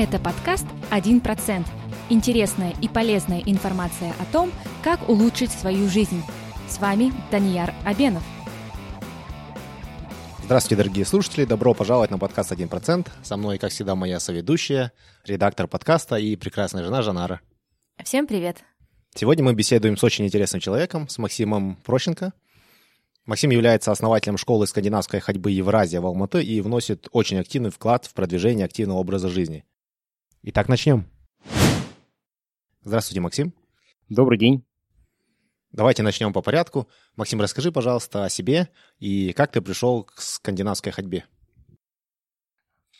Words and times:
Это 0.00 0.20
подкаст 0.20 0.64
«1%». 0.92 1.66
Интересная 2.08 2.72
и 2.80 2.86
полезная 2.86 3.40
информация 3.40 4.14
о 4.20 4.32
том, 4.32 4.52
как 4.84 5.08
улучшить 5.08 5.50
свою 5.50 5.88
жизнь. 5.88 6.22
С 6.68 6.78
вами 6.78 7.12
Данияр 7.32 7.74
Абенов. 7.84 8.22
Здравствуйте, 10.44 10.76
дорогие 10.76 11.04
слушатели. 11.04 11.44
Добро 11.44 11.74
пожаловать 11.74 12.12
на 12.12 12.18
подкаст 12.20 12.52
«1%». 12.52 13.08
Со 13.24 13.36
мной, 13.36 13.58
как 13.58 13.72
всегда, 13.72 13.96
моя 13.96 14.20
соведущая, 14.20 14.92
редактор 15.24 15.66
подкаста 15.66 16.14
и 16.14 16.36
прекрасная 16.36 16.84
жена 16.84 17.02
Жанара. 17.02 17.40
Всем 18.04 18.28
привет. 18.28 18.58
Сегодня 19.16 19.42
мы 19.42 19.52
беседуем 19.54 19.96
с 19.96 20.04
очень 20.04 20.26
интересным 20.26 20.60
человеком, 20.60 21.08
с 21.08 21.18
Максимом 21.18 21.74
Прощенко. 21.74 22.34
Максим 23.26 23.50
является 23.50 23.90
основателем 23.90 24.38
школы 24.38 24.68
скандинавской 24.68 25.18
ходьбы 25.18 25.50
Евразия 25.50 26.00
в 26.00 26.06
Алматы 26.06 26.40
и 26.44 26.60
вносит 26.60 27.08
очень 27.10 27.40
активный 27.40 27.70
вклад 27.70 28.06
в 28.06 28.14
продвижение 28.14 28.64
активного 28.64 28.98
образа 28.98 29.28
жизни. 29.28 29.64
Итак, 30.42 30.68
начнем. 30.68 31.04
Здравствуйте, 32.82 33.20
Максим. 33.20 33.52
Добрый 34.08 34.38
день. 34.38 34.64
Давайте 35.72 36.04
начнем 36.04 36.32
по 36.32 36.42
порядку. 36.42 36.88
Максим, 37.16 37.40
расскажи, 37.40 37.72
пожалуйста, 37.72 38.24
о 38.24 38.28
себе 38.28 38.68
и 39.00 39.32
как 39.32 39.50
ты 39.50 39.60
пришел 39.60 40.04
к 40.04 40.20
скандинавской 40.20 40.92
ходьбе. 40.92 41.24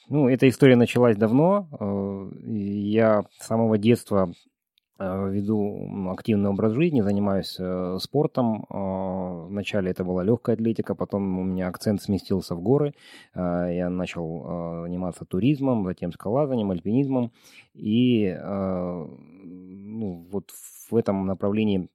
Ну, 0.09 0.29
эта 0.29 0.49
история 0.49 0.75
началась 0.75 1.17
давно. 1.17 1.69
Э, 1.79 2.39
я 2.43 3.25
с 3.39 3.47
самого 3.47 3.79
детства 3.79 4.33
веду 4.99 6.11
активный 6.11 6.51
образ 6.51 6.73
жизни, 6.73 7.01
занимаюсь 7.01 7.57
э, 7.59 7.99
спортом. 8.01 8.67
Вначале 9.49 9.91
это 9.91 10.05
была 10.05 10.25
легкая 10.25 10.57
атлетика, 10.57 10.95
потом 10.95 11.39
у 11.39 11.45
меня 11.45 11.69
акцент 11.69 12.03
сместился 12.03 12.55
в 12.55 12.63
горы. 12.63 12.95
Я 13.35 13.89
начал 13.91 14.83
заниматься 14.85 15.25
туризмом, 15.25 15.85
затем 15.85 16.13
скалазанием, 16.13 16.71
альпинизмом. 16.71 17.33
И 17.75 18.37
ну, 18.43 20.27
вот 20.31 20.51
в 20.91 20.97
этом 20.97 21.27
направлении 21.27 21.89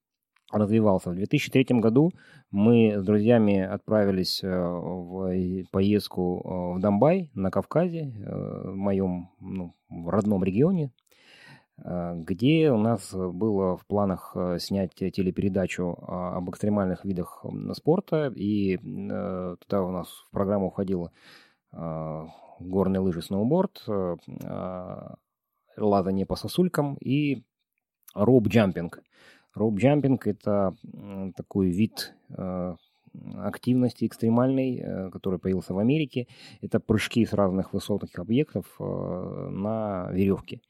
развивался. 0.54 1.10
В 1.10 1.16
2003 1.16 1.80
году 1.80 2.12
мы 2.52 2.96
с 2.98 3.04
друзьями 3.04 3.60
отправились 3.60 4.44
э, 4.44 4.48
в 4.48 5.64
поездку 5.72 6.42
э, 6.44 6.78
в 6.78 6.80
Донбай 6.80 7.32
на 7.34 7.50
Кавказе, 7.50 8.14
э, 8.16 8.72
в 8.72 8.76
моем 8.76 9.30
ну, 9.40 9.74
родном 9.90 10.44
регионе, 10.44 10.92
где 11.78 12.72
у 12.72 12.78
нас 12.78 13.14
было 13.14 13.78
в 13.78 13.86
планах 13.88 14.36
снять 14.60 14.94
телепередачу 14.94 15.98
об 16.08 16.50
экстремальных 16.50 17.04
видах 17.04 17.44
спорта, 17.74 18.32
и 18.36 18.78
туда 18.78 19.82
у 19.82 19.92
нас 19.92 20.08
в 20.08 20.30
программу 20.32 20.70
входило 20.70 21.12
горные 21.72 23.00
лыжи, 23.00 23.22
сноуборд, 23.22 23.84
лазание 25.78 26.26
по 26.26 26.36
сосулькам 26.36 26.96
и 27.02 27.44
роуп-джампинг. 28.16 29.02
Роуп-джампинг– 29.56 30.22
это 30.26 30.76
такой 31.36 31.70
вид 31.70 32.16
э, 32.30 32.76
активности 33.36 34.06
экстремальной, 34.06 34.80
э, 34.80 35.10
который 35.12 35.38
появился 35.40 35.74
в 35.74 35.78
Америке. 35.78 36.28
Это 36.62 36.80
прыжки 36.80 37.26
с 37.26 37.34
разных 37.34 37.74
высотных 37.74 38.18
объектов 38.18 38.66
э, 38.80 38.84
на 38.84 40.10
веревке. 40.12 40.62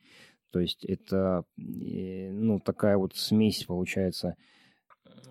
То 0.53 0.59
есть 0.59 0.85
это 0.85 1.43
ну, 1.57 2.59
такая 2.59 2.97
вот 2.97 3.15
смесь 3.15 3.65
получается 3.65 4.35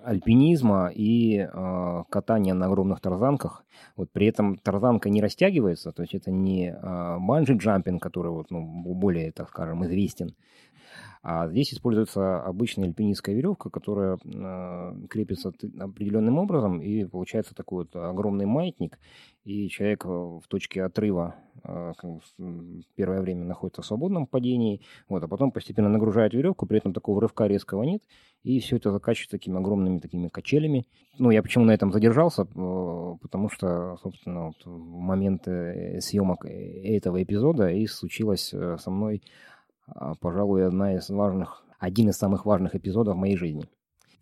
альпинизма 0.05 0.91
и 0.93 1.39
э, 1.39 2.03
катания 2.11 2.55
на 2.55 2.67
огромных 2.67 3.01
тарзанках. 3.01 3.65
Вот 3.97 4.11
при 4.11 4.27
этом 4.27 4.59
тарзанка 4.59 5.09
не 5.11 5.23
растягивается, 5.23 5.93
то 5.93 6.03
есть 6.03 6.15
это 6.15 6.33
не 6.33 6.71
э, 6.71 7.19
банджи-джампинг, 7.21 8.01
который 8.01 8.33
вот, 8.33 8.51
ну, 8.51 8.65
более, 8.95 9.31
так 9.31 9.49
скажем, 9.51 9.85
известен, 9.85 10.35
а 11.23 11.49
здесь 11.49 11.73
используется 11.73 12.43
обычная 12.43 12.89
альпинистская 12.89 13.37
веревка, 13.37 13.71
которая 13.71 14.19
э, 14.25 15.07
крепится 15.09 15.53
определенным 15.79 16.39
образом, 16.39 16.81
и 16.83 17.05
получается 17.05 17.55
такой 17.55 17.85
вот 17.85 17.95
огромный 17.95 18.47
маятник, 18.47 18.99
и 19.45 19.69
человек 19.69 20.05
в 20.05 20.43
точке 20.49 20.83
отрыва 20.83 21.37
э, 21.63 21.93
первое 22.97 23.21
время 23.21 23.45
находится 23.45 23.83
в 23.83 23.87
свободном 23.87 24.27
падении, 24.27 24.81
вот, 25.09 25.23
а 25.23 25.29
потом 25.29 25.53
постепенно 25.53 25.89
нагружает 25.89 26.35
веревку, 26.35 26.67
при 26.67 26.79
этом 26.79 26.93
такого 26.93 27.21
рывка 27.21 27.47
резкого 27.47 27.85
нет, 27.85 28.03
и 28.43 28.59
все 28.59 28.79
это 28.79 28.91
заканчивается 28.91 29.39
такими 29.39 29.59
огромными 29.59 30.01
такими 30.01 30.27
качелями. 30.27 30.87
Ну, 31.19 31.31
я 31.31 31.45
почему 31.45 31.65
на 31.65 31.71
этом 31.71 31.93
задержался, 31.93 32.43
э, 32.43 33.17
потому 33.23 33.49
что, 33.49 33.97
собственно, 34.03 34.47
вот 34.47 34.65
в 34.65 34.97
момент 34.99 35.45
съемок 35.45 36.47
этого 36.47 37.23
эпизода 37.23 37.69
и 37.69 37.87
случилось 37.87 38.49
со 38.79 38.91
мной 38.91 39.23
а, 39.25 39.52
пожалуй, 40.21 40.67
одна 40.67 40.95
из 40.95 41.09
важных, 41.11 41.65
один 41.79 42.09
из 42.11 42.17
самых 42.17 42.47
важных 42.47 42.75
эпизодов 42.75 43.17
моей 43.17 43.37
жизни. 43.37 43.65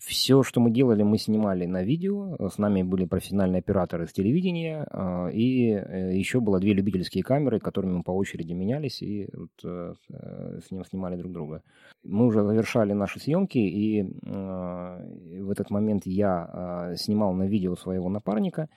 Все, 0.01 0.43
что 0.43 0.61
мы 0.61 0.71
делали, 0.71 1.03
мы 1.03 1.19
снимали 1.19 1.67
на 1.67 1.83
видео. 1.83 2.35
С 2.49 2.57
нами 2.57 2.83
были 2.83 3.05
профессиональные 3.05 3.59
операторы 3.59 4.07
с 4.07 4.13
телевидения. 4.15 4.87
А, 4.91 5.29
и 5.29 5.73
э, 5.73 6.17
еще 6.17 6.41
было 6.41 6.59
две 6.59 6.73
любительские 6.73 7.23
камеры, 7.23 7.61
которыми 7.61 7.99
мы 7.99 8.03
по 8.03 8.13
очереди 8.13 8.55
менялись 8.55 9.03
и 9.03 9.29
вот 9.31 9.51
э, 9.63 9.95
э, 10.09 10.61
с 10.67 10.71
ним 10.71 10.87
снимали 10.87 11.17
друг 11.17 11.33
друга. 11.33 11.63
Мы 12.03 12.25
уже 12.25 12.43
завершали 12.43 12.95
наши 12.95 13.21
съемки, 13.21 13.59
и 13.59 14.03
в 14.23 15.51
этот 15.51 15.69
момент 15.69 16.07
я 16.07 16.95
снимал 16.97 17.35
на 17.35 17.43
видео 17.43 17.77
своего 17.77 18.09
напарника, 18.09 18.71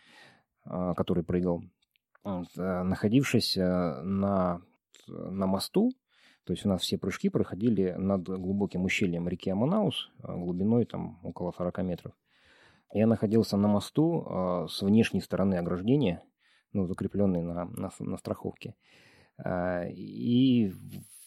который 0.65 1.23
прыгал, 1.23 1.63
находившись 2.25 3.55
на, 3.55 4.61
на 5.07 5.47
мосту 5.47 5.93
то 6.45 6.51
есть 6.51 6.65
у 6.65 6.69
нас 6.69 6.81
все 6.81 6.97
прыжки 6.97 7.29
проходили 7.29 7.95
над 7.97 8.23
глубоким 8.23 8.83
ущельем 8.83 9.29
реки 9.29 9.49
Аманаус, 9.49 10.11
а, 10.21 10.35
глубиной 10.35 10.85
там 10.85 11.19
около 11.23 11.51
40 11.51 11.83
метров. 11.83 12.13
Я 12.93 13.07
находился 13.07 13.57
на 13.57 13.67
мосту 13.67 14.23
э, 14.23 14.67
с 14.69 14.83
внешней 14.83 15.21
стороны 15.21 15.55
ограждения, 15.55 16.21
ну, 16.73 16.85
закрепленный 16.85 17.41
на, 17.41 17.65
на, 17.65 17.91
на 17.97 18.17
страховке. 18.17 18.75
Э, 19.43 19.89
и, 19.89 20.71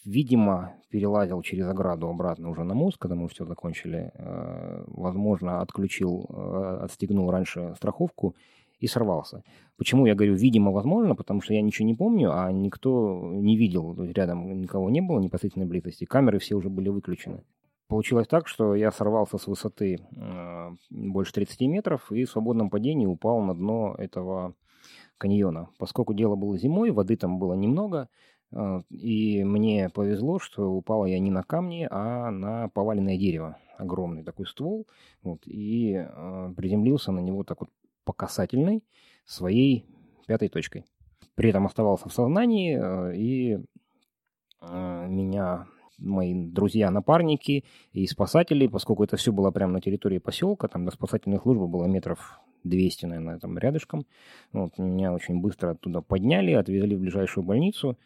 видимо, 0.05 0.75
перелазил 0.89 1.41
через 1.41 1.67
ограду 1.67 2.07
обратно 2.07 2.49
уже 2.49 2.63
на 2.63 2.73
мост, 2.73 2.97
когда 2.97 3.15
мы 3.15 3.27
все 3.27 3.45
закончили. 3.45 4.11
Э, 4.13 4.83
возможно, 4.87 5.59
отключил, 5.59 6.25
э, 6.29 6.79
отстегнул 6.83 7.29
раньше 7.31 7.73
страховку 7.75 8.35
и 8.79 8.87
сорвался. 8.87 9.43
Почему 9.77 10.05
я 10.05 10.15
говорю, 10.15 10.35
видимо, 10.35 10.71
возможно, 10.71 11.15
потому 11.15 11.41
что 11.41 11.53
я 11.53 11.61
ничего 11.61 11.87
не 11.87 11.95
помню, 11.95 12.31
а 12.33 12.51
никто 12.51 13.31
не 13.33 13.57
видел, 13.57 13.95
рядом 14.03 14.59
никого 14.61 14.89
не 14.89 15.01
было 15.01 15.19
непосредственной 15.19 15.67
близости, 15.67 16.05
камеры 16.05 16.39
все 16.39 16.55
уже 16.55 16.69
были 16.69 16.89
выключены. 16.89 17.43
Получилось 17.87 18.27
так, 18.27 18.47
что 18.47 18.75
я 18.75 18.91
сорвался 18.91 19.37
с 19.37 19.47
высоты 19.47 19.99
э, 20.15 20.69
больше 20.89 21.33
30 21.33 21.61
метров 21.61 22.11
и 22.11 22.25
в 22.25 22.29
свободном 22.29 22.69
падении 22.69 23.05
упал 23.05 23.39
на 23.39 23.55
дно 23.55 23.95
этого 23.97 24.55
каньона. 25.17 25.69
Поскольку 25.77 26.13
дело 26.13 26.35
было 26.35 26.57
зимой, 26.57 26.91
воды 26.91 27.15
там 27.15 27.39
было 27.39 27.53
немного, 27.53 28.09
э, 28.51 28.81
и 28.89 29.41
мне 29.45 29.89
повезло, 29.89 30.37
что 30.37 30.69
упал 30.69 31.05
я 31.05 31.17
не 31.19 31.31
на 31.31 31.43
камни, 31.43 31.87
а 31.89 32.29
на 32.29 32.67
поваленное 32.69 33.17
дерево. 33.17 33.57
Огромный 33.77 34.23
такой 34.23 34.47
ствол. 34.47 34.85
Вот, 35.23 35.43
и 35.45 35.93
э, 35.93 36.53
приземлился 36.57 37.13
на 37.13 37.19
него 37.19 37.45
так 37.45 37.61
вот 37.61 37.69
по 38.07 38.13
касательной 38.13 38.85
своей 39.25 39.85
пятой 40.27 40.47
точкой. 40.47 40.85
При 41.35 41.49
этом 41.49 41.65
оставался 41.65 42.07
в 42.07 42.13
сознании, 42.13 42.79
э, 42.79 43.15
и 43.17 43.57
э, 44.61 45.07
меня 45.09 45.67
мои 45.99 46.33
друзья-напарники 46.33 47.65
и 47.91 48.07
спасатели, 48.07 48.67
поскольку 48.67 49.03
это 49.03 49.17
все 49.17 49.33
было 49.33 49.51
прямо 49.51 49.73
на 49.73 49.81
территории 49.81 50.19
поселка, 50.19 50.69
там 50.69 50.85
до 50.85 50.91
спасательной 50.91 51.39
службы 51.39 51.67
было 51.67 51.85
метров 51.85 52.39
200, 52.63 53.07
наверное, 53.07 53.39
там 53.39 53.57
рядышком. 53.57 54.05
Вот, 54.53 54.77
меня 54.77 55.11
очень 55.11 55.41
быстро 55.41 55.71
оттуда 55.71 56.01
подняли, 56.01 56.53
отвезли 56.53 56.95
в 56.95 57.01
ближайшую 57.01 57.43
больницу, 57.43 57.97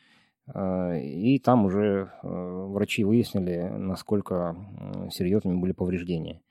э, 0.47 0.99
и 1.03 1.37
там 1.37 1.65
уже 1.65 2.11
врачи 2.23 3.03
выяснили, 3.03 3.69
насколько 3.77 4.55
серьезными 5.11 5.59
были 5.59 5.73
повреждения. 5.73 6.41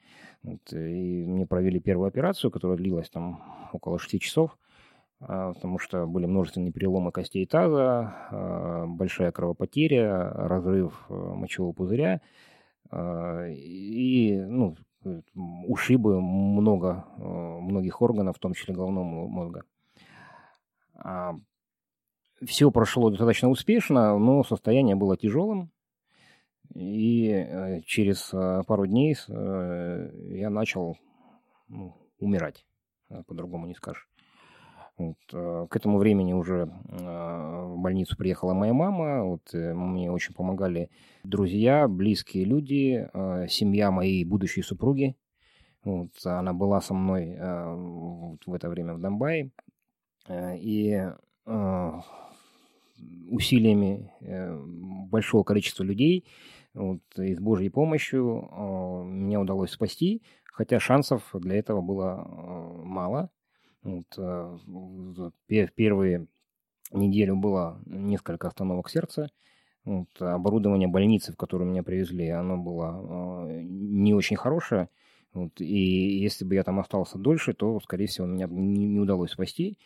Вот, 0.42 0.72
и 0.72 1.24
мне 1.26 1.46
провели 1.46 1.80
первую 1.80 2.08
операцию, 2.08 2.50
которая 2.50 2.78
длилась 2.78 3.10
там 3.10 3.42
около 3.72 3.98
6 3.98 4.20
часов, 4.22 4.56
а, 5.20 5.52
потому 5.52 5.78
что 5.78 6.06
были 6.06 6.26
множественные 6.26 6.72
переломы 6.72 7.12
костей 7.12 7.44
таза, 7.46 8.14
а, 8.30 8.86
большая 8.86 9.32
кровопотеря, 9.32 10.30
разрыв 10.30 11.04
э, 11.08 11.14
мочевого 11.14 11.72
пузыря 11.72 12.22
а, 12.90 13.46
и 13.48 14.40
ну, 14.40 14.76
ушибы 15.66 16.20
много, 16.20 17.04
э, 17.18 17.22
многих 17.22 18.00
органов, 18.00 18.36
в 18.36 18.40
том 18.40 18.54
числе 18.54 18.74
головного 18.74 19.28
мозга. 19.28 19.64
Все 22.42 22.70
прошло 22.70 23.10
достаточно 23.10 23.48
успешно, 23.50 24.18
но 24.18 24.42
состояние 24.44 24.96
было 24.96 25.16
тяжелым. 25.16 25.70
И 26.74 27.28
э, 27.30 27.80
через 27.82 28.32
э, 28.32 28.62
пару 28.66 28.86
дней 28.86 29.16
э, 29.28 30.10
я 30.30 30.50
начал 30.50 30.96
ну, 31.68 31.96
умирать, 32.18 32.64
по-другому 33.26 33.66
не 33.66 33.74
скажешь. 33.74 34.08
Вот, 34.96 35.16
к 35.70 35.76
этому 35.76 35.96
времени 35.96 36.34
уже 36.34 36.70
в 36.84 37.76
больницу 37.78 38.18
приехала 38.18 38.52
моя 38.52 38.74
мама. 38.74 39.24
Вот, 39.24 39.50
мне 39.54 40.10
очень 40.10 40.34
помогали 40.34 40.90
друзья, 41.24 41.88
близкие 41.88 42.44
люди, 42.44 43.08
семья 43.48 43.90
моей 43.90 44.22
будущей 44.26 44.60
супруги. 44.60 45.16
Вот, 45.84 46.10
она 46.24 46.52
была 46.52 46.82
со 46.82 46.92
мной 46.92 47.34
вот, 47.40 48.44
в 48.44 48.52
это 48.52 48.68
время 48.68 48.92
в 48.92 49.00
Донбайе. 49.00 49.50
И 50.30 51.02
усилиями 53.30 54.12
большого 55.08 55.44
количества 55.44 55.82
людей 55.82 56.26
вот, 56.74 57.00
и 57.18 57.34
с 57.34 57.40
Божьей 57.40 57.68
помощью 57.68 58.48
э, 58.50 59.04
меня 59.04 59.40
удалось 59.40 59.70
спасти, 59.70 60.22
хотя 60.44 60.78
шансов 60.78 61.28
для 61.34 61.56
этого 61.56 61.80
было 61.80 62.24
э, 62.24 62.82
мало. 62.84 63.30
Вот, 63.82 64.06
э, 64.16 64.58
первые 65.74 66.26
неделю 66.92 67.36
было 67.36 67.80
несколько 67.86 68.48
остановок 68.48 68.88
сердца. 68.88 69.30
Вот, 69.84 70.08
оборудование 70.20 70.88
больницы, 70.88 71.32
в 71.32 71.36
которую 71.36 71.70
меня 71.70 71.82
привезли, 71.82 72.28
оно 72.28 72.56
было 72.56 73.48
э, 73.48 73.62
не 73.62 74.14
очень 74.14 74.36
хорошее. 74.36 74.90
Вот, 75.32 75.60
и 75.60 76.18
если 76.18 76.44
бы 76.44 76.54
я 76.54 76.62
там 76.62 76.78
остался 76.78 77.18
дольше, 77.18 77.54
то, 77.54 77.80
скорее 77.80 78.06
всего, 78.06 78.26
меня 78.26 78.46
не, 78.46 78.86
не 78.86 79.00
удалось 79.00 79.30
спасти. 79.30 79.78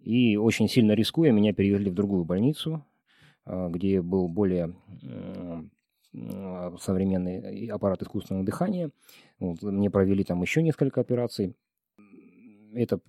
И 0.00 0.36
очень 0.36 0.68
сильно 0.68 0.92
рискуя, 0.92 1.30
меня 1.30 1.52
перевезли 1.52 1.90
в 1.90 1.94
другую 1.94 2.24
больницу, 2.24 2.84
э, 3.46 3.68
где 3.70 4.02
был 4.02 4.26
более 4.28 4.74
современный 6.80 7.66
аппарат 7.66 8.02
искусственного 8.02 8.44
дыхания. 8.44 8.90
Вот, 9.40 9.62
мне 9.62 9.90
провели 9.90 10.24
там 10.24 10.40
еще 10.42 10.62
несколько 10.62 11.00
операций. 11.00 11.56
Это 12.74 13.00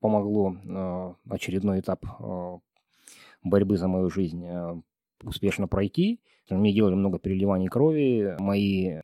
помогло 0.00 0.56
а, 0.68 1.14
очередной 1.28 1.80
этап 1.80 2.04
а, 2.18 2.58
борьбы 3.42 3.76
за 3.76 3.88
мою 3.88 4.10
жизнь 4.10 4.44
а, 4.46 4.80
успешно 5.22 5.68
пройти. 5.68 6.20
Мне 6.48 6.72
делали 6.72 6.94
много 6.94 7.18
переливаний 7.18 7.68
крови. 7.68 8.36
Мои 8.38 9.00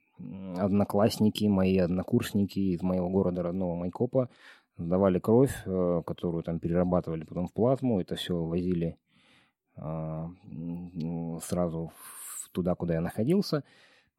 одноклассники, 0.56 1.44
мои 1.44 1.76
однокурсники 1.76 2.58
из 2.58 2.82
моего 2.82 3.10
города 3.10 3.42
родного 3.42 3.74
Майкопа 3.74 4.30
сдавали 4.78 5.18
кровь, 5.18 5.54
которую 5.64 6.42
там 6.42 6.58
перерабатывали 6.58 7.24
потом 7.24 7.48
в 7.48 7.52
плазму. 7.52 8.00
Это 8.00 8.14
все 8.14 8.42
возили 8.42 8.96
сразу 9.76 11.92
туда, 12.54 12.74
куда 12.74 12.94
я 12.94 13.00
находился. 13.00 13.64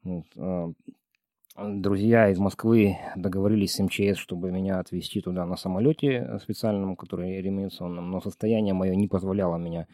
Вот. 0.04 0.26
А, 0.38 0.72
друзья 1.58 2.30
из 2.30 2.38
Москвы 2.38 2.98
договорились 3.16 3.74
с 3.74 3.80
МЧС, 3.80 4.18
чтобы 4.18 4.52
меня 4.52 4.80
отвезти 4.80 5.22
туда 5.22 5.46
на 5.46 5.56
самолете 5.56 6.38
специальном, 6.44 6.96
который 6.96 7.42
реанимационном, 7.42 8.12
но 8.12 8.22
состояние 8.22 8.74
мое 8.74 8.94
не 8.94 9.08
позволяло 9.08 9.58
меня 9.58 9.88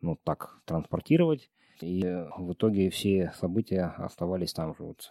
ну, 0.00 0.16
так 0.22 0.60
транспортировать. 0.66 1.50
И 1.80 2.02
в 2.36 2.52
итоге 2.52 2.90
все 2.90 3.32
события 3.36 3.94
оставались 3.96 4.52
там 4.52 4.74
же. 4.76 4.84
Вот 4.84 5.10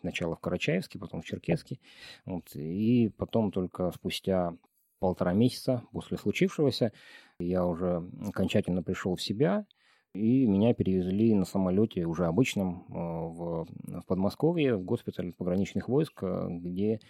сначала 0.00 0.36
в 0.36 0.40
Карачаевске, 0.40 0.98
потом 0.98 1.22
в 1.22 1.26
Черкеске. 1.26 1.78
Вот, 2.24 2.54
и 2.54 3.12
потом 3.16 3.52
только 3.52 3.90
спустя 3.92 4.54
полтора 4.98 5.34
месяца 5.34 5.82
после 5.92 6.16
случившегося 6.16 6.92
я 7.38 7.66
уже 7.66 8.08
окончательно 8.26 8.82
пришел 8.82 9.14
в 9.14 9.22
себя– 9.22 9.66
и 10.14 10.46
меня 10.46 10.74
перевезли 10.74 11.34
на 11.34 11.44
самолете 11.44 12.06
уже 12.06 12.26
обычном 12.26 12.84
э, 12.88 12.92
в, 12.92 13.66
в 14.00 14.06
Подмосковье, 14.06 14.76
в 14.76 14.84
госпиталь 14.84 15.32
пограничных 15.32 15.88
войск, 15.88 16.22
э, 16.22 16.46
где 16.50 17.00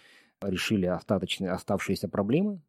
решили 0.41 0.87
остаточные, 0.87 1.51
оставшиеся 1.51 2.09
проблемы. 2.09 2.61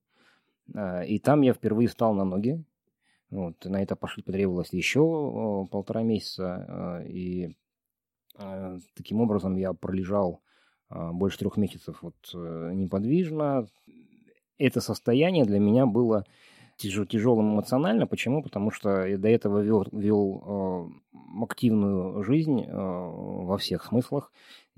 Э, 0.74 1.06
и 1.06 1.18
там 1.18 1.40
я 1.40 1.54
впервые 1.54 1.88
встал 1.88 2.14
на 2.14 2.24
ноги. 2.24 2.62
Вот, 3.30 3.64
на 3.64 3.82
это 3.82 3.96
пошли, 3.96 4.22
потребовалось 4.22 4.72
еще 4.72 5.66
полтора 5.68 6.04
месяца. 6.04 7.02
И 7.08 7.56
таким 8.94 9.20
образом 9.20 9.56
я 9.56 9.72
пролежал 9.72 10.42
больше 10.88 11.40
трех 11.40 11.56
месяцев 11.56 12.02
вот, 12.02 12.14
неподвижно. 12.32 13.66
Это 14.58 14.80
состояние 14.80 15.44
для 15.44 15.58
меня 15.58 15.86
было 15.86 16.24
тяж, 16.76 17.06
тяжелым 17.08 17.54
эмоционально. 17.54 18.06
Почему? 18.06 18.42
Потому 18.42 18.70
что 18.70 19.06
я 19.06 19.18
до 19.18 19.28
этого 19.28 19.60
вел, 19.60 19.86
вел 19.92 20.42
э, 21.12 21.42
активную 21.42 22.22
жизнь 22.22 22.62
э, 22.62 22.72
во 22.72 23.56
всех 23.58 23.84
смыслах. 23.84 24.32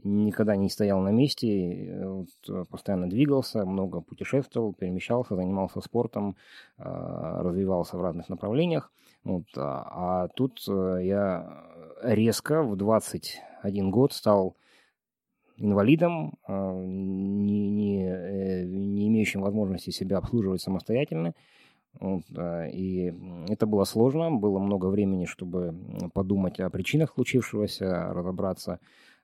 Никогда 0.04 0.54
не 0.56 0.70
стоял 0.70 1.00
на 1.00 1.10
месте, 1.10 1.48
э, 1.48 2.08
вот, 2.08 2.28
э, 2.48 2.64
постоянно 2.70 3.08
двигался, 3.08 3.64
много 3.64 4.00
путешествовал, 4.00 4.72
перемещался, 4.72 5.34
занимался 5.36 5.80
спортом, 5.80 6.36
э, 6.78 6.82
развивался 6.84 7.96
в 7.96 8.02
разных 8.02 8.28
направлениях. 8.28 8.92
Вот, 9.24 9.46
а, 9.56 10.24
а 10.24 10.28
тут 10.28 10.64
э, 10.68 11.00
я 11.02 11.64
резко 12.02 12.62
в 12.62 12.76
21 12.76 13.90
год 13.90 14.12
стал 14.12 14.56
инвалидом, 15.56 16.38
не, 16.46 17.68
не, 17.68 18.64
не 18.64 19.08
имеющим 19.08 19.40
возможности 19.40 19.90
себя 19.90 20.18
обслуживать 20.18 20.62
самостоятельно. 20.62 21.34
Вот, 21.94 22.22
и 22.72 23.12
это 23.48 23.66
было 23.66 23.84
сложно, 23.84 24.30
было 24.30 24.58
много 24.60 24.86
времени, 24.86 25.24
чтобы 25.24 25.74
подумать 26.14 26.60
о 26.60 26.70
причинах 26.70 27.14
случившегося, 27.14 28.12
разобраться 28.12 28.78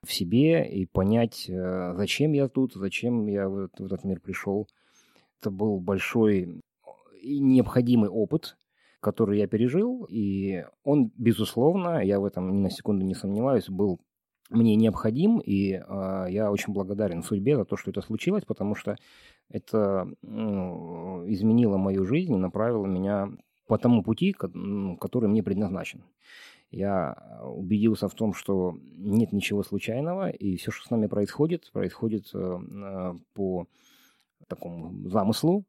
в 0.05 0.13
себе 0.13 0.67
и 0.69 0.85
понять, 0.85 1.49
э, 1.49 1.93
зачем 1.95 2.33
я 2.33 2.47
тут, 2.47 2.73
зачем 2.73 3.27
я 3.27 3.49
в 3.49 3.57
этот, 3.65 3.79
в 3.79 3.85
этот 3.85 4.03
мир 4.03 4.19
пришел. 4.19 4.67
Это 5.41 5.51
был 5.51 5.79
большой 5.79 6.61
и 7.21 7.39
необходимый 7.39 8.09
опыт, 8.09 8.57
который 8.99 9.39
я 9.39 9.47
пережил, 9.47 10.05
и 10.09 10.65
он, 10.83 11.11
безусловно, 11.17 12.03
я 12.03 12.19
в 12.19 12.25
этом 12.25 12.51
ни 12.51 12.61
на 12.61 12.69
секунду 12.69 13.05
не 13.05 13.15
сомневаюсь, 13.15 13.69
был 13.69 13.99
мне 14.49 14.75
необходим, 14.75 15.39
и 15.39 15.73
э, 15.73 16.25
я 16.29 16.51
очень 16.51 16.71
благодарен 16.71 17.23
судьбе 17.23 17.57
за 17.57 17.65
то, 17.65 17.77
что 17.77 17.91
это 17.91 18.01
случилось, 18.01 18.45
потому 18.45 18.75
что 18.75 18.95
это 19.49 20.07
ну, 20.21 21.23
изменило 21.27 21.77
мою 21.77 22.05
жизнь 22.05 22.35
направило 22.35 22.85
меня 22.85 23.29
по 23.67 23.77
тому 23.77 24.03
пути, 24.03 24.33
который 24.33 25.29
мне 25.29 25.43
предназначен. 25.43 26.03
Я 26.71 27.15
убедился 27.43 28.09
в 28.09 28.15
том, 28.15 28.33
что 28.33 28.77
нет 28.97 29.31
ничего 29.31 29.63
случайного, 29.63 30.29
и 30.29 30.57
все, 30.57 30.71
что 30.71 30.85
с 30.85 30.89
нами 30.89 31.07
происходит, 31.07 31.71
происходит 31.71 32.29
э, 32.33 32.37
э, 32.37 33.13
по 33.33 33.67
такому 34.47 35.07
замыслу 35.07 35.63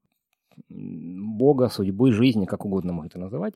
Бога, 0.68 1.68
судьбы, 1.68 2.12
жизни, 2.12 2.46
как 2.46 2.64
угодно 2.64 2.92
можно 2.92 3.08
это 3.08 3.18
называть. 3.18 3.54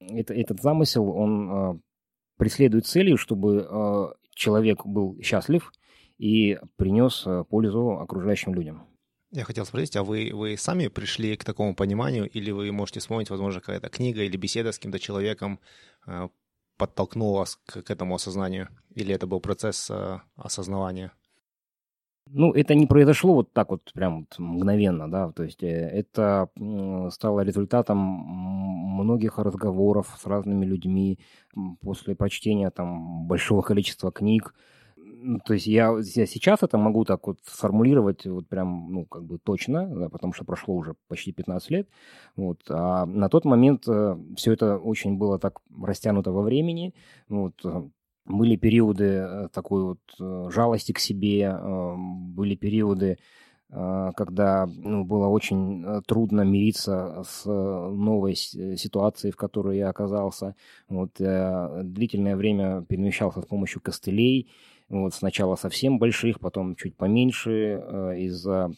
Это, 0.00 0.32
этот 0.32 0.60
замысел, 0.62 1.10
он 1.10 1.50
э, 1.50 1.78
преследует 2.38 2.86
целью, 2.86 3.16
чтобы 3.16 4.14
человек 4.30 4.86
был 4.86 5.18
счастлив 5.20 5.72
и 6.18 6.58
принес 6.76 7.26
пользу 7.50 7.98
окружающим 7.98 8.54
людям. 8.54 8.86
Я 9.36 9.44
хотел 9.44 9.66
спросить, 9.66 9.96
а 9.96 10.02
вы, 10.02 10.30
вы 10.32 10.56
сами 10.56 10.88
пришли 10.88 11.36
к 11.36 11.44
такому 11.44 11.74
пониманию, 11.74 12.26
или 12.26 12.50
вы 12.50 12.72
можете 12.72 13.00
вспомнить, 13.00 13.28
возможно, 13.28 13.60
какая-то 13.60 13.90
книга 13.90 14.22
или 14.22 14.34
беседа 14.38 14.72
с 14.72 14.78
каким-то 14.78 14.98
человеком 14.98 15.60
э, 16.06 16.28
подтолкнула 16.78 17.40
вас 17.40 17.56
к, 17.66 17.82
к 17.82 17.90
этому 17.90 18.14
осознанию, 18.14 18.68
или 18.94 19.14
это 19.14 19.26
был 19.26 19.40
процесс 19.40 19.90
э, 19.90 20.20
осознавания? 20.36 21.12
Ну, 22.30 22.50
это 22.54 22.74
не 22.74 22.86
произошло 22.86 23.34
вот 23.34 23.52
так 23.52 23.68
вот 23.68 23.92
прям 23.92 24.20
вот 24.20 24.38
мгновенно, 24.38 25.10
да, 25.10 25.30
то 25.32 25.42
есть 25.42 25.62
э, 25.62 25.66
это 25.68 26.48
стало 27.10 27.40
результатом 27.40 27.98
многих 27.98 29.38
разговоров 29.38 30.16
с 30.18 30.24
разными 30.24 30.64
людьми 30.64 31.18
после 31.82 32.14
прочтения 32.16 32.70
там 32.70 33.26
большого 33.26 33.60
количества 33.60 34.10
книг, 34.10 34.54
то 35.44 35.54
есть 35.54 35.66
я, 35.66 35.96
я 36.14 36.26
сейчас 36.26 36.62
это 36.62 36.78
могу 36.78 37.04
так 37.04 37.26
вот 37.26 37.38
сформулировать 37.44 38.26
вот 38.26 38.48
прям, 38.48 38.92
ну, 38.92 39.04
как 39.06 39.24
бы 39.24 39.38
точно, 39.38 39.86
да, 39.86 40.08
потому 40.08 40.32
что 40.32 40.44
прошло 40.44 40.74
уже 40.74 40.94
почти 41.08 41.32
15 41.32 41.70
лет. 41.70 41.88
Вот. 42.36 42.62
А 42.68 43.06
на 43.06 43.28
тот 43.28 43.44
момент 43.44 43.84
э, 43.88 44.16
все 44.36 44.52
это 44.52 44.76
очень 44.76 45.16
было 45.16 45.38
так 45.38 45.60
растянуто 45.82 46.32
во 46.32 46.42
времени. 46.42 46.94
Вот. 47.28 47.54
Э, 47.64 47.88
были 48.24 48.56
периоды 48.56 49.04
э, 49.04 49.48
такой 49.52 49.84
вот 49.84 50.00
э, 50.20 50.50
жалости 50.50 50.92
к 50.92 50.98
себе, 50.98 51.56
были 51.96 52.54
периоды, 52.54 53.18
когда 53.68 54.68
ну, 54.68 55.04
было 55.04 55.26
очень 55.26 55.84
трудно 56.06 56.42
мириться 56.42 57.24
с 57.28 57.44
новой 57.46 58.36
ситуацией, 58.36 59.32
в 59.32 59.36
которой 59.36 59.78
я 59.78 59.88
оказался. 59.88 60.54
Вот, 60.88 61.14
длительное 61.18 62.36
время 62.36 62.84
перемещался 62.88 63.40
с 63.42 63.44
помощью 63.44 63.80
костылей, 63.80 64.48
вот 64.88 65.14
сначала 65.14 65.56
совсем 65.56 65.98
больших, 65.98 66.38
потом 66.40 66.76
чуть 66.76 66.96
поменьше. 66.96 67.82
Э, 67.82 68.18
из-за 68.18 68.70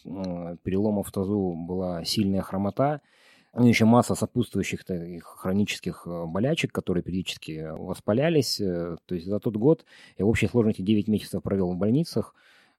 переломов 0.62 1.08
в 1.08 1.12
тазу 1.12 1.54
была 1.54 2.04
сильная 2.04 2.42
хромота. 2.42 3.00
Ну, 3.54 3.66
еще 3.66 3.86
масса 3.86 4.14
сопутствующих 4.14 4.84
таких 4.84 5.24
хронических 5.24 6.06
э, 6.06 6.26
болячек, 6.26 6.72
которые 6.72 7.02
периодически 7.02 7.68
воспалялись. 7.72 8.60
Э, 8.60 8.96
то 9.04 9.14
есть 9.14 9.26
за 9.26 9.40
тот 9.40 9.56
год 9.56 9.84
я 10.16 10.24
в 10.24 10.28
общей 10.28 10.46
сложности 10.46 10.82
9 10.82 11.08
месяцев 11.08 11.42
провел 11.42 11.72
в 11.72 11.76
больницах. 11.76 12.34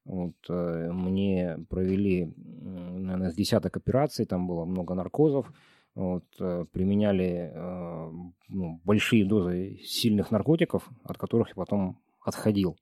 Вот, 0.05 0.33
мне 0.47 1.59
провели, 1.69 2.33
наверное, 2.35 3.29
с 3.29 3.35
десяток 3.35 3.77
операций, 3.77 4.25
там 4.25 4.47
было 4.47 4.65
много 4.65 4.95
наркозов. 4.95 5.51
вот, 5.93 6.23
э, 6.39 6.65
применяли 6.71 7.51
э, 7.53 8.11
ну, 8.47 8.79
большие 8.85 9.25
дозы 9.25 9.79
сильных 9.83 10.31
наркотиков, 10.31 10.89
от 11.03 11.17
которых 11.17 11.49
я 11.49 11.55
потом 11.55 11.99
отходил. 12.21 12.77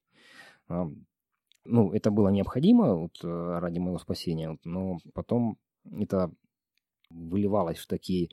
Ну, 0.69 1.91
это 1.91 2.11
было 2.11 2.29
необходимо 2.29 2.95
вот, 2.95 3.19
э, 3.23 3.59
ради 3.59 3.79
моего 3.79 3.99
спасения, 3.99 4.49
вот, 4.49 4.59
но 4.63 4.99
потом 5.13 5.57
это 5.91 6.31
выливалось 7.09 7.77
в 7.77 7.87
такие 7.87 8.29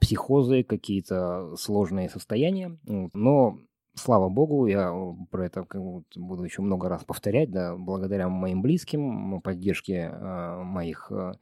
психозы, 0.00 0.62
какие-то 0.62 1.56
сложные 1.56 2.08
состояния. 2.08 2.78
Вот, 2.86 3.10
но 3.12 3.58
слава 3.94 4.28
богу, 4.28 4.66
я 4.66 4.92
про 5.30 5.46
это 5.46 5.66
буду 6.14 6.44
еще 6.44 6.62
много 6.62 6.88
раз 6.88 7.02
повторять, 7.02 7.50
да, 7.50 7.76
благодаря 7.76 8.28
моим 8.28 8.62
близким, 8.62 9.40
поддержке 9.40 10.10
э, 10.12 10.62
моих 10.62 11.10
э, 11.10 11.32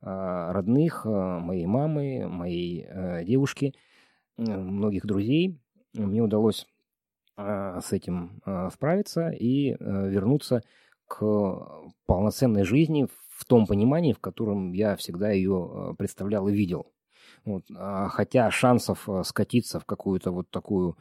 родных, 0.00 1.06
моей 1.06 1.66
мамы, 1.66 2.28
моей 2.28 2.84
э, 2.86 3.24
девушки, 3.24 3.74
многих 4.36 5.06
друзей, 5.06 5.58
мне 5.94 6.22
удалось 6.22 6.64
э, 6.64 6.77
с 7.38 7.92
этим 7.92 8.40
э, 8.44 8.68
справиться 8.72 9.30
и 9.30 9.72
э, 9.72 9.76
вернуться 9.78 10.62
к 11.06 11.90
полноценной 12.06 12.64
жизни 12.64 13.06
в 13.28 13.44
том 13.44 13.66
понимании, 13.66 14.12
в 14.12 14.18
котором 14.18 14.72
я 14.72 14.96
всегда 14.96 15.30
ее 15.30 15.70
э, 15.72 15.94
представлял 15.96 16.48
и 16.48 16.52
видел. 16.52 16.92
Вот. 17.44 17.64
А 17.76 18.08
хотя 18.08 18.50
шансов 18.50 19.08
э, 19.08 19.22
скатиться 19.24 19.78
в 19.78 19.84
какую-то 19.84 20.32
вот 20.32 20.50
такую 20.50 20.96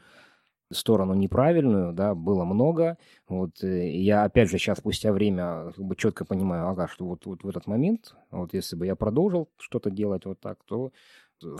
сторону 0.71 1.13
неправильную, 1.13 1.93
да, 1.93 2.13
было 2.13 2.45
много. 2.45 2.97
Вот 3.27 3.63
э, 3.63 3.89
я 3.89 4.23
опять 4.23 4.49
же 4.49 4.59
сейчас 4.59 4.77
спустя 4.77 5.11
время 5.11 5.71
как 5.75 5.85
бы 5.85 5.95
четко 5.95 6.25
понимаю, 6.25 6.67
ага, 6.67 6.87
что 6.87 7.05
вот, 7.05 7.25
вот 7.25 7.43
в 7.43 7.49
этот 7.49 7.65
момент, 7.67 8.15
вот 8.29 8.53
если 8.53 8.75
бы 8.75 8.85
я 8.85 8.95
продолжил 8.95 9.49
что-то 9.57 9.89
делать 9.89 10.25
вот 10.25 10.39
так, 10.39 10.63
то 10.65 10.91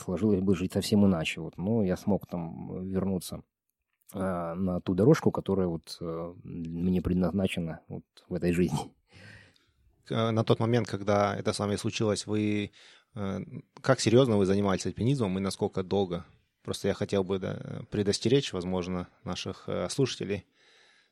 сложилось 0.03 0.41
бы 0.41 0.55
жить 0.55 0.73
совсем 0.73 1.05
иначе. 1.05 1.41
Вот, 1.41 1.57
но 1.57 1.83
я 1.83 1.97
смог 1.97 2.27
там 2.27 2.87
вернуться 2.87 3.37
э, 3.37 3.56
на 4.13 4.81
ту 4.81 4.95
дорожку, 4.95 5.31
которая 5.31 5.67
вот 5.67 5.97
э, 5.99 6.33
мне 6.43 7.01
предназначена 7.01 7.81
вот 7.87 8.03
в 8.29 8.33
этой 8.33 8.53
жизни. 8.53 8.93
На 10.09 10.43
тот 10.45 10.59
момент, 10.59 10.87
когда 10.87 11.35
это 11.35 11.51
с 11.51 11.59
вами 11.59 11.75
случилось, 11.75 12.25
вы 12.25 12.71
как 13.81 13.99
серьезно 13.99 14.37
вы 14.37 14.45
занимались 14.45 14.85
альпинизмом 14.85 15.37
и 15.37 15.41
насколько 15.41 15.83
долго? 15.83 16.25
Просто 16.63 16.87
я 16.87 16.93
хотел 16.93 17.23
бы 17.23 17.39
предостеречь, 17.89 18.53
возможно, 18.53 19.07
наших 19.23 19.63
э, 19.67 19.87
слушателей, 19.89 20.45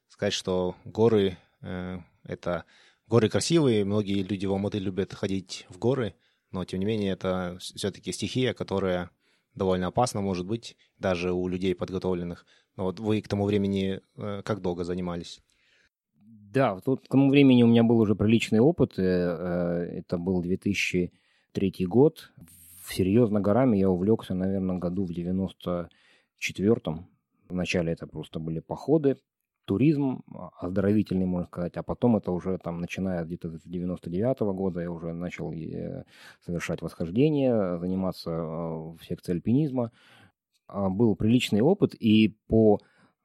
сказать, 0.08 0.34
что 0.34 0.76
горы 0.84 1.38
э, 1.62 2.00
это 2.24 2.66
горы 3.08 3.30
красивые, 3.30 3.86
многие 3.86 4.24
люди 4.24 4.46
в 4.46 4.52
Алматы 4.52 4.80
любят 4.80 5.14
ходить 5.14 5.66
в 5.70 5.78
горы, 5.78 6.16
но 6.52 6.66
тем 6.66 6.80
не 6.80 6.86
менее 6.86 7.14
это 7.14 7.58
все-таки 7.60 8.12
стихия, 8.12 8.54
которая 8.54 9.10
довольно 9.54 9.88
опасна, 9.88 10.22
может 10.22 10.46
быть, 10.46 10.76
даже 10.98 11.32
у 11.32 11.48
людей 11.48 11.74
подготовленных. 11.74 12.46
Но 12.78 12.86
вот 12.86 13.00
вы 13.00 13.22
к 13.22 13.28
тому 13.28 13.46
времени 13.46 14.02
э, 14.18 14.42
как 14.44 14.62
долго 14.62 14.84
занимались? 14.84 15.42
Да, 16.54 16.80
тут 16.80 17.02
к 17.02 17.12
тому 17.12 17.30
времени 17.30 17.64
у 17.64 17.68
меня 17.68 17.84
был 17.84 18.00
уже 18.00 18.16
приличный 18.16 18.60
опыт. 18.60 18.98
Это 18.98 20.18
был 20.18 20.42
2003 20.42 21.86
год 21.86 22.32
серьезно 22.94 23.40
горами 23.42 23.78
я 23.78 23.90
увлекся, 23.90 24.34
наверное, 24.34 24.78
году 24.78 25.06
в 25.06 25.12
94-м. 25.12 27.08
Вначале 27.50 27.94
это 27.94 28.08
просто 28.08 28.40
были 28.40 28.60
походы, 28.60 29.18
туризм 29.66 30.24
оздоровительный, 30.60 31.26
можно 31.26 31.48
сказать, 31.48 31.78
а 31.78 31.84
потом 31.84 32.18
это 32.18 32.32
уже 32.32 32.58
там, 32.58 32.80
начиная 32.82 33.24
где-то 33.24 33.50
с 33.58 33.64
99 33.64 34.42
-го 34.42 34.54
года, 34.54 34.82
я 34.82 34.92
уже 34.92 35.14
начал 35.14 35.52
э, 35.52 36.04
совершать 36.46 36.82
восхождение, 36.82 37.78
заниматься 37.80 38.32
э, 38.32 38.96
в 38.98 39.00
секции 39.04 39.34
альпинизма. 39.34 39.92
А, 40.68 40.90
был 40.90 41.16
приличный 41.16 41.62
опыт, 41.62 41.94
и 41.94 42.38
по 42.48 42.80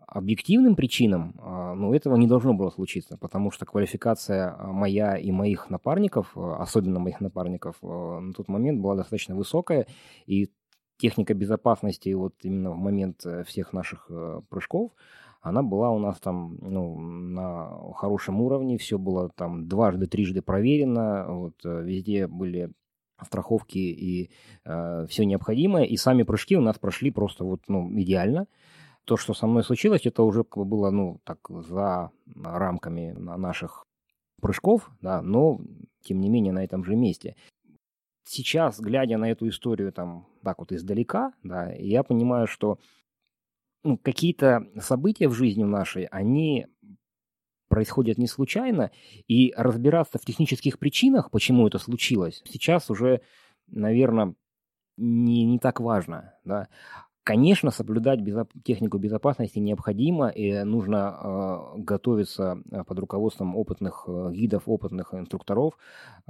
объективным 0.07 0.75
причинам 0.75 1.35
а, 1.39 1.75
ну, 1.75 1.95
этого 1.95 2.17
не 2.17 2.27
должно 2.27 2.55
было 2.55 2.71
случиться, 2.71 3.17
потому 3.17 3.51
что 3.51 3.65
квалификация 3.65 4.55
а, 4.59 4.73
моя 4.73 5.17
и 5.17 5.31
моих 5.31 5.71
напарников, 5.71 6.37
особенно 6.37 6.99
моих 6.99 7.21
напарников, 7.21 7.77
на 7.83 8.33
тот 8.33 8.49
момент 8.49 8.81
была 8.81 8.97
достаточно 8.97 9.35
высокая, 9.37 9.87
и 10.27 10.51
техника 11.01 11.35
безопасности 11.35 12.13
вот 12.13 12.35
именно 12.43 12.73
в 12.73 12.77
момент 12.77 13.25
э, 13.25 13.43
всех 13.45 13.73
наших 13.73 14.07
э, 14.11 14.43
прыжков, 14.49 14.93
она 15.41 15.63
была 15.63 15.91
у 15.91 15.99
нас 15.99 16.21
там 16.21 16.59
ну, 16.61 16.99
на 16.99 17.93
хорошем 17.95 18.43
уровне, 18.43 18.77
все 18.77 18.99
было 18.99 19.31
там 19.31 19.67
дважды, 19.67 20.07
трижды 20.07 20.43
проверено, 20.43 21.27
вот, 21.29 21.55
э, 21.65 21.83
везде 21.83 22.27
были 22.27 22.71
страховки 23.25 23.79
и 23.79 24.31
э, 24.65 25.07
все 25.09 25.25
необходимое, 25.25 25.85
и 25.85 25.97
сами 25.97 26.23
прыжки 26.23 26.57
у 26.57 26.61
нас 26.61 26.79
прошли 26.79 27.11
просто 27.11 27.45
вот, 27.45 27.63
ну, 27.69 27.91
идеально 28.01 28.47
то, 29.05 29.17
что 29.17 29.35
со 29.35 29.47
мной 29.47 29.65
случилось, 29.65 30.07
это 30.07 30.23
уже 30.23 30.45
было, 30.55 30.91
ну, 30.91 31.21
так, 31.25 31.39
за 31.49 32.11
рамками 32.37 33.13
наших 33.13 33.85
прыжков, 34.41 34.91
да, 35.01 35.23
но, 35.23 35.61
тем 36.03 36.21
не 36.21 36.29
менее, 36.29 36.53
на 36.53 36.63
этом 36.63 36.85
же 36.85 36.95
месте. 36.95 37.37
Сейчас, 38.25 38.79
глядя 38.79 39.19
на 39.19 39.31
эту 39.31 39.49
историю 39.49 39.93
там 39.93 40.27
так 40.45 40.61
вот 40.61 40.73
издалека, 40.73 41.33
да, 41.43 41.73
я 41.73 42.03
понимаю, 42.03 42.47
что 42.47 42.79
ну, 43.83 43.99
какие-то 43.99 44.67
события 44.79 45.27
в 45.29 45.33
жизни 45.33 45.65
нашей, 45.65 46.05
они 46.05 46.67
происходят 47.71 48.19
не 48.19 48.27
случайно, 48.27 48.91
и 49.29 49.55
разбираться 49.57 50.19
в 50.19 50.25
технических 50.27 50.79
причинах, 50.79 51.31
почему 51.31 51.67
это 51.67 51.79
случилось, 51.79 52.43
сейчас 52.45 52.91
уже, 52.91 53.23
наверное, 53.69 54.35
не, 54.99 55.45
не 55.45 55.59
так 55.59 55.81
важно. 55.81 56.35
Да? 56.45 56.69
Конечно, 57.23 57.71
соблюдать 57.71 58.21
безоп... 58.21 58.51
технику 58.65 58.97
безопасности 58.99 59.59
необходимо, 59.59 60.29
и 60.29 60.65
нужно 60.65 61.19
э, 61.77 61.81
готовиться 61.81 62.63
э, 62.71 62.83
под 62.85 62.99
руководством 62.99 63.57
опытных 63.57 64.05
э, 64.09 64.31
гидов, 64.33 64.63
опытных 64.67 65.13
инструкторов. 65.13 65.77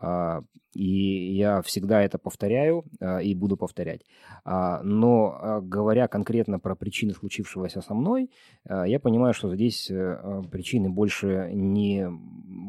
Э, 0.02 0.40
и 0.74 1.32
я 1.36 1.62
всегда 1.62 2.02
это 2.02 2.18
повторяю 2.18 2.84
э, 2.98 3.22
и 3.22 3.34
буду 3.36 3.56
повторять. 3.56 4.00
Э, 4.44 4.80
но 4.82 5.38
э, 5.40 5.60
говоря 5.62 6.08
конкретно 6.08 6.58
про 6.58 6.74
причины 6.74 7.14
случившегося 7.14 7.82
со 7.82 7.94
мной, 7.94 8.28
э, 8.68 8.82
я 8.86 8.98
понимаю, 8.98 9.32
что 9.32 9.54
здесь 9.54 9.88
э, 9.90 10.42
причины 10.50 10.90
больше 10.90 11.50
не 11.52 12.08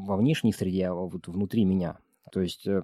во 0.06 0.16
внешней 0.16 0.54
среде, 0.54 0.88
а 0.88 0.94
вот 0.94 1.28
внутри 1.28 1.66
меня. 1.66 1.98
То 2.32 2.40
есть 2.42 2.68
э, 2.68 2.84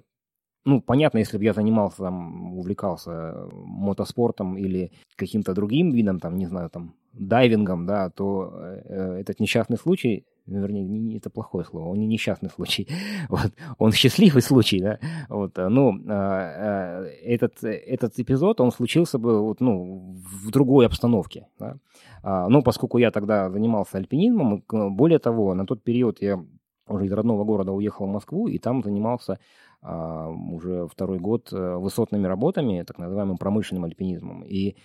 ну, 0.68 0.82
понятно, 0.82 1.18
если 1.18 1.38
бы 1.38 1.44
я 1.44 1.54
занимался, 1.54 1.98
там, 1.98 2.58
увлекался 2.58 3.48
мотоспортом 3.52 4.58
или 4.58 4.92
каким-то 5.16 5.54
другим 5.54 5.90
видом, 5.90 6.20
там, 6.20 6.36
не 6.36 6.46
знаю, 6.46 6.68
там, 6.68 6.94
дайвингом, 7.14 7.86
да, 7.86 8.10
то 8.10 8.52
э, 8.54 9.20
этот 9.20 9.40
несчастный 9.40 9.78
случай, 9.78 10.26
вернее, 10.46 10.84
не, 10.84 11.16
это 11.16 11.30
плохое 11.30 11.64
слово, 11.64 11.88
он 11.88 11.98
не 11.98 12.06
несчастный 12.06 12.50
случай, 12.50 12.86
вот, 13.30 13.50
он 13.78 13.92
счастливый 13.92 14.42
случай, 14.42 14.80
да, 14.80 14.98
вот, 15.30 15.56
ну, 15.56 15.98
э, 16.06 17.10
этот, 17.24 17.64
этот 17.64 18.18
эпизод, 18.18 18.60
он 18.60 18.70
случился 18.70 19.18
бы, 19.18 19.40
вот, 19.40 19.60
ну, 19.60 20.16
в 20.44 20.50
другой 20.50 20.86
обстановке, 20.86 21.48
да, 21.58 21.76
а, 22.22 22.48
но 22.48 22.60
поскольку 22.60 22.98
я 22.98 23.10
тогда 23.10 23.50
занимался 23.50 23.96
альпинизмом, 23.96 24.62
более 24.68 25.18
того, 25.18 25.54
на 25.54 25.64
тот 25.64 25.82
период 25.82 26.20
я 26.20 26.44
уже 26.88 27.06
из 27.06 27.12
родного 27.12 27.44
города 27.44 27.72
уехал 27.72 28.06
в 28.06 28.10
Москву 28.10 28.48
и 28.48 28.58
там 28.58 28.82
занимался 28.82 29.38
уже 29.82 30.88
второй 30.88 31.18
год 31.18 31.52
э, 31.52 31.76
высотными 31.76 32.26
работами, 32.26 32.82
так 32.86 32.98
называемым 32.98 33.36
промышленным 33.36 33.84
альпинизмом. 33.84 34.44
И 34.44 34.76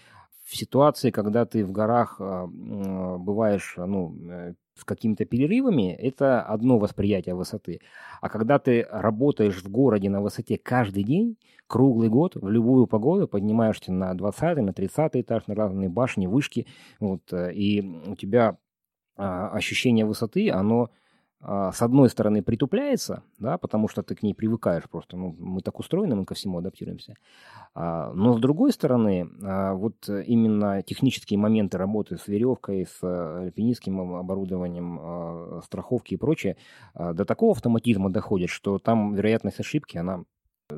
в 0.45 0.55
ситуации, 0.55 1.09
когда 1.09 1.45
ты 1.45 1.65
в 1.65 1.71
горах 1.71 2.17
а, 2.19 2.45
бываешь 2.45 3.75
ну, 3.77 4.15
э, 4.29 4.53
с 4.75 4.83
какими-то 4.83 5.25
перерывами, 5.25 5.93
это 5.93 6.41
одно 6.41 6.77
восприятие 6.77 7.33
высоты. 7.35 7.79
А 8.21 8.29
когда 8.29 8.59
ты 8.59 8.85
работаешь 8.91 9.63
в 9.63 9.69
городе 9.69 10.09
на 10.09 10.21
высоте 10.21 10.57
каждый 10.57 11.03
день, 11.03 11.37
круглый 11.67 12.09
год, 12.09 12.35
в 12.35 12.49
любую 12.49 12.87
погоду, 12.87 13.27
поднимаешься 13.27 13.91
на 13.91 14.13
20 14.13 14.57
на 14.57 14.73
30 14.73 15.11
этаж, 15.15 15.47
на 15.47 15.55
разные 15.55 15.89
башни, 15.89 16.27
вышки, 16.27 16.67
вот, 16.99 17.31
э, 17.31 17.53
и 17.53 17.81
у 17.81 18.15
тебя 18.15 18.57
а, 19.15 19.49
ощущение 19.49 20.05
высоты, 20.05 20.49
оно 20.49 20.83
а, 20.83 20.89
с 21.45 21.81
одной 21.81 22.09
стороны, 22.09 22.41
притупляется, 22.41 23.23
да, 23.37 23.57
потому 23.57 23.89
что 23.89 24.01
ты 24.01 24.15
к 24.15 24.23
ней 24.23 24.33
привыкаешь 24.33 24.89
просто. 24.89 25.17
Ну, 25.17 25.35
мы 25.37 25.61
так 25.61 25.79
устроены, 25.79 26.15
мы 26.15 26.25
ко 26.25 26.35
всему 26.35 26.59
адаптируемся. 26.59 27.15
А, 27.75 28.13
но 28.13 28.33
с 28.33 28.39
другой 28.39 28.71
стороны, 28.71 29.29
а, 29.43 29.73
вот 29.73 30.07
именно 30.07 30.81
технические 30.83 31.39
моменты 31.39 31.77
работы 31.77 32.17
с 32.17 32.27
веревкой, 32.27 32.85
с 32.85 33.03
альпинистским 33.03 34.15
оборудованием, 34.15 35.61
страховки 35.63 36.13
и 36.13 36.17
прочее, 36.17 36.55
до 36.95 37.25
такого 37.25 37.51
автоматизма 37.51 38.09
доходит, 38.09 38.49
что 38.49 38.79
там 38.79 39.13
вероятность 39.13 39.59
ошибки, 39.59 39.97
она 39.97 40.23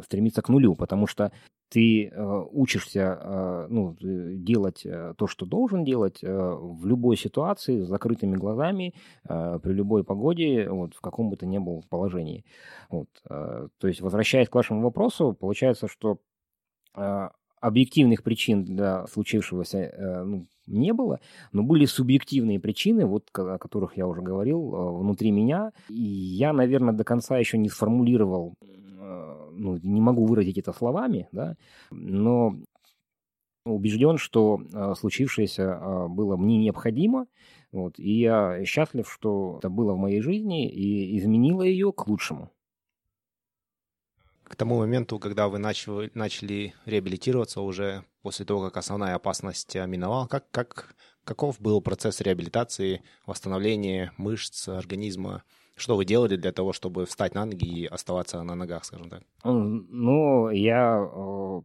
стремится 0.03 0.41
к 0.41 0.49
нулю, 0.49 0.75
потому 0.75 1.07
что 1.07 1.31
ты 1.69 2.07
э, 2.07 2.43
учишься 2.51 3.19
э, 3.19 3.67
ну, 3.69 3.95
делать 3.99 4.85
э, 4.85 5.13
то, 5.17 5.27
что 5.27 5.45
должен 5.45 5.83
делать 5.83 6.23
э, 6.23 6.27
в 6.29 6.85
любой 6.85 7.17
ситуации 7.17 7.81
с 7.81 7.87
закрытыми 7.87 8.35
глазами, 8.35 8.93
э, 9.27 9.59
при 9.61 9.73
любой 9.73 10.03
погоде, 10.03 10.69
вот, 10.69 10.93
в 10.93 11.01
каком 11.01 11.29
бы 11.29 11.37
то 11.37 11.45
ни 11.45 11.57
было 11.57 11.81
положении. 11.89 12.45
Вот, 12.89 13.09
э, 13.29 13.67
то 13.77 13.87
есть, 13.87 14.01
возвращаясь 14.01 14.49
к 14.49 14.55
вашему 14.55 14.81
вопросу, 14.81 15.33
получается, 15.33 15.87
что 15.87 16.19
э, 16.95 17.29
объективных 17.59 18.21
причин 18.21 18.63
для 18.63 19.07
случившегося 19.07 19.77
э, 19.79 20.23
ну, 20.23 20.47
не 20.67 20.93
было, 20.93 21.19
но 21.51 21.63
были 21.63 21.85
субъективные 21.85 22.59
причины, 22.59 23.05
вот 23.05 23.29
о 23.33 23.57
которых 23.57 23.97
я 23.97 24.07
уже 24.07 24.21
говорил, 24.21 24.73
э, 24.73 24.99
внутри 24.99 25.31
меня. 25.31 25.71
И 25.89 26.01
я, 26.01 26.53
наверное, 26.53 26.93
до 26.93 27.03
конца 27.03 27.37
еще 27.39 27.57
не 27.57 27.69
сформулировал, 27.69 28.53
э, 28.61 28.65
ну, 29.51 29.77
не 29.77 30.01
могу 30.01 30.25
выразить 30.25 30.57
это 30.57 30.73
словами, 30.73 31.27
да, 31.31 31.55
но 31.91 32.55
убежден, 33.65 34.17
что 34.17 34.61
случившееся 34.99 36.07
было 36.09 36.37
мне 36.37 36.57
необходимо, 36.57 37.27
вот, 37.71 37.99
и 37.99 38.19
я 38.19 38.63
счастлив, 38.65 39.11
что 39.11 39.57
это 39.59 39.69
было 39.69 39.93
в 39.93 39.97
моей 39.97 40.21
жизни 40.21 40.69
и 40.69 41.17
изменило 41.17 41.63
ее 41.63 41.91
к 41.91 42.07
лучшему 42.07 42.51
к 44.45 44.55
тому 44.55 44.77
моменту, 44.77 45.19
когда 45.19 45.47
вы 45.47 45.57
начали, 45.57 46.11
начали 46.13 46.73
реабилитироваться 46.85 47.61
уже 47.61 48.05
после 48.21 48.45
того, 48.45 48.61
как 48.61 48.77
основная 48.77 49.15
опасность 49.15 49.75
миновала, 49.75 50.27
как, 50.27 50.49
как, 50.51 50.95
каков 51.23 51.59
был 51.59 51.81
процесс 51.81 52.21
реабилитации, 52.21 53.01
восстановления 53.25 54.13
мышц, 54.17 54.69
организма? 54.69 55.43
Что 55.75 55.97
вы 55.97 56.05
делали 56.05 56.37
для 56.37 56.51
того, 56.51 56.71
чтобы 56.71 57.05
встать 57.05 57.35
на 57.35 57.45
ноги 57.45 57.65
и 57.65 57.85
оставаться 57.85 58.41
на 58.43 58.55
ногах, 58.55 58.85
скажем 58.85 59.09
так? 59.09 59.23
Ну, 59.43 60.49
я 60.49 61.05
э, 61.05 61.61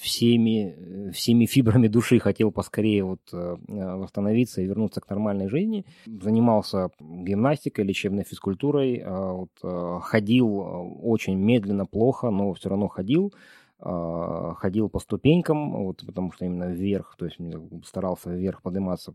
всеми, 0.00 1.10
всеми 1.10 1.44
фибрами 1.44 1.88
души 1.88 2.18
хотел 2.18 2.50
поскорее 2.50 3.04
вот 3.04 3.20
э, 3.32 3.56
восстановиться 3.68 4.62
и 4.62 4.66
вернуться 4.66 5.02
к 5.02 5.10
нормальной 5.10 5.48
жизни. 5.48 5.84
Занимался 6.06 6.88
гимнастикой, 7.00 7.84
лечебной 7.84 8.24
физкультурой, 8.24 8.98
э, 8.98 9.32
вот, 9.32 10.02
ходил 10.02 10.98
очень 11.02 11.36
медленно, 11.36 11.84
плохо, 11.84 12.30
но 12.30 12.54
все 12.54 12.70
равно 12.70 12.88
ходил 12.88 13.34
ходил 13.82 14.88
по 14.88 15.00
ступенькам, 15.00 15.72
вот, 15.84 16.04
потому 16.06 16.30
что 16.32 16.44
именно 16.44 16.72
вверх, 16.72 17.16
то 17.18 17.24
есть 17.24 17.38
старался 17.84 18.30
вверх 18.30 18.62
подниматься 18.62 19.12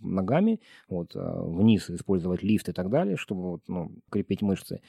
ногами, 0.00 0.60
вот, 0.88 1.12
вниз 1.14 1.88
использовать 1.90 2.42
лифт 2.42 2.68
и 2.68 2.72
так 2.72 2.90
далее, 2.90 3.16
чтобы 3.16 3.50
вот, 3.50 3.62
ну, 3.68 3.92
крепить 4.10 4.42
мышцы. 4.42 4.80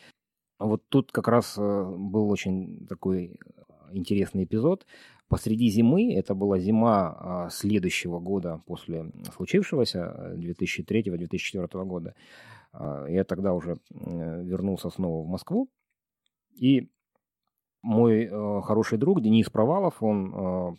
Вот 0.58 0.82
тут 0.90 1.12
как 1.12 1.28
раз 1.28 1.58
был 1.58 2.30
очень 2.30 2.88
такой 2.88 3.40
интересный 3.92 4.44
эпизод. 4.44 4.86
Посреди 5.28 5.70
зимы, 5.70 6.16
это 6.16 6.34
была 6.34 6.58
зима 6.58 7.16
а, 7.20 7.50
следующего 7.52 8.20
года 8.20 8.62
после 8.66 9.12
случившегося, 9.36 10.34
2003-2004 10.38 11.70
э, 11.72 11.86
года, 11.86 12.16
а, 12.74 13.06
я 13.06 13.24
тогда 13.24 13.54
уже 13.54 13.78
вернулся 13.92 14.90
снова 14.90 15.24
в 15.24 15.28
Москву, 15.28 15.70
и 16.56 16.90
мой 17.82 18.26
э, 18.26 18.62
хороший 18.64 18.98
друг 18.98 19.22
Денис 19.22 19.50
Провалов, 19.50 20.02
он 20.02 20.34
э, 20.34 20.72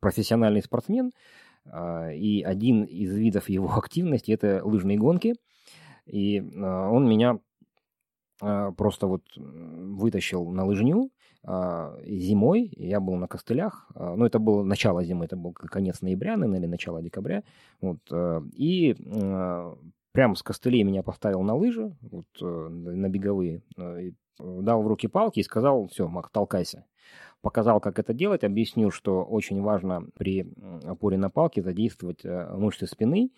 профессиональный 0.00 0.62
спортсмен, 0.62 1.12
а, 1.66 2.10
и 2.10 2.42
один 2.42 2.84
из 2.84 3.16
видов 3.16 3.48
его 3.48 3.72
активности– 3.76 4.30
это 4.32 4.62
лыжные 4.64 4.98
гонки, 4.98 5.34
и 6.06 6.40
он 6.40 7.08
меня 7.08 7.38
просто 8.40 9.06
вот 9.06 9.22
вытащил 9.36 10.50
на 10.50 10.64
лыжню, 10.64 11.10
а, 11.42 11.98
зимой 12.04 12.70
я 12.76 13.00
был 13.00 13.16
на 13.16 13.26
костылях, 13.26 13.88
а, 13.94 14.14
ну, 14.14 14.26
это 14.26 14.38
было 14.38 14.62
начало 14.62 15.02
зимы, 15.02 15.24
это 15.24 15.36
был 15.36 15.52
конец 15.52 16.02
ноября, 16.02 16.36
наверное, 16.36 16.68
начало 16.68 17.00
декабря, 17.02 17.42
вот, 17.80 17.98
э, 18.10 18.42
и 18.54 18.94
а, 19.06 19.74
прямо 20.12 20.34
с 20.34 20.42
костылей 20.42 20.82
меня 20.82 21.02
поставил 21.02 21.42
на 21.42 21.54
лыжи, 21.54 21.96
вот, 22.00 22.26
э, 22.40 22.44
на 22.44 23.08
беговые, 23.08 23.62
э, 23.76 24.10
дал 24.38 24.82
в 24.82 24.86
руки 24.86 25.08
палки 25.08 25.40
и 25.40 25.44
сказал, 25.44 25.88
все, 25.88 26.08
Мак, 26.08 26.30
толкайся. 26.30 26.86
Показал, 27.42 27.80
как 27.80 27.98
это 27.98 28.12
делать, 28.12 28.44
объяснил, 28.44 28.90
что 28.90 29.24
очень 29.24 29.62
важно 29.62 30.06
при 30.16 30.46
опоре 30.84 31.16
на 31.16 31.30
палке 31.30 31.62
задействовать 31.62 32.22
мышцы 32.24 32.86
спины, 32.86 33.30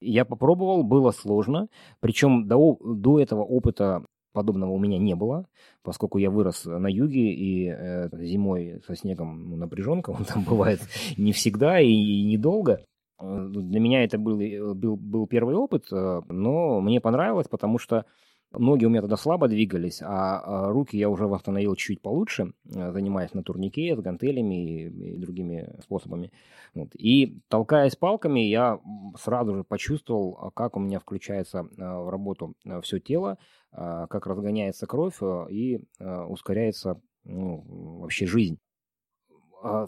я 0.00 0.24
попробовал, 0.24 0.82
было 0.82 1.10
сложно. 1.10 1.68
Причем 2.00 2.46
до, 2.46 2.78
до 2.82 3.20
этого 3.20 3.42
опыта 3.42 4.04
подобного 4.32 4.72
у 4.72 4.78
меня 4.78 4.98
не 4.98 5.14
было, 5.14 5.48
поскольку 5.82 6.18
я 6.18 6.30
вырос 6.30 6.66
на 6.66 6.88
юге, 6.88 7.32
и 7.32 7.68
э, 7.68 8.10
зимой 8.12 8.82
со 8.86 8.94
снегом 8.94 9.48
ну, 9.48 9.56
напряженка, 9.56 10.10
он 10.18 10.24
там 10.24 10.44
бывает 10.44 10.80
не 11.16 11.32
всегда 11.32 11.80
и, 11.80 11.90
и 11.90 12.24
недолго. 12.24 12.84
Э, 13.20 13.48
для 13.50 13.80
меня 13.80 14.04
это 14.04 14.18
был, 14.18 14.40
э, 14.40 14.74
был, 14.74 14.96
был 14.96 15.26
первый 15.26 15.54
опыт, 15.54 15.86
э, 15.92 16.22
но 16.28 16.80
мне 16.80 17.00
понравилось, 17.00 17.48
потому 17.48 17.78
что 17.78 18.04
Ноги 18.52 18.84
у 18.84 18.88
меня 18.88 19.00
тогда 19.00 19.16
слабо 19.16 19.48
двигались, 19.48 20.00
а, 20.02 20.68
а 20.68 20.72
руки 20.72 20.96
я 20.96 21.10
уже 21.10 21.26
восстановил 21.26 21.74
чуть 21.74 22.00
получше, 22.00 22.52
занимаясь 22.64 23.34
на 23.34 23.42
турнике 23.42 23.94
с 23.94 24.00
гантелями 24.00 24.84
и, 24.84 25.16
другими 25.16 25.68
способами. 25.82 26.32
Вот. 26.74 26.90
И 26.94 27.40
толкаясь 27.48 27.96
палками, 27.96 28.40
я 28.40 28.80
сразу 29.18 29.56
же 29.56 29.64
почувствовал, 29.64 30.38
а, 30.40 30.50
как 30.50 30.76
у 30.76 30.80
меня 30.80 31.00
включается 31.00 31.68
а, 31.78 32.00
в 32.00 32.08
работу 32.08 32.54
все 32.82 32.98
тело, 32.98 33.38
как 33.72 34.26
разгоняется 34.26 34.86
кровь 34.86 35.20
и 35.50 35.80
ускоряется 36.00 36.98
ну, 37.24 37.62
вообще 38.00 38.26
жизнь. 38.26 38.58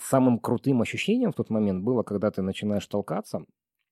Самым 0.03 0.39
крутым 0.39 0.83
ощущением 0.83 1.33
в 1.33 1.35
тот 1.35 1.51
момент 1.51 1.83
было, 1.83 2.03
когда 2.03 2.31
ты 2.31 2.43
начинаешь 2.43 2.87
толкаться, 2.87 3.45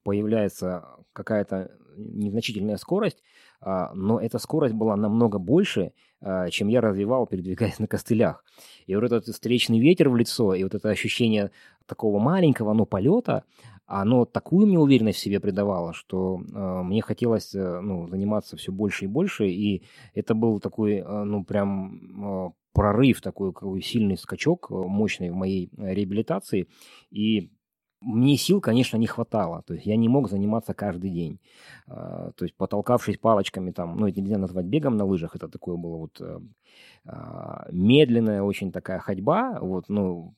появляется 0.06 0.84
какая-то 1.12 1.72
незначительная 1.96 2.76
скорость, 2.76 3.22
а, 3.60 3.92
но 3.94 4.20
эта 4.20 4.38
скорость 4.38 4.74
была 4.74 4.96
намного 4.96 5.38
больше, 5.38 5.92
а, 6.20 6.48
чем 6.50 6.68
я 6.68 6.80
развивал, 6.80 7.26
передвигаясь 7.26 7.78
на 7.78 7.88
костылях. 7.88 8.44
И 8.86 8.94
вот 8.94 9.04
этот 9.04 9.26
встречный 9.26 9.80
ветер 9.80 10.08
в 10.08 10.16
лицо, 10.16 10.54
и 10.54 10.62
вот 10.62 10.74
это 10.74 10.90
ощущение 10.90 11.50
такого 11.86 12.18
маленького, 12.20 12.72
но 12.72 12.86
полета, 12.86 13.44
оно 13.86 14.24
такую 14.24 14.66
мне 14.66 14.78
уверенность 14.78 15.18
в 15.18 15.22
себе 15.22 15.40
придавало, 15.40 15.92
что 15.92 16.40
э, 16.40 16.82
мне 16.82 17.02
хотелось 17.02 17.54
э, 17.54 17.80
ну, 17.80 18.08
заниматься 18.08 18.56
все 18.56 18.72
больше 18.72 19.04
и 19.04 19.08
больше, 19.08 19.48
и 19.48 19.84
это 20.14 20.34
был 20.34 20.60
такой, 20.60 20.96
э, 20.96 21.24
ну, 21.24 21.44
прям 21.44 22.48
э, 22.48 22.50
прорыв, 22.72 23.20
такой, 23.20 23.52
такой 23.52 23.80
сильный 23.82 24.16
скачок, 24.16 24.70
мощный 24.70 25.30
в 25.30 25.34
моей 25.34 25.70
реабилитации, 25.76 26.68
и 27.10 27.50
мне 28.00 28.36
сил, 28.36 28.60
конечно, 28.60 28.96
не 28.96 29.06
хватало. 29.06 29.62
То 29.66 29.74
есть 29.74 29.86
я 29.86 29.96
не 29.96 30.08
мог 30.08 30.28
заниматься 30.28 30.74
каждый 30.74 31.10
день. 31.10 31.40
А, 31.86 32.30
то 32.32 32.44
есть 32.44 32.56
потолкавшись 32.56 33.18
палочками 33.18 33.70
там, 33.70 33.96
ну 33.96 34.06
это 34.06 34.20
нельзя 34.20 34.38
назвать 34.38 34.66
бегом 34.66 34.96
на 34.96 35.04
лыжах, 35.04 35.34
это 35.36 35.48
такое 35.48 35.76
было 35.76 35.96
вот 35.96 36.20
э, 36.20 36.40
а, 37.04 37.66
медленная 37.70 38.42
очень 38.42 38.72
такая 38.72 38.98
ходьба, 38.98 39.58
вот, 39.60 39.88
ну, 39.88 40.34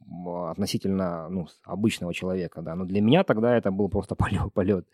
относительно 0.48 1.28
ну, 1.28 1.48
обычного 1.64 2.14
человека, 2.14 2.62
да. 2.62 2.74
Но 2.74 2.84
для 2.84 3.00
меня 3.00 3.24
тогда 3.24 3.56
это 3.56 3.70
был 3.70 3.88
просто 3.88 4.14
полет. 4.14 4.52
полет. 4.52 4.86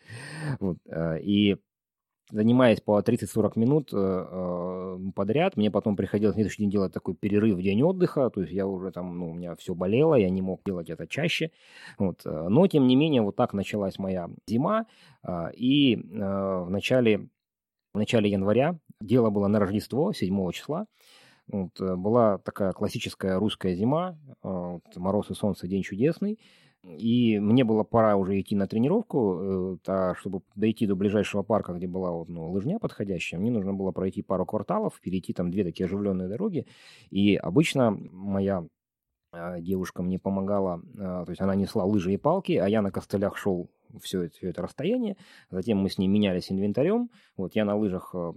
Вот, 0.60 0.78
э, 0.86 1.20
и 1.20 1.56
занимаясь 2.34 2.80
по 2.80 3.00
30-40 3.00 3.52
минут 3.56 3.90
э, 3.92 3.96
э, 3.96 4.98
подряд, 5.14 5.56
мне 5.56 5.70
потом 5.70 5.94
приходилось 5.94 6.34
следующий 6.34 6.62
день 6.62 6.70
делать 6.70 6.92
такой 6.92 7.14
перерыв 7.14 7.56
в 7.56 7.62
день 7.62 7.82
отдыха, 7.82 8.28
то 8.28 8.40
есть 8.40 8.52
я 8.52 8.66
уже 8.66 8.90
там, 8.90 9.16
ну, 9.18 9.30
у 9.30 9.34
меня 9.34 9.54
все 9.54 9.74
болело, 9.74 10.16
я 10.16 10.28
не 10.30 10.42
мог 10.42 10.60
делать 10.66 10.90
это 10.90 11.06
чаще, 11.06 11.52
вот. 11.96 12.22
Э, 12.26 12.48
но, 12.48 12.66
тем 12.66 12.88
не 12.88 12.96
менее, 12.96 13.22
вот 13.22 13.36
так 13.36 13.54
началась 13.54 13.98
моя 13.98 14.28
зима, 14.48 14.86
и 15.56 15.96
в 15.96 16.68
начале, 16.68 17.28
в 17.94 17.98
начале 17.98 18.30
января, 18.30 18.78
дело 19.00 19.30
было 19.30 19.46
на 19.46 19.58
Рождество, 19.58 20.12
7 20.12 20.50
числа, 20.50 20.86
вот, 21.46 21.80
была 21.80 22.38
такая 22.38 22.72
классическая 22.72 23.38
русская 23.38 23.74
зима, 23.74 24.18
вот, 24.42 24.82
мороз 24.96 25.30
и 25.30 25.34
солнце, 25.34 25.68
день 25.68 25.82
чудесный, 25.82 26.38
и 26.86 27.38
мне 27.38 27.64
было 27.64 27.82
пора 27.82 28.16
уже 28.16 28.38
идти 28.40 28.54
на 28.54 28.66
тренировку, 28.66 29.78
а 29.86 30.14
чтобы 30.14 30.42
дойти 30.54 30.86
до 30.86 30.96
ближайшего 30.96 31.42
парка, 31.42 31.72
где 31.72 31.86
была 31.86 32.24
ну, 32.28 32.50
лыжня 32.50 32.78
подходящая, 32.78 33.40
мне 33.40 33.50
нужно 33.50 33.72
было 33.72 33.90
пройти 33.90 34.22
пару 34.22 34.44
кварталов, 34.44 35.00
перейти 35.00 35.32
там 35.32 35.50
две 35.50 35.64
такие 35.64 35.86
оживленные 35.86 36.28
дороги. 36.28 36.66
И 37.10 37.36
обычно 37.36 37.90
моя 37.90 38.66
э, 39.32 39.60
девушка 39.60 40.02
мне 40.02 40.18
помогала, 40.18 40.82
э, 40.94 40.98
то 40.98 41.30
есть 41.30 41.40
она 41.40 41.54
несла 41.54 41.84
лыжи 41.84 42.12
и 42.12 42.16
палки, 42.18 42.52
а 42.52 42.68
я 42.68 42.82
на 42.82 42.90
костылях 42.90 43.36
шел 43.36 43.70
все 44.02 44.22
это, 44.22 44.36
все 44.36 44.50
это 44.50 44.62
расстояние. 44.62 45.16
Затем 45.50 45.78
мы 45.78 45.88
с 45.88 45.98
ней 45.98 46.08
менялись 46.08 46.50
инвентарем. 46.50 47.10
Вот 47.36 47.54
я 47.54 47.64
на 47.64 47.76
лыжах 47.76 48.10
э, 48.14 48.32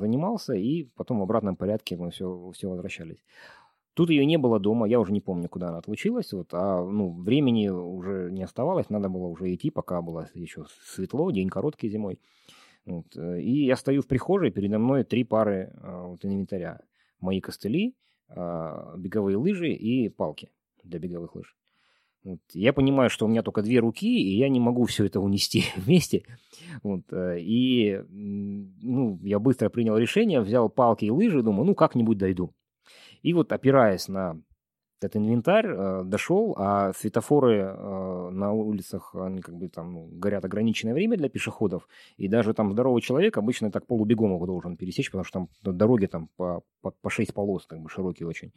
занимался, 0.00 0.54
и 0.54 0.84
потом 0.96 1.20
в 1.20 1.22
обратном 1.22 1.56
порядке 1.56 1.96
мы 1.96 2.10
все, 2.10 2.50
все 2.52 2.68
возвращались. 2.68 3.24
Тут 3.94 4.10
ее 4.10 4.26
не 4.26 4.36
было 4.38 4.58
дома, 4.58 4.88
я 4.88 4.98
уже 4.98 5.12
не 5.12 5.20
помню, 5.20 5.48
куда 5.48 5.68
она 5.68 5.78
отлучилась, 5.78 6.32
вот, 6.32 6.48
а 6.52 6.84
ну, 6.84 7.12
времени 7.12 7.68
уже 7.68 8.28
не 8.32 8.42
оставалось, 8.42 8.90
надо 8.90 9.08
было 9.08 9.26
уже 9.26 9.54
идти, 9.54 9.70
пока 9.70 10.02
было 10.02 10.28
еще 10.34 10.64
светло, 10.84 11.30
день 11.30 11.48
короткий 11.48 11.88
зимой. 11.88 12.18
Вот, 12.86 13.16
э, 13.16 13.40
и 13.40 13.64
я 13.64 13.76
стою 13.76 14.02
в 14.02 14.08
прихожей, 14.08 14.50
передо 14.50 14.78
мной 14.78 15.04
три 15.04 15.24
пары 15.24 15.72
а, 15.80 16.06
вот, 16.08 16.24
инвентаря. 16.24 16.80
Мои 17.20 17.40
костыли, 17.40 17.94
а, 18.28 18.94
беговые 18.98 19.36
лыжи 19.36 19.72
и 19.72 20.08
палки 20.08 20.50
для 20.82 20.98
беговых 20.98 21.36
лыж. 21.36 21.56
Вот. 22.24 22.40
Я 22.52 22.72
понимаю, 22.72 23.10
что 23.10 23.26
у 23.26 23.28
меня 23.28 23.42
только 23.42 23.62
две 23.62 23.78
руки, 23.78 24.18
и 24.18 24.36
я 24.36 24.48
не 24.48 24.58
могу 24.58 24.84
все 24.86 25.04
это 25.04 25.20
унести 25.20 25.64
вместе. 25.76 26.24
Вот. 26.82 27.02
Э, 27.12 27.38
и 27.38 28.02
ну, 28.10 29.20
я 29.22 29.38
быстро 29.38 29.68
принял 29.68 29.96
решение, 29.96 30.40
взял 30.40 30.68
палки 30.68 31.04
и 31.04 31.10
лыжи, 31.10 31.42
думаю, 31.42 31.66
ну 31.66 31.74
как-нибудь 31.74 32.18
дойду. 32.18 32.52
И 33.24 33.32
вот 33.32 33.52
опираясь 33.52 34.08
на 34.08 34.36
этот 35.00 35.16
инвентарь, 35.16 35.66
э, 35.66 36.02
дошел, 36.04 36.54
а 36.58 36.92
светофоры 36.92 37.56
э, 37.56 38.28
на 38.30 38.52
улицах, 38.52 39.14
они 39.14 39.40
как 39.40 39.54
бы 39.56 39.68
там 39.68 39.94
ну, 39.94 40.08
горят 40.12 40.44
ограниченное 40.44 40.92
время 40.92 41.16
для 41.16 41.30
пешеходов, 41.30 41.88
и 42.18 42.28
даже 42.28 42.52
там 42.52 42.72
здоровый 42.72 43.00
человек 43.00 43.38
обычно 43.38 43.70
так 43.70 43.86
полубегом 43.86 44.34
его 44.34 44.46
должен 44.46 44.76
пересечь, 44.76 45.10
потому 45.10 45.24
что 45.24 45.48
там 45.62 45.76
дороги 45.78 46.06
там 46.06 46.28
по, 46.36 46.62
по, 46.82 46.90
по 46.90 47.10
6 47.10 47.32
полос, 47.32 47.66
как 47.66 47.80
бы 47.80 47.88
широкие 47.88 48.28
очень. 48.28 48.52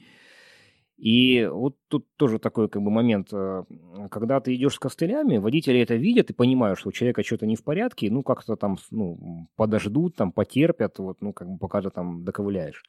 И 0.97 1.47
вот 1.49 1.77
тут 1.87 2.07
тоже 2.17 2.37
такой 2.37 2.67
как 2.67 2.81
бы 2.81 2.91
момент, 2.91 3.29
э, 3.31 3.63
когда 4.11 4.41
ты 4.41 4.53
идешь 4.53 4.73
с 4.73 4.79
костылями, 4.79 5.37
водители 5.37 5.79
это 5.79 5.95
видят 5.95 6.29
и 6.29 6.33
понимают, 6.33 6.77
что 6.77 6.89
у 6.89 6.91
человека 6.91 7.23
что-то 7.23 7.45
не 7.45 7.55
в 7.55 7.63
порядке, 7.63 8.11
ну 8.11 8.21
как-то 8.21 8.57
там 8.57 8.77
ну, 8.91 9.47
подождут, 9.55 10.17
там 10.17 10.33
потерпят, 10.33 10.99
вот, 10.99 11.21
ну 11.21 11.31
как 11.31 11.47
бы 11.47 11.57
пока 11.57 11.81
ты 11.81 11.89
там 11.89 12.25
доковыляешь. 12.25 12.83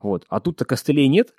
Вот. 0.00 0.26
А 0.28 0.40
тут-то 0.40 0.64
костылей 0.64 1.08
нет, 1.08 1.34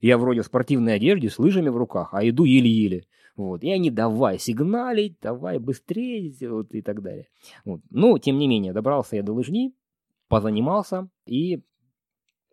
я 0.00 0.18
вроде 0.18 0.42
в 0.42 0.46
спортивной 0.46 0.94
одежде, 0.94 1.30
с 1.30 1.38
лыжами 1.38 1.68
в 1.68 1.76
руках, 1.76 2.10
а 2.12 2.26
иду 2.28 2.44
еле-еле. 2.44 3.06
Вот. 3.36 3.62
И 3.62 3.70
они 3.70 3.90
давай 3.90 4.38
сигналить, 4.38 5.18
давай 5.20 5.58
быстрее, 5.58 6.32
вот, 6.50 6.74
и 6.74 6.82
так 6.82 7.02
далее. 7.02 7.28
Вот. 7.64 7.80
Ну, 7.90 8.18
тем 8.18 8.38
не 8.38 8.48
менее, 8.48 8.72
добрался 8.72 9.16
я 9.16 9.22
до 9.22 9.32
лыжни, 9.32 9.74
позанимался 10.28 11.08
и 11.26 11.62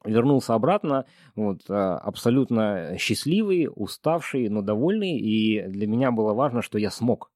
вернулся 0.04 0.54
обратно, 0.54 1.06
вот, 1.36 1.62
а, 1.70 1.98
абсолютно 1.98 2.98
счастливый, 2.98 3.70
уставший, 3.74 4.50
но 4.50 4.62
довольный. 4.62 5.18
И 5.18 5.62
для 5.68 5.88
меня 5.88 6.12
было 6.12 6.34
важно, 6.34 6.62
что 6.62 6.78
я 6.78 6.92
смог. 6.92 7.32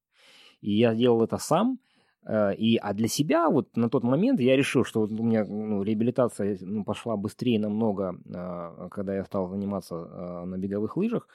И 0.61 0.73
я 0.73 0.93
сделал 0.93 1.23
это 1.23 1.37
сам. 1.37 1.79
Э, 2.27 2.53
и, 2.53 2.77
а 2.77 2.93
для 2.93 3.07
себя 3.07 3.49
вот 3.49 3.75
на 3.77 3.89
тот 3.89 4.03
момент 4.03 4.39
я 4.41 4.57
решил, 4.57 4.83
что 4.83 5.01
вот 5.01 5.11
у 5.11 5.23
меня 5.23 5.45
ну, 5.45 5.81
реабилитация 5.81 6.57
ну, 6.59 6.83
пошла 6.83 7.15
быстрее 7.15 7.57
намного, 7.57 8.19
а, 8.33 8.89
когда 8.89 9.15
я 9.15 9.23
стал 9.23 9.47
заниматься 9.47 9.95
а, 9.95 10.45
на 10.45 10.57
беговых 10.57 10.97
лыжах. 10.97 11.27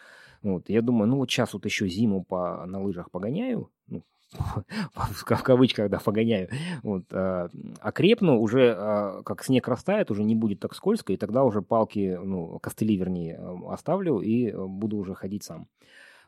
Вот, 0.43 0.69
я 0.69 0.83
думаю, 0.83 1.09
ну 1.09 1.17
вот 1.17 1.31
сейчас 1.31 1.55
вот 1.55 1.65
еще 1.65 1.89
зиму 1.89 2.25
по, 2.25 2.67
на 2.67 2.83
лыжах 2.83 3.11
погоняю, 3.11 3.71
ну, 3.87 4.03
в 4.95 5.25
кавычках, 5.25 5.89
да, 5.89 5.99
погоняю, 5.99 6.51
вот, 6.83 7.05
а, 7.13 7.49
окрепну, 7.81 8.39
уже 8.39 9.23
как 9.25 9.45
снег 9.45 9.69
растает, 9.69 10.11
уже 10.11 10.25
не 10.25 10.35
будет 10.35 10.61
так 10.61 10.75
скользко, 10.75 11.13
и 11.15 11.17
тогда 11.17 11.45
уже 11.45 11.63
палки, 11.63 12.19
ну, 12.23 12.59
костыли, 12.59 12.97
вернее, 12.97 13.41
оставлю 13.69 14.21
и 14.21 14.53
буду 14.53 14.99
уже 14.99 15.15
ходить 15.15 15.45
сам. 15.45 15.69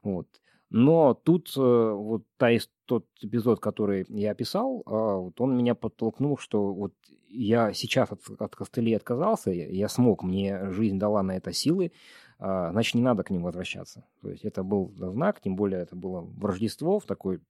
Вот. 0.02 0.26
Но 0.70 1.14
тут 1.14 1.52
э, 1.56 1.60
вот 1.60 2.24
та, 2.36 2.48
тот 2.86 3.06
эпизод, 3.20 3.60
который 3.60 4.04
я 4.08 4.32
описал, 4.32 4.82
а, 4.86 5.16
вот 5.16 5.40
он 5.40 5.56
меня 5.56 5.74
подтолкнул, 5.74 6.36
что 6.38 6.72
вот 6.72 6.94
я 7.28 7.72
сейчас 7.72 8.12
от, 8.12 8.20
от 8.38 8.54
костылей 8.54 8.96
отказался, 8.96 9.50
я 9.50 9.88
смог, 9.88 10.22
мне 10.22 10.70
жизнь 10.70 10.98
дала 10.98 11.22
на 11.22 11.36
это 11.36 11.52
силы, 11.52 11.92
а, 12.38 12.70
значит, 12.72 12.94
не 12.94 13.02
надо 13.02 13.22
к 13.22 13.30
ним 13.30 13.42
возвращаться. 13.42 14.04
То 14.20 14.30
есть 14.30 14.44
это 14.44 14.62
был 14.62 14.92
знак, 14.96 15.40
тем 15.40 15.56
более 15.56 15.80
это 15.80 15.96
было 15.96 16.20
в 16.20 16.44
Рождество, 16.44 16.98
в 16.98 17.06
такой 17.06 17.40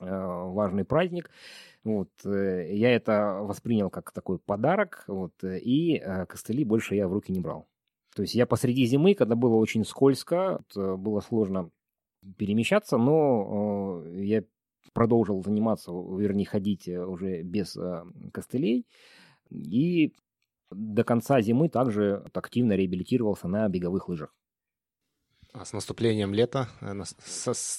а, 0.00 0.46
важный 0.46 0.84
праздник. 0.84 1.30
Вот, 1.84 2.10
э, 2.24 2.74
я 2.74 2.94
это 2.94 3.38
воспринял 3.42 3.90
как 3.90 4.12
такой 4.12 4.38
подарок, 4.38 5.04
вот, 5.08 5.32
и 5.42 5.96
э, 5.96 6.26
костыли 6.26 6.64
больше 6.64 6.94
я 6.94 7.08
в 7.08 7.12
руки 7.12 7.32
не 7.32 7.40
брал. 7.40 7.66
То 8.14 8.22
есть 8.22 8.34
я 8.34 8.46
посреди 8.46 8.84
зимы, 8.84 9.14
когда 9.14 9.34
было 9.34 9.54
очень 9.56 9.84
скользко, 9.84 10.62
было 10.74 11.20
сложно 11.20 11.70
перемещаться, 12.36 12.96
но 12.98 14.02
э, 14.04 14.24
я 14.24 14.44
продолжил 14.92 15.42
заниматься, 15.42 15.92
вернее, 15.92 16.46
ходить 16.46 16.88
э, 16.88 17.04
уже 17.04 17.42
без 17.42 17.76
э, 17.76 18.04
костылей. 18.32 18.86
И 19.50 20.12
до 20.70 21.04
конца 21.04 21.40
зимы 21.40 21.68
также 21.68 22.24
активно 22.32 22.74
реабилитировался 22.74 23.48
на 23.48 23.68
беговых 23.68 24.08
лыжах. 24.08 24.34
А 25.54 25.66
с 25.66 25.74
наступлением 25.74 26.32
лета, 26.32 26.68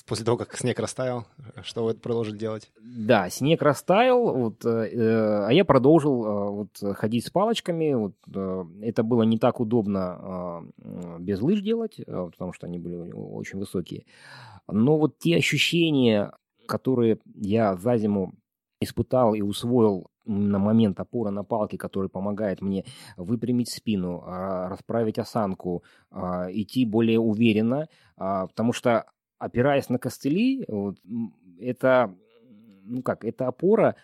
после 0.06 0.26
того, 0.26 0.38
как 0.38 0.56
снег 0.56 0.80
растаял, 0.80 1.26
что 1.64 1.86
вы 1.86 1.96
продолжили 1.96 2.38
делать? 2.38 2.72
Да, 2.80 3.32
снег 3.32 3.64
растаял, 3.64 4.32
вот, 4.32 4.64
э, 4.64 5.48
а 5.48 5.50
я 5.50 5.66
продолжил 5.66 6.24
э, 6.24 6.50
вот, 6.52 6.98
ходить 6.98 7.26
с 7.26 7.32
палочками. 7.32 7.96
Вот, 7.96 8.14
э, 8.32 8.66
это 8.84 9.02
было 9.02 9.24
не 9.24 9.40
так 9.40 9.60
удобно 9.60 10.64
э, 10.78 11.18
без 11.20 11.42
лыж 11.42 11.62
делать, 11.62 12.00
э, 12.00 12.04
потому 12.06 12.54
что 12.54 12.68
они 12.68 12.78
были 12.78 13.12
очень 13.12 13.58
высокие. 13.58 14.06
Но 14.68 15.00
вот 15.00 15.18
те 15.18 15.38
ощущения, 15.38 16.32
которые 16.68 17.18
я 17.34 17.76
за 17.76 17.98
зиму 17.98 18.34
испытал 18.82 19.34
и 19.34 19.42
усвоил 19.42 20.12
на 20.26 20.60
момент 20.60 21.00
опора 21.00 21.32
на 21.32 21.44
палке, 21.44 21.78
который 21.78 22.10
помогает 22.10 22.62
мне 22.62 22.86
выпрямить 23.18 23.70
спину, 23.70 24.24
а, 24.26 24.70
расправить 24.70 25.20
осанку, 25.20 25.84
а, 26.12 26.48
идти 26.52 26.86
более 26.86 27.20
уверенно, 27.20 27.88
а, 28.18 28.48
потому 28.48 28.74
что 28.74 29.06
опираясь 29.38 29.90
на 29.90 30.00
костыли, 30.00 30.66
вот, 30.68 30.98
это, 31.60 32.16
ну 32.84 33.02
как, 33.02 33.26
эта 33.26 33.48
опора 33.48 33.96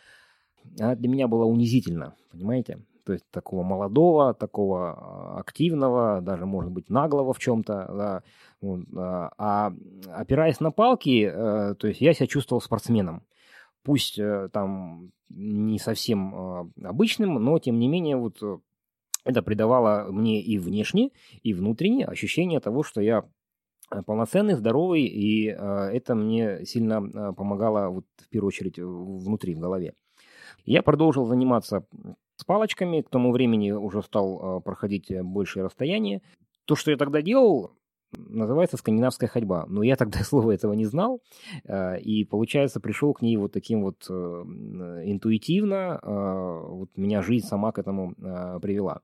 она 0.78 0.96
для 0.96 1.08
меня 1.10 1.28
была 1.28 1.46
унизительна, 1.46 2.16
понимаете? 2.32 2.80
То 3.06 3.14
есть 3.14 3.26
такого 3.32 3.64
молодого, 3.64 4.34
такого 4.34 5.40
активного, 5.40 6.22
даже, 6.22 6.46
может 6.46 6.72
быть, 6.72 6.90
наглого 6.90 7.34
в 7.34 7.40
чем-то, 7.40 8.22
да, 8.62 9.32
а 9.38 9.74
опираясь 10.14 10.60
на 10.60 10.72
палки, 10.72 11.24
э, 11.26 11.76
то 11.76 11.88
есть 11.88 12.02
я 12.02 12.14
себя 12.14 12.28
чувствовал 12.28 12.62
спортсменом 12.62 13.24
пусть 13.84 14.20
э, 14.20 14.50
там 14.52 15.12
не 15.30 15.80
совсем 15.80 16.36
а, 16.36 16.70
обычным, 16.84 17.36
но 17.36 17.60
тем 17.60 17.80
не 17.80 17.88
менее 17.88 18.18
вот 18.18 18.42
э, 18.42 18.58
это 19.26 19.42
придавало 19.42 20.12
мне 20.12 20.42
и 20.42 20.58
внешне, 20.58 21.12
и 21.44 21.54
внутренне 21.54 22.06
ощущение 22.06 22.60
того, 22.60 22.84
что 22.84 23.02
я 23.02 23.26
э, 23.92 24.02
полноценный, 24.04 24.56
здоровый, 24.56 25.04
и 25.04 25.46
это 25.46 26.16
мне 26.16 26.66
сильно 26.66 27.34
помогало 27.34 27.90
вот 27.90 28.06
в 28.18 28.30
первую 28.30 28.50
очередь 28.50 28.80
внутри, 28.80 29.56
в 29.56 29.60
голове. 29.60 29.94
Я 30.66 30.84
продолжил 30.84 31.26
заниматься 31.26 31.86
с 32.36 32.44
палочками, 32.44 33.02
к 33.02 33.10
тому 33.10 33.32
времени 33.32 33.72
уже 33.72 34.02
стал 34.02 34.62
проходить 34.62 35.12
большие 35.22 35.64
расстояния. 35.64 36.22
То, 36.66 36.76
что 36.76 36.92
я 36.92 36.98
тогда 36.98 37.22
делал, 37.22 37.72
называется 38.18 38.78
«Скандинавская 38.78 39.30
ходьба». 39.30 39.66
Но 39.68 39.84
я 39.84 39.96
тогда 39.96 40.20
слова 40.24 40.52
этого 40.52 40.74
не 40.74 40.86
знал, 40.86 41.22
э, 41.66 42.00
и, 42.00 42.26
получается, 42.26 42.80
пришел 42.80 43.14
к 43.14 43.22
ней 43.22 43.38
вот 43.38 43.52
таким 43.52 43.84
вот 43.84 44.06
э, 44.10 44.14
интуитивно, 44.14 46.00
э, 46.02 46.68
вот 46.70 46.90
меня 46.96 47.22
жизнь 47.22 47.48
сама 47.48 47.72
к 47.72 47.80
этому 47.80 48.16
привела. 48.62 49.02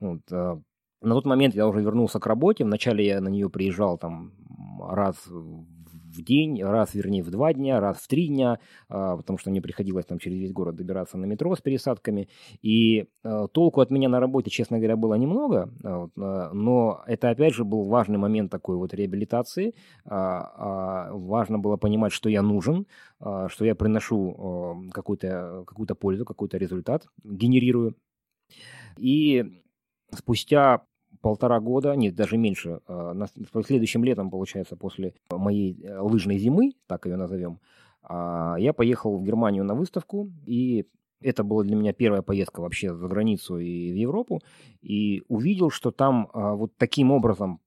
Вот. 0.00 0.20
На 0.30 1.14
тот 1.14 1.24
момент 1.24 1.54
я 1.54 1.66
уже 1.66 1.80
вернулся 1.80 2.18
к 2.18 2.26
работе, 2.26 2.64
вначале 2.64 3.06
я 3.06 3.20
на 3.20 3.28
нее 3.28 3.48
приезжал 3.48 3.96
там 3.98 4.32
раз 4.80 5.26
в 5.26 5.79
день, 6.20 6.62
раз, 6.62 6.94
вернее, 6.94 7.22
в 7.22 7.30
два 7.30 7.52
дня, 7.52 7.80
раз 7.80 7.98
в 7.98 8.08
три 8.08 8.28
дня, 8.28 8.58
а, 8.88 9.16
потому 9.16 9.38
что 9.38 9.50
мне 9.50 9.60
приходилось 9.60 10.06
там 10.06 10.18
через 10.18 10.38
весь 10.38 10.52
город 10.52 10.76
добираться 10.76 11.18
на 11.18 11.24
метро 11.26 11.54
с 11.54 11.60
пересадками. 11.60 12.28
И 12.62 13.06
а, 13.22 13.48
толку 13.48 13.80
от 13.80 13.90
меня 13.90 14.08
на 14.08 14.20
работе, 14.20 14.50
честно 14.50 14.78
говоря, 14.78 14.96
было 14.96 15.14
немного, 15.14 15.70
а, 15.84 16.52
но 16.52 17.02
это, 17.06 17.30
опять 17.30 17.54
же, 17.54 17.64
был 17.64 17.84
важный 17.84 18.18
момент 18.18 18.50
такой 18.50 18.76
вот 18.76 18.94
реабилитации. 18.94 19.74
Важно 20.04 21.58
было 21.58 21.76
понимать, 21.76 22.12
что 22.12 22.28
я 22.28 22.42
нужен, 22.42 22.86
что 23.18 23.64
я 23.64 23.74
приношу 23.74 24.88
какую-то 24.92 25.64
какую 25.66 25.86
пользу, 25.96 26.24
какой-то 26.24 26.58
результат, 26.58 27.06
генерирую. 27.24 27.96
И 28.98 29.62
спустя 30.12 30.82
полтора 31.20 31.60
года, 31.60 31.94
нет, 31.94 32.14
даже 32.14 32.36
меньше, 32.36 32.80
а, 32.86 33.14
следующим 33.64 34.04
летом, 34.04 34.30
получается, 34.30 34.76
после 34.76 35.14
моей 35.30 35.80
э, 35.82 35.98
лыжной 36.00 36.38
зимы, 36.38 36.72
так 36.86 37.06
ее 37.06 37.16
назовем, 37.16 37.58
а, 38.02 38.56
я 38.58 38.72
поехал 38.72 39.16
в 39.18 39.24
Германию 39.24 39.64
на 39.64 39.74
выставку, 39.74 40.30
и 40.46 40.86
это 41.20 41.44
была 41.44 41.64
для 41.64 41.76
меня 41.76 41.92
первая 41.92 42.22
поездка 42.22 42.60
вообще 42.60 42.94
за 42.94 43.06
границу 43.06 43.58
и 43.58 43.92
в 43.92 43.96
Европу, 43.96 44.40
и 44.80 45.22
увидел, 45.28 45.70
что 45.70 45.90
там 45.90 46.30
а, 46.32 46.54
вот 46.54 46.72
таким 46.76 47.12
образом, 47.12 47.60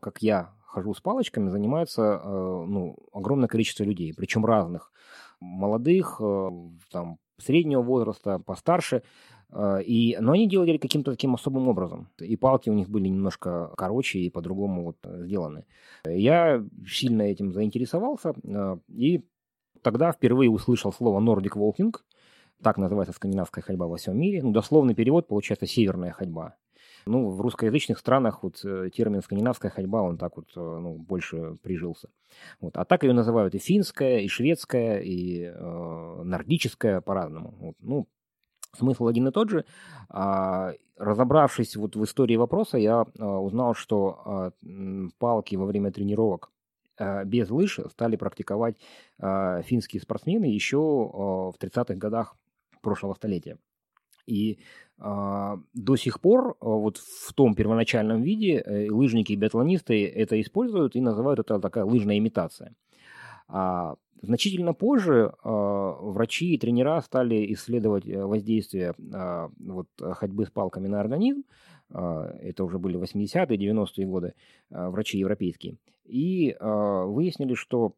как 0.00 0.22
я 0.22 0.52
хожу 0.66 0.92
с 0.92 1.00
палочками, 1.00 1.48
занимается 1.48 2.20
ну, 2.24 2.96
огромное 3.12 3.48
количество 3.48 3.84
людей, 3.84 4.12
причем 4.14 4.44
разных, 4.44 4.92
молодых, 5.40 6.20
там, 6.90 7.18
среднего 7.38 7.80
возраста, 7.80 8.38
постарше, 8.38 9.02
и, 9.50 10.16
но 10.20 10.32
они 10.32 10.48
делали 10.48 10.76
каким-то 10.76 11.12
таким 11.12 11.34
особым 11.34 11.68
образом. 11.68 12.08
И 12.18 12.36
палки 12.36 12.68
у 12.68 12.74
них 12.74 12.88
были 12.88 13.08
немножко 13.08 13.72
короче 13.76 14.18
и 14.18 14.30
по-другому 14.30 14.84
вот 14.84 14.96
э, 15.04 15.24
сделаны. 15.24 15.64
Я 16.04 16.64
сильно 16.86 17.22
этим 17.22 17.52
заинтересовался, 17.52 18.34
а, 18.46 18.78
и 18.88 19.24
тогда 19.82 20.12
впервые 20.12 20.50
услышал 20.50 20.92
слово 20.92 21.20
Nordic 21.20 21.54
Walking. 21.56 21.94
Так 22.62 22.76
называется 22.76 23.14
скандинавская 23.14 23.62
ходьба 23.62 23.86
во 23.86 23.96
всем 23.96 24.18
мире. 24.18 24.42
Ну, 24.42 24.52
дословный 24.52 24.94
перевод 24.94 25.28
получается 25.28 25.66
северная 25.66 26.10
ходьба. 26.10 26.56
Ну, 27.06 27.30
в 27.30 27.40
русскоязычных 27.40 27.98
странах 27.98 28.42
вот 28.42 28.60
э, 28.64 28.90
термин 28.94 29.22
скандинавская 29.22 29.70
ходьба, 29.70 30.02
он 30.02 30.18
так 30.18 30.36
вот 30.36 30.48
э, 30.56 30.60
ну, 30.60 30.94
больше 30.94 31.56
прижился. 31.62 32.10
Вот. 32.60 32.76
А 32.76 32.84
так 32.84 33.02
ее 33.04 33.14
называют 33.14 33.54
и 33.54 33.58
финская, 33.58 34.18
и 34.18 34.28
шведская, 34.28 34.98
и 34.98 35.44
э, 35.44 36.22
нордическая 36.24 37.00
по-разному. 37.00 37.54
Вот. 37.60 37.76
Ну, 37.80 38.08
смысл 38.76 39.06
один 39.06 39.28
и 39.28 39.30
тот 39.30 39.50
же. 39.50 39.64
А, 40.08 40.72
разобравшись 40.96 41.76
вот 41.76 41.96
в 41.96 42.04
истории 42.04 42.36
вопроса, 42.36 42.78
я 42.78 43.04
а, 43.18 43.38
узнал, 43.38 43.74
что 43.74 44.20
а, 44.24 44.50
палки 45.18 45.56
во 45.56 45.66
время 45.66 45.92
тренировок 45.92 46.50
без 47.26 47.48
лыж 47.48 47.78
стали 47.92 48.16
практиковать 48.16 48.74
финские 49.20 50.02
спортсмены 50.02 50.46
еще 50.46 50.78
в 50.78 51.54
30-х 51.60 51.94
годах 51.94 52.34
прошлого 52.82 53.14
столетия. 53.14 53.56
И 54.28 54.58
э, 54.98 55.56
до 55.74 55.96
сих 55.96 56.20
пор 56.20 56.50
э, 56.50 56.54
вот 56.60 56.98
в 56.98 57.32
том 57.32 57.54
первоначальном 57.54 58.22
виде 58.22 58.62
э, 58.64 58.90
лыжники 58.90 59.32
и 59.32 59.36
биатлонисты 59.36 60.06
это 60.06 60.40
используют 60.40 60.96
и 60.96 61.00
называют 61.00 61.40
это 61.40 61.58
такая 61.58 61.84
лыжная 61.84 62.18
имитация. 62.18 62.74
А 63.48 63.96
значительно 64.22 64.74
позже 64.74 65.32
э, 65.32 65.48
врачи 65.48 66.54
и 66.54 66.58
тренера 66.58 67.00
стали 67.00 67.52
исследовать 67.52 68.06
э, 68.06 68.24
воздействие 68.24 68.94
э, 68.98 69.48
вот, 69.58 69.88
ходьбы 69.98 70.46
с 70.46 70.50
палками 70.50 70.88
на 70.88 71.00
организм. 71.00 71.44
Э, 71.90 72.38
это 72.42 72.64
уже 72.64 72.78
были 72.78 72.98
80-е, 72.98 73.56
90-е 73.56 74.06
годы, 74.06 74.34
э, 74.70 74.88
врачи 74.88 75.18
европейские. 75.18 75.78
И 76.04 76.50
э, 76.50 77.04
выяснили, 77.04 77.54
что 77.54 77.94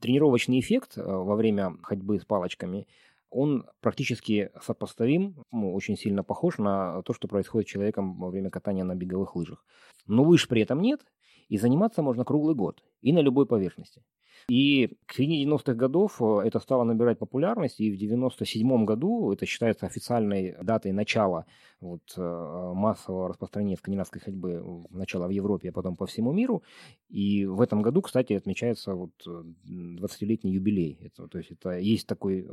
тренировочный 0.00 0.60
эффект 0.60 0.96
во 0.96 1.34
время 1.34 1.76
ходьбы 1.82 2.18
с 2.18 2.24
палочками– 2.24 2.86
он 3.34 3.66
практически 3.80 4.50
сопоставим, 4.62 5.44
ну, 5.50 5.74
очень 5.74 5.96
сильно 5.96 6.22
похож 6.22 6.58
на 6.58 7.02
то, 7.02 7.12
что 7.12 7.26
происходит 7.26 7.68
с 7.68 7.72
человеком 7.72 8.16
во 8.16 8.30
время 8.30 8.48
катания 8.48 8.84
на 8.84 8.94
беговых 8.94 9.34
лыжах. 9.34 9.64
Но 10.06 10.22
лыж 10.22 10.46
при 10.46 10.62
этом 10.62 10.80
нет, 10.80 11.00
и 11.48 11.58
заниматься 11.58 12.00
можно 12.00 12.24
круглый 12.24 12.54
год 12.54 12.84
и 13.00 13.12
на 13.12 13.18
любой 13.18 13.46
поверхности. 13.46 14.04
И 14.48 14.90
к 15.06 15.14
середине 15.14 15.44
90-х 15.44 15.74
годов 15.74 16.20
э, 16.20 16.42
это 16.46 16.60
стало 16.60 16.84
набирать 16.84 17.18
популярность, 17.18 17.80
и 17.80 17.90
в 17.90 17.96
97 17.96 18.84
году, 18.84 19.32
это 19.32 19.46
считается 19.46 19.86
официальной 19.86 20.54
датой 20.62 20.92
начала 20.92 21.46
вот, 21.80 22.02
э, 22.16 22.72
массового 22.74 23.28
распространения 23.28 23.76
скандинавской 23.76 24.20
ходьбы, 24.20 24.62
начала 24.90 25.26
в 25.26 25.30
Европе, 25.30 25.70
а 25.70 25.72
потом 25.72 25.96
по 25.96 26.06
всему 26.06 26.32
миру. 26.32 26.62
И 27.08 27.46
в 27.46 27.60
этом 27.60 27.80
году, 27.80 28.02
кстати, 28.02 28.34
отмечается 28.34 28.94
вот 28.94 29.12
20-летний 29.26 30.50
э, 30.50 30.54
юбилей. 30.54 30.98
Это, 31.00 31.26
то 31.26 31.38
есть 31.38 31.50
это 31.50 31.78
есть 31.78 32.06
такой 32.06 32.46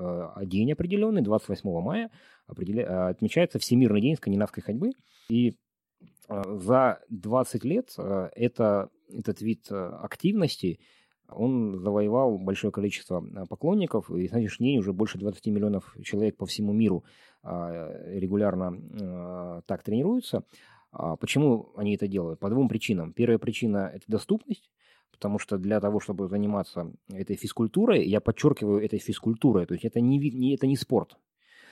день 0.46 0.72
определенный, 0.72 1.22
28 1.22 1.82
мая, 1.82 2.10
определя... 2.48 3.08
отмечается 3.10 3.60
Всемирный 3.60 4.02
день 4.02 4.16
скандинавской 4.16 4.64
ходьбы. 4.64 4.92
И 5.30 5.58
за 6.30 7.00
20 7.10 7.66
лет 7.66 7.94
это, 7.98 8.90
этот 9.10 9.42
вид 9.42 9.68
активности– 9.70 10.80
он 11.36 11.80
завоевал 11.80 12.38
большое 12.38 12.72
количество 12.72 13.26
а, 13.36 13.46
поклонников, 13.46 14.10
и 14.10 14.24
на 14.24 14.28
сегодняшний 14.28 14.72
день 14.72 14.80
уже 14.80 14.94
больше 14.94 15.18
20 15.18 15.46
миллионов 15.48 15.96
человек 16.04 16.38
по 16.38 16.46
всему 16.46 16.74
миру 16.74 17.04
а, 17.44 17.92
регулярно 18.08 18.78
а, 19.02 19.62
так 19.66 19.84
тренируются. 19.84 20.44
Почему 21.22 21.72
они 21.78 21.96
это 21.96 22.06
делают? 22.06 22.42
По 22.42 22.50
двум 22.50 22.68
причинам. 22.68 23.14
Первая 23.14 23.38
причина– 23.38 23.90
это 23.94 24.04
доступность, 24.08 24.70
потому 25.10 25.40
что 25.40 25.58
для 25.58 25.80
того, 25.80 26.02
чтобы 26.02 26.28
заниматься 26.28 26.92
этой 27.10 27.38
физкультурой, 27.38 28.06
я 28.06 28.20
подчеркиваю, 28.20 28.84
этой 28.84 29.00
физкультурой, 29.00 29.66
то 29.66 29.74
есть 29.74 29.86
это 29.86 30.02
не, 30.02 30.18
не, 30.20 30.54
это 30.54 30.68
не 30.68 30.76
спорт 30.76 31.16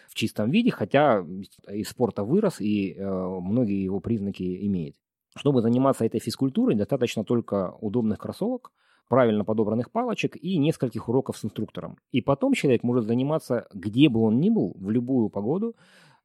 в 0.07 0.15
чистом 0.15 0.51
виде, 0.51 0.71
хотя 0.71 1.25
из 1.69 1.89
спорта 1.89 2.23
вырос 2.23 2.61
и 2.61 2.93
э, 2.93 3.03
многие 3.05 3.83
его 3.83 3.99
признаки 3.99 4.65
имеет. 4.65 4.95
Чтобы 5.35 5.61
заниматься 5.61 6.05
этой 6.05 6.21
физкультурой, 6.21 6.75
достаточно 6.75 7.25
только 7.25 7.71
удобных 7.81 8.19
кроссовок– 8.19 8.71
правильно 9.09 9.43
подобранных 9.43 9.91
палочек 9.91 10.37
и 10.37 10.57
нескольких 10.57 11.09
уроков 11.09 11.37
с 11.37 11.43
инструктором. 11.43 11.97
И 12.11 12.21
потом 12.21 12.53
человек 12.53 12.83
может 12.83 13.05
заниматься, 13.05 13.67
где 13.73 14.07
бы 14.07 14.21
он 14.21 14.39
ни 14.39 14.49
был, 14.49 14.73
в 14.79 14.89
любую 14.89 15.29
погоду, 15.29 15.75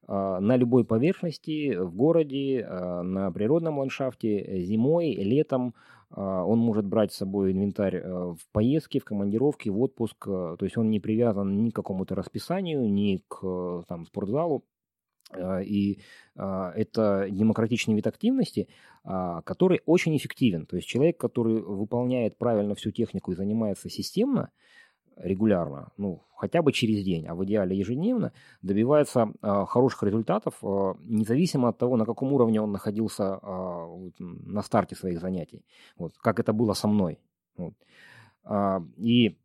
а, 0.07 0.39
на 0.39 0.55
любой 0.55 0.85
поверхности, 0.85 1.75
в 1.75 1.93
городе, 1.95 2.65
а, 2.67 3.01
на 3.01 3.31
природном 3.31 3.79
ландшафте, 3.79 4.61
зимой, 4.61 5.13
летом. 5.13 5.73
А, 6.11 6.45
он 6.45 6.59
может 6.59 6.85
брать 6.85 7.11
с 7.11 7.17
собой 7.17 7.51
инвентарь 7.51 8.01
в 8.03 8.39
поездки, 8.51 8.99
в 8.99 9.03
командировки, 9.03 9.69
в 9.69 9.81
отпуск. 9.81 10.25
То 10.25 10.57
есть 10.61 10.77
он 10.77 10.89
не 10.91 10.99
привязан 10.99 11.63
ни 11.63 11.71
к 11.71 11.75
какому-то 11.75 12.13
расписанию, 12.13 12.87
ни 12.89 13.19
к 13.27 13.83
там, 13.87 14.05
спортзалу. 14.05 14.63
А, 15.31 15.59
и 15.61 15.99
а, 16.35 16.71
это 16.75 17.27
демократичный 17.29 17.95
вид 17.95 18.07
активности, 18.07 18.67
а, 19.03 19.41
который 19.41 19.81
очень 19.85 20.15
эффективен. 20.17 20.65
То 20.65 20.75
есть 20.75 20.87
человек, 20.87 21.17
который 21.17 21.61
выполняет 21.61 22.37
правильно 22.37 22.75
всю 22.75 22.91
технику 22.91 23.31
и 23.31 23.35
занимается 23.35 23.89
системно, 23.89 24.51
регулярно, 25.17 25.91
ну, 25.97 26.23
хотя 26.35 26.61
бы 26.61 26.71
через 26.71 27.03
день, 27.03 27.25
а 27.27 27.35
в 27.35 27.45
идеале 27.45 27.77
ежедневно, 27.77 28.33
добивается 28.61 29.31
э, 29.41 29.65
хороших 29.67 30.03
результатов, 30.03 30.55
э, 30.61 30.93
независимо 31.03 31.69
от 31.69 31.77
того, 31.77 31.95
на 31.97 32.05
каком 32.05 32.33
уровне 32.33 32.61
он 32.61 32.71
находился 32.71 33.39
э, 33.41 34.09
на 34.19 34.61
старте 34.61 34.95
своих 34.95 35.19
занятий. 35.21 35.65
Вот, 35.97 36.17
как 36.17 36.39
это 36.39 36.53
было 36.53 36.73
со 36.73 36.87
мной. 36.87 37.19
Вот. 37.57 37.73
Э, 38.43 38.81
и 38.97 39.37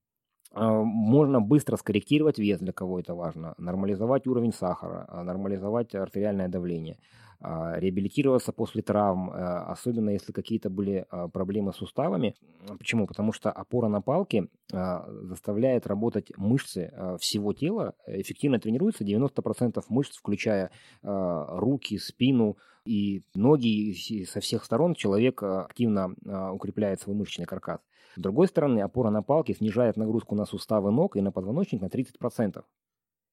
можно 0.54 1.40
быстро 1.40 1.76
скорректировать 1.76 2.38
вес, 2.38 2.58
для 2.58 2.72
кого 2.72 2.98
это 2.98 3.14
важно, 3.14 3.54
нормализовать 3.58 4.26
уровень 4.26 4.52
сахара, 4.52 5.06
а, 5.08 5.22
нормализовать 5.22 5.94
артериальное 5.94 6.48
давление, 6.48 6.98
а, 7.40 7.78
реабилитироваться 7.78 8.52
после 8.52 8.82
травм, 8.82 9.30
особенно 9.32 10.10
если 10.10 10.32
какие-то 10.32 10.68
были 10.68 11.06
проблемы 11.32 11.72
с 11.72 11.76
суставами. 11.76 12.34
Почему? 12.78 13.06
Потому 13.06 13.32
что 13.32 13.50
опора 13.52 13.88
на 13.88 14.02
палке 14.02 14.48
заставляет 14.70 15.86
работать 15.86 16.32
мышцы 16.36 16.92
всего 17.20 17.52
тела, 17.52 17.94
эффективно 18.06 18.58
тренируются 18.58 19.04
90% 19.04 19.84
мышц, 19.88 20.16
включая 20.16 20.70
руки, 21.02 21.96
спину 21.98 22.58
и 22.84 23.22
ноги 23.34 24.24
со 24.24 24.40
всех 24.40 24.64
сторон. 24.64 24.94
Человек 24.94 25.42
активно 25.42 26.14
укрепляет 26.52 27.00
свой 27.00 27.14
мышечный 27.14 27.46
каркас. 27.46 27.80
С 28.16 28.20
другой 28.20 28.48
стороны, 28.48 28.80
опора 28.80 29.10
на 29.10 29.22
палке 29.22 29.54
снижает 29.54 29.96
нагрузку 29.96 30.34
на 30.34 30.46
суставы 30.46 30.90
ног 30.90 31.16
и 31.16 31.20
на 31.20 31.32
позвоночник 31.32 31.80
на 31.80 31.86
30%. 31.86 32.64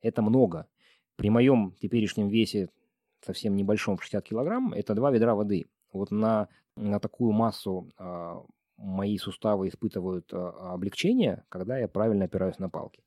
Это 0.02 0.22
много. 0.22 0.68
При 1.16 1.30
моем 1.30 1.74
теперешнем 1.82 2.28
весе, 2.28 2.70
совсем 3.26 3.56
небольшом, 3.56 4.00
60 4.00 4.24
килограмм, 4.24 4.74
это 4.74 4.94
два 4.94 5.12
ведра 5.12 5.34
воды. 5.36 5.66
Вот 5.92 6.12
на, 6.12 6.48
на 6.76 7.00
такую 7.00 7.32
массу 7.32 7.90
э, 7.98 8.36
мои 8.78 9.18
суставы 9.18 9.68
испытывают 9.68 10.32
э, 10.32 10.38
облегчение, 10.38 11.44
когда 11.50 11.80
я 11.80 11.88
правильно 11.88 12.26
опираюсь 12.26 12.60
на 12.60 12.70
палки. 12.70 13.02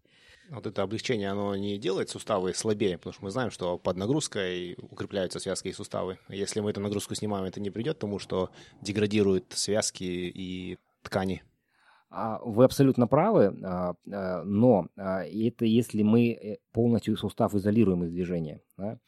Вот 0.50 0.66
это 0.66 0.83
облегчение, 0.83 1.30
оно 1.30 1.54
не 1.54 1.78
делает 1.78 2.11
суставы 2.11 2.52
слабее, 2.54 2.98
потому 2.98 3.12
что 3.12 3.24
мы 3.24 3.30
знаем, 3.30 3.52
что 3.52 3.78
под 3.78 3.96
нагрузкой 3.96 4.76
укрепляются 4.90 5.38
связки 5.38 5.68
и 5.68 5.72
суставы. 5.72 6.18
Если 6.28 6.59
мы 6.59 6.70
эту 6.70 6.80
нагрузку 6.80 7.14
снимаем, 7.14 7.44
это 7.44 7.61
не 7.61 7.70
придет 7.70 7.98
к 7.98 8.00
тому, 8.00 8.18
что 8.18 8.50
деградируют 8.83 9.52
связки 9.52 10.02
и 10.02 10.76
ткани. 11.02 11.44
А, 12.12 12.40
вы 12.42 12.64
абсолютно 12.64 13.07
правы, 13.07 13.57
а, 13.62 13.94
а, 14.11 14.42
но 14.42 14.88
это 14.96 15.64
если 15.64 16.03
мы 16.03 16.33
э, 16.33 16.57
полностью 16.73 17.16
сустав 17.16 17.55
изолируем 17.55 18.03
из 18.03 18.11
движения. 18.11 18.61
Да? 18.77 18.99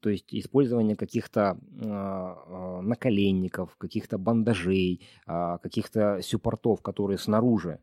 То 0.00 0.10
есть 0.10 0.26
использование 0.34 0.96
каких-то 0.96 1.58
наколенников, 2.82 3.76
каких-то 3.76 4.18
бандажей, 4.18 5.06
каких-то 5.26 6.20
сюппортов, 6.22 6.82
которые 6.82 7.18
снаружи 7.18 7.80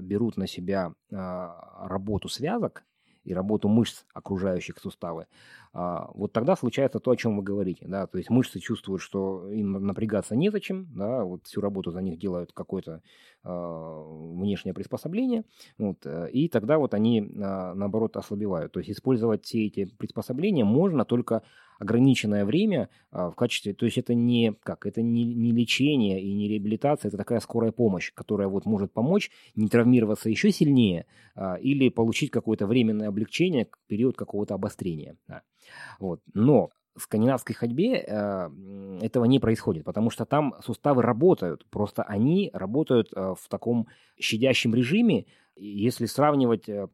берут 0.00 0.36
на 0.36 0.46
себя 0.46 0.94
работу 1.10 2.28
связок, 2.28 2.84
и 3.24 3.34
работу 3.34 3.68
мышц, 3.68 4.04
окружающих 4.14 4.78
суставы, 4.78 5.26
вот 5.72 6.32
тогда 6.32 6.56
случается 6.56 6.98
то, 6.98 7.10
о 7.10 7.16
чем 7.16 7.36
вы 7.36 7.42
говорите. 7.42 7.86
Да? 7.86 8.06
То 8.06 8.18
есть 8.18 8.30
мышцы 8.30 8.58
чувствуют, 8.58 9.02
что 9.02 9.50
им 9.50 9.72
напрягаться 9.72 10.34
незачем, 10.34 10.88
да? 10.94 11.24
вот 11.24 11.46
всю 11.46 11.60
работу 11.60 11.90
за 11.90 12.00
них 12.00 12.18
делают 12.18 12.52
какое-то 12.52 13.02
а, 13.44 14.02
внешнее 14.34 14.74
приспособление, 14.74 15.44
вот, 15.78 16.04
э, 16.04 16.28
и 16.32 16.48
тогда 16.48 16.76
вот 16.76 16.92
они, 16.92 17.30
а, 17.40 17.72
наоборот, 17.74 18.16
ослабевают. 18.16 18.72
То 18.72 18.80
есть 18.80 18.90
использовать 18.90 19.44
все 19.44 19.66
эти 19.66 19.84
приспособления 19.96 20.64
можно 20.64 21.04
только 21.04 21.42
ограниченное 21.78 22.44
время 22.44 22.88
а, 23.10 23.30
в 23.30 23.36
качестве, 23.36 23.72
то 23.72 23.86
есть 23.86 23.98
это 23.98 24.14
не 24.14 24.54
как, 24.62 24.86
это 24.86 25.00
не, 25.02 25.24
не 25.34 25.52
лечение 25.52 26.20
и 26.20 26.34
не 26.34 26.48
реабилитация, 26.48 27.08
это 27.08 27.16
такая 27.16 27.40
скорая 27.40 27.72
помощь, 27.72 28.12
которая 28.12 28.48
вот 28.48 28.66
может 28.66 28.92
помочь 28.92 29.30
не 29.54 29.68
травмироваться 29.68 30.28
еще 30.28 30.50
сильнее 30.50 31.06
а, 31.34 31.54
или 31.54 31.88
получить 31.88 32.30
какое-то 32.30 32.66
временное 32.66 33.08
облегчение 33.08 33.68
период 33.86 34.16
какого-то 34.16 34.54
обострения. 34.54 35.16
Да. 35.28 35.42
Вот. 35.98 36.20
Но 36.34 36.70
в 36.98 37.02
скандинавской 37.02 37.54
ходьбе 37.54 38.04
э, 38.06 38.50
этого 39.02 39.24
не 39.24 39.38
происходит, 39.38 39.84
потому 39.84 40.10
что 40.10 40.24
там 40.24 40.54
суставы 40.62 41.02
работают, 41.02 41.64
просто 41.70 42.02
они 42.02 42.50
работают 42.52 43.10
э, 43.14 43.34
в 43.38 43.48
таком 43.48 43.86
щадящем 44.18 44.74
режиме, 44.74 45.26
если 45.56 46.06
сравнивать 46.06 46.68
э, 46.68 46.88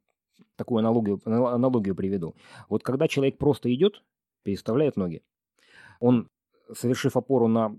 такую 0.56 0.80
аналогию, 0.80 1.20
аналогию 1.24 1.94
приведу. 1.94 2.34
Вот 2.68 2.82
когда 2.82 3.08
человек 3.08 3.38
просто 3.38 3.72
идет, 3.74 4.02
переставляет 4.42 4.96
ноги. 4.96 5.22
Он, 6.00 6.28
совершив 6.72 7.16
опору 7.16 7.48
на 7.48 7.76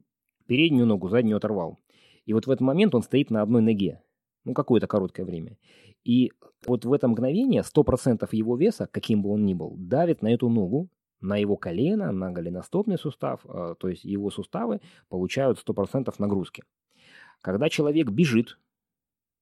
переднюю 0.47 0.85
ногу, 0.85 1.09
заднюю 1.09 1.37
оторвал. 1.37 1.79
И 2.25 2.33
вот 2.33 2.47
в 2.47 2.51
этот 2.51 2.61
момент 2.61 2.95
он 2.95 3.03
стоит 3.03 3.29
на 3.29 3.41
одной 3.41 3.61
ноге. 3.61 4.01
ну, 4.43 4.53
какое-то 4.53 4.87
короткое 4.87 5.25
время. 5.25 5.57
И 6.05 6.31
вот 6.65 6.85
в 6.85 6.93
это 6.93 7.07
мгновение 7.07 7.63
100% 7.63 8.29
его 8.31 8.55
веса, 8.55 8.87
каким 8.91 9.23
бы 9.23 9.31
он 9.31 9.45
ни 9.45 9.53
был, 9.53 9.75
давит 9.77 10.21
на 10.21 10.33
эту 10.33 10.49
ногу, 10.49 10.87
на 11.19 11.35
его 11.37 11.57
колено, 11.57 12.11
на 12.11 12.31
голеностопный 12.31 12.97
сустав, 12.97 13.41
э, 13.45 13.75
то 13.79 13.89
есть 13.89 14.05
его 14.05 14.29
суставы 14.29 14.81
получают 15.09 15.57
100% 15.57 16.13
нагрузки. 16.19 16.63
Когда 17.41 17.69
человек 17.69 18.09
бежит, 18.09 18.59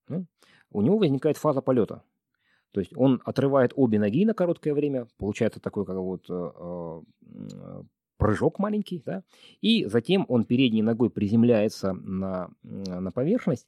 ну, 0.08 0.26
у 0.71 0.82
него 0.82 0.97
возникает 0.97 1.38
фаза 1.38 1.62
полета. 1.62 2.04
То 2.71 2.80
есть 2.80 2.91
он 2.95 3.21
отрывает 3.26 3.73
обе 3.76 3.99
ноги 3.99 4.26
на 4.26 4.34
короткое 4.34 4.73
время, 4.73 5.08
получается 5.17 5.60
такой 5.60 5.86
как 5.86 5.97
вот 5.97 6.26
э, 6.30 6.52
э, 6.56 7.84
прыжок 8.23 8.59
маленький, 8.59 9.01
да, 9.05 9.23
и 9.62 9.86
затем 9.86 10.25
он 10.29 10.45
передней 10.45 10.81
ногой 10.81 11.09
приземляется 11.09 11.93
на, 11.93 12.49
на 12.63 13.12
поверхность, 13.12 13.67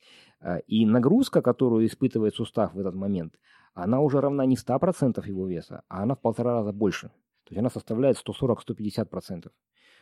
и 0.67 0.85
нагрузка, 0.85 1.41
которую 1.41 1.85
испытывает 1.85 2.35
сустав 2.35 2.73
в 2.73 2.79
этот 2.79 2.95
момент, 2.95 3.33
она 3.73 3.99
уже 3.99 4.21
равна 4.21 4.45
не 4.45 4.55
100% 4.55 5.27
его 5.27 5.47
веса, 5.47 5.83
а 5.89 6.03
она 6.03 6.15
в 6.15 6.21
полтора 6.21 6.53
раза 6.53 6.71
больше. 6.71 7.07
То 7.43 7.51
есть 7.51 7.59
она 7.59 7.69
составляет 7.69 8.17
140-150%. 8.25 9.51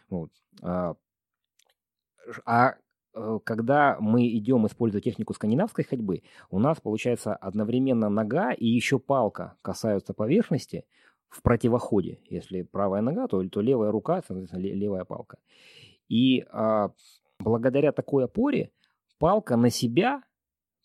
Вот. 0.09 0.31
А, 0.61 0.95
а 2.45 2.75
э, 3.15 3.39
когда 3.43 3.97
мы 3.99 4.27
идем 4.27 4.67
использовать 4.67 5.03
технику 5.03 5.33
скандинавской 5.33 5.83
ходьбы, 5.83 6.21
у 6.51 6.59
нас 6.59 6.79
получается 6.79 7.35
одновременно 7.35 8.09
нога 8.09 8.53
и 8.53 8.67
еще 8.67 8.99
палка 8.99 9.57
касаются 9.61 10.13
поверхности 10.13 10.85
в 11.33 11.41
противоходе. 11.41 12.19
Если 12.29 12.61
правая 12.61 13.01
нога, 13.01 13.27
то, 13.27 13.43
то 13.49 13.61
левая 13.61 13.91
рука, 13.91 14.21
соответственно, 14.25 14.61
левая 14.61 15.03
палка. 15.03 15.37
И 16.07 16.45
а, 16.51 16.91
благодаря 17.39 17.91
такой 17.91 18.25
опоре 18.25 18.71
палка 19.17 19.57
на 19.57 19.69
себя 19.69 20.23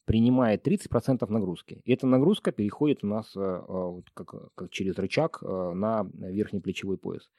принимает 0.07 0.67
30% 0.67 1.31
нагрузки. 1.31 1.83
И 1.85 1.93
эта 1.93 2.07
нагрузка 2.07 2.51
переходит 2.51 3.05
у 3.05 3.09
нас 3.09 3.37
э, 3.37 3.41
э, 3.41 4.01
как, 4.15 4.55
как 4.55 4.71
через 4.71 4.97
рычаг 4.97 5.39
э, 5.43 5.73
на 5.75 6.09
верхний 6.15 6.61
плечевой 6.61 6.97
пояс. 6.97 7.31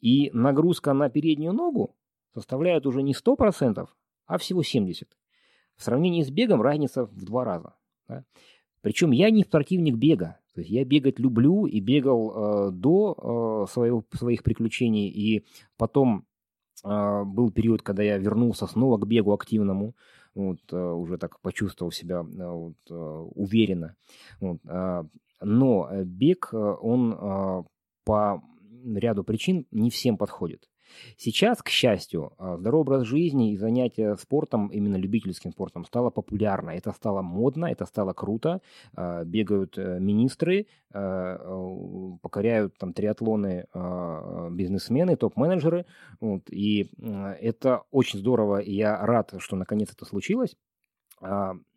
И 0.00 0.30
нагрузка 0.32 0.92
на 0.92 1.10
переднюю 1.10 1.52
ногу 1.52 1.96
составляет 2.34 2.86
уже 2.86 3.02
не 3.02 3.14
100%, 3.14 3.88
а 4.26 4.38
всего 4.38 4.62
70%. 4.62 5.08
В 5.76 5.82
сравнении 5.82 6.22
с 6.22 6.30
бегом 6.30 6.62
разница 6.62 7.04
в 7.04 7.24
два 7.24 7.44
раза. 7.44 7.74
Да? 8.06 8.24
Причем 8.80 9.10
я 9.10 9.30
не 9.30 9.42
спортивник 9.42 9.96
бега. 9.96 10.38
То 10.56 10.62
есть 10.62 10.70
я 10.70 10.86
бегать 10.86 11.18
люблю 11.18 11.66
и 11.66 11.80
бегал 11.80 12.70
э, 12.70 12.70
до 12.72 13.66
э, 13.68 13.70
своего, 13.70 14.02
своих 14.14 14.42
приключений. 14.42 15.08
И 15.08 15.44
потом 15.76 16.24
э, 16.82 17.24
был 17.24 17.50
период, 17.50 17.82
когда 17.82 18.02
я 18.02 18.16
вернулся 18.16 18.66
снова 18.66 18.96
к 18.96 19.06
бегу 19.06 19.34
активному 19.34 19.94
вот, 20.34 20.58
э, 20.72 20.76
уже 20.76 21.18
так 21.18 21.38
почувствовал 21.40 21.92
себя 21.92 22.24
э, 22.24 22.50
вот, 22.50 22.76
э, 22.88 22.94
уверенно. 23.34 23.96
Вот, 24.40 24.60
а, 24.66 25.04
но 25.42 25.90
бег, 26.04 26.54
он 26.54 27.66
по 28.06 28.42
ряду 28.86 29.24
причин 29.24 29.66
не 29.70 29.90
всем 29.90 30.16
подходит. 30.16 30.70
Сейчас, 31.16 31.62
к 31.62 31.68
счастью, 31.68 32.32
а, 32.38 32.56
здоровый 32.56 32.82
образ 32.82 33.02
жизни 33.06 33.52
и 33.52 33.56
занятия 33.56 34.16
спортом, 34.16 34.68
именно 34.68 34.96
любительским 34.96 35.52
спортом, 35.52 35.84
стало 35.84 36.10
популярно. 36.10 36.70
Это 36.70 36.92
стало 36.92 37.22
модно, 37.22 37.66
это 37.66 37.86
стало 37.86 38.12
круто. 38.12 38.60
А, 38.94 39.24
бегают 39.24 39.78
э, 39.78 39.98
министры, 40.00 40.66
а, 40.92 42.18
покоряют 42.22 42.76
там 42.78 42.92
триатлоны 42.92 43.66
бизнесмены, 44.50 45.16
топ-менеджеры. 45.16 45.86
Вот, 46.20 46.42
и 46.50 46.90
это 47.40 47.82
очень 47.90 48.18
здорово, 48.18 48.58
и 48.58 48.72
я 48.72 49.04
рад, 49.04 49.34
что 49.38 49.56
наконец 49.56 49.92
это 49.92 50.04
случилось. 50.04 50.56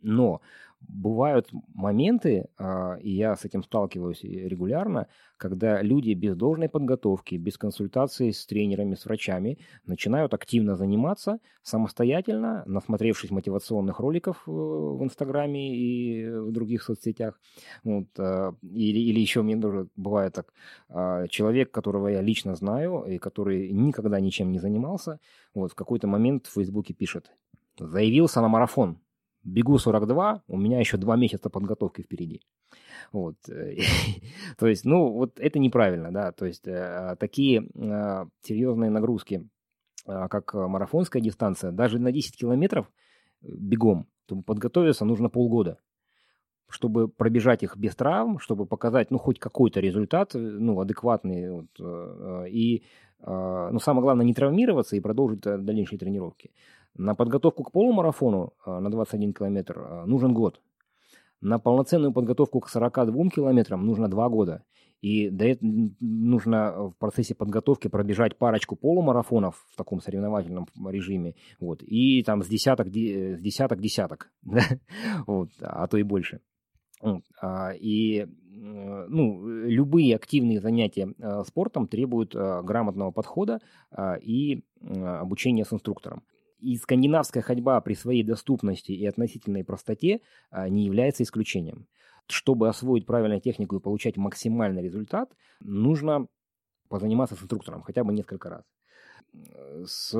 Но 0.01 0.41
бывают 0.81 1.49
моменты, 1.73 2.49
а, 2.57 2.97
и 3.01 3.11
я 3.11 3.35
с 3.35 3.45
этим 3.45 3.63
сталкиваюсь 3.63 4.23
регулярно, 4.23 5.07
когда 5.37 5.81
люди 5.81 6.13
без 6.13 6.35
должной 6.35 6.69
подготовки, 6.69 7.35
без 7.35 7.57
консультации 7.57 8.31
с 8.31 8.45
тренерами, 8.45 8.95
с 8.95 9.05
врачами 9.05 9.59
начинают 9.85 10.33
активно 10.33 10.75
заниматься 10.75 11.39
самостоятельно, 11.61 12.63
насмотревшись 12.65 13.31
мотивационных 13.31 13.99
роликов 13.99 14.43
э, 14.47 14.51
в 14.51 15.03
Инстаграме 15.03 15.75
и 15.75 16.29
в 16.29 16.51
других 16.51 16.83
соцсетях. 16.83 17.39
Вот, 17.83 18.07
а, 18.17 18.53
или, 18.61 18.99
или 18.99 19.19
еще 19.19 19.41
мне 19.41 19.59
тоже 19.59 19.87
бывает 19.95 20.33
так, 20.33 20.53
а, 20.89 21.27
человек, 21.27 21.71
которого 21.71 22.07
я 22.07 22.21
лично 22.21 22.55
знаю 22.55 23.03
и 23.07 23.17
который 23.17 23.71
никогда 23.71 24.19
ничем 24.19 24.51
не 24.51 24.59
занимался, 24.59 25.19
вот 25.53 25.71
в 25.71 25.75
какой-то 25.75 26.07
момент 26.07 26.47
в 26.47 26.53
Фейсбуке 26.53 26.93
пишет, 26.93 27.31
заявился 27.77 28.41
на 28.41 28.47
марафон, 28.47 28.99
бегу 29.43 29.77
42, 29.77 30.43
у 30.47 30.57
меня 30.57 30.79
еще 30.79 30.97
два 30.97 31.15
месяца 31.15 31.49
подготовки 31.49 32.01
впереди. 32.01 32.41
Вот. 33.11 33.35
То 34.57 34.67
есть, 34.67 34.85
ну, 34.85 35.11
вот 35.11 35.39
это 35.39 35.59
неправильно, 35.59 36.11
да, 36.11 36.31
то 36.31 36.45
есть 36.45 36.67
э, 36.67 37.15
такие 37.19 37.67
э, 37.73 38.25
серьезные 38.41 38.91
нагрузки, 38.91 39.47
э, 40.05 40.27
как 40.29 40.53
марафонская 40.53 41.21
дистанция, 41.21 41.71
даже 41.71 41.99
на 41.99 42.11
10 42.11 42.37
километров 42.37 42.91
бегом, 43.41 44.07
чтобы 44.25 44.43
подготовиться, 44.43 45.05
нужно 45.05 45.29
полгода 45.29 45.79
чтобы 46.71 47.07
пробежать 47.07 47.63
их 47.63 47.75
без 47.77 47.95
травм, 47.95 48.37
чтобы 48.37 48.67
показать, 48.67 49.09
ну, 49.09 49.17
хоть 49.17 49.39
какой-то 49.39 49.79
результат, 49.79 50.35
ну, 50.35 50.79
адекватный, 50.79 51.49
вот, 51.49 52.47
и, 52.47 52.83
ну, 53.25 53.79
самое 53.79 54.03
главное, 54.03 54.23
не 54.23 54.35
травмироваться 54.35 54.95
и 54.95 54.99
продолжить 54.99 55.41
дальнейшие 55.41 55.97
тренировки. 55.97 56.51
На 56.99 57.15
подготовку 57.15 57.63
к 57.63 57.71
полумарафону 57.71 58.53
а, 58.65 58.81
на 58.81 58.91
21 58.91 59.33
километр 59.33 59.79
а, 59.79 60.05
нужен 60.05 60.33
год. 60.33 60.59
На 61.39 61.57
полноценную 61.57 62.11
подготовку 62.11 62.59
к 62.59 62.67
42 62.67 63.29
километрам 63.29 63.85
нужно 63.85 64.09
2 64.09 64.29
года. 64.29 64.65
И 64.99 65.29
до 65.29 65.45
этого 65.45 65.91
нужно 66.01 66.89
в 66.89 66.97
процессе 66.99 67.35
подготовки 67.35 67.87
пробежать 67.87 68.37
парочку 68.37 68.75
полумарафонов 68.75 69.65
в 69.71 69.77
таком 69.77 70.01
соревновательном 70.01 70.67
режиме. 70.89 71.35
Вот, 71.61 71.81
и 71.83 72.21
там 72.23 72.43
с 72.43 72.47
десяток, 72.47 72.87
с 72.87 72.91
десяток 72.91 73.79
десяток. 73.79 74.29
вот, 75.25 75.51
а 75.61 75.87
то 75.87 75.97
и 75.97 76.03
больше. 76.03 76.41
А, 77.41 77.71
и 77.79 78.27
ну, 78.51 79.47
любые 79.47 80.17
активные 80.17 80.59
занятия 80.59 81.13
спортом 81.47 81.87
требуют 81.87 82.35
грамотного 82.35 83.11
подхода 83.11 83.61
и 83.97 84.65
обучения 84.77 85.63
с 85.63 85.71
инструктором. 85.71 86.23
И 86.59 86.75
скандинавская 86.77 87.41
ходьба 87.41 87.79
при 87.81 87.93
своей 87.93 88.23
доступности 88.23 88.91
и 88.91 89.05
относительной 89.05 89.63
простоте 89.63 90.21
а, 90.49 90.67
не 90.69 90.85
является 90.85 91.23
исключением. 91.23 91.87
Чтобы 92.27 92.69
освоить 92.69 93.05
правильную 93.05 93.41
технику 93.41 93.77
и 93.77 93.79
получать 93.79 94.17
максимальный 94.17 94.83
результат, 94.83 95.31
нужно 95.61 96.27
позаниматься 96.89 97.35
с 97.35 97.41
инструктором 97.41 97.81
хотя 97.81 98.03
бы 98.03 98.13
несколько 98.13 98.49
раз. 98.49 98.63
С 99.85 100.11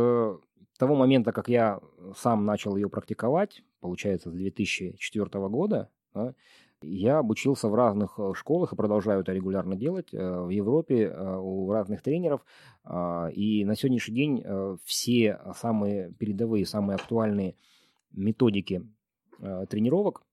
того 0.78 0.96
момента, 0.96 1.32
как 1.32 1.50
я 1.50 1.80
сам 2.16 2.46
начал 2.46 2.76
ее 2.76 2.90
практиковать, 2.90 3.64
получается, 3.80 4.30
с 4.30 4.34
2004 4.34 5.48
года, 5.50 5.90
да, 6.14 6.34
я 6.82 7.20
обучился 7.20 7.68
в 7.68 7.76
разных 7.76 8.18
э, 8.18 8.34
школах 8.36 8.74
и 8.74 8.76
продолжаю 8.76 9.22
это 9.22 9.34
регулярно 9.34 9.76
делать 9.76 10.14
э, 10.14 10.42
в 10.42 10.50
Европе 10.50 11.06
э, 11.06 11.38
у 11.38 11.72
разных 11.72 12.02
тренеров. 12.02 12.46
А, 12.84 13.28
и 13.28 13.66
на 13.66 13.76
сегодняшний 13.76 14.16
день 14.16 14.44
все 14.84 15.40
самые 15.56 16.12
передовые, 16.14 16.66
самые 16.66 16.96
актуальные 16.96 17.56
методики 18.12 18.84
тренировок 19.70 20.24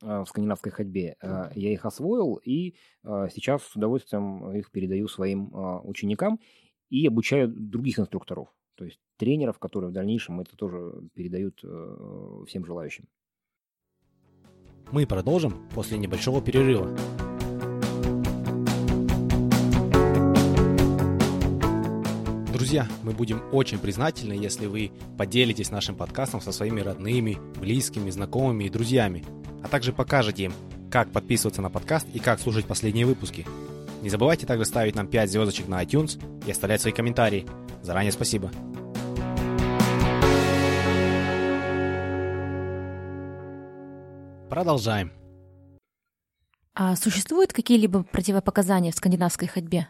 в 0.00 0.24
скандинавской 0.26 0.72
ходьбе, 0.72 1.16
я 1.22 1.72
их 1.72 1.84
освоил 1.84 2.40
и 2.44 2.74
сейчас 3.04 3.62
с 3.64 3.76
удовольствием 3.76 4.50
их 4.52 4.70
передаю 4.70 5.08
своим 5.08 5.50
ученикам 5.84 6.40
и 6.88 7.06
обучаю 7.06 7.48
других 7.48 7.98
инструкторов, 7.98 8.48
то 8.76 8.84
есть 8.84 9.00
тренеров, 9.16 9.58
которые 9.58 9.90
в 9.90 9.92
дальнейшем 9.92 10.40
это 10.40 10.56
тоже 10.56 11.08
передают 11.14 11.58
всем 12.46 12.64
желающим. 12.64 13.08
Мы 14.92 15.06
продолжим 15.06 15.54
после 15.74 15.96
небольшого 15.96 16.42
перерыва. 16.42 16.94
Друзья, 22.52 22.86
мы 23.02 23.12
будем 23.12 23.42
очень 23.52 23.78
признательны, 23.78 24.34
если 24.34 24.66
вы 24.66 24.92
поделитесь 25.16 25.70
нашим 25.70 25.96
подкастом 25.96 26.42
со 26.42 26.52
своими 26.52 26.82
родными, 26.82 27.38
близкими, 27.58 28.10
знакомыми 28.10 28.64
и 28.64 28.68
друзьями, 28.68 29.24
а 29.64 29.68
также 29.68 29.94
покажете 29.94 30.44
им, 30.44 30.52
как 30.90 31.10
подписываться 31.10 31.62
на 31.62 31.70
подкаст 31.70 32.06
и 32.12 32.18
как 32.18 32.38
слушать 32.38 32.66
последние 32.66 33.06
выпуски. 33.06 33.46
Не 34.02 34.10
забывайте 34.10 34.46
также 34.46 34.66
ставить 34.66 34.94
нам 34.94 35.06
5 35.06 35.30
звездочек 35.30 35.68
на 35.68 35.82
iTunes 35.82 36.22
и 36.46 36.50
оставлять 36.50 36.82
свои 36.82 36.92
комментарии. 36.92 37.46
Заранее 37.82 38.12
спасибо. 38.12 38.50
Продолжаем. 44.52 45.10
А 46.74 46.94
существуют 46.94 47.54
какие-либо 47.54 48.02
противопоказания 48.02 48.92
в 48.92 48.94
скандинавской 48.94 49.48
ходьбе? 49.48 49.88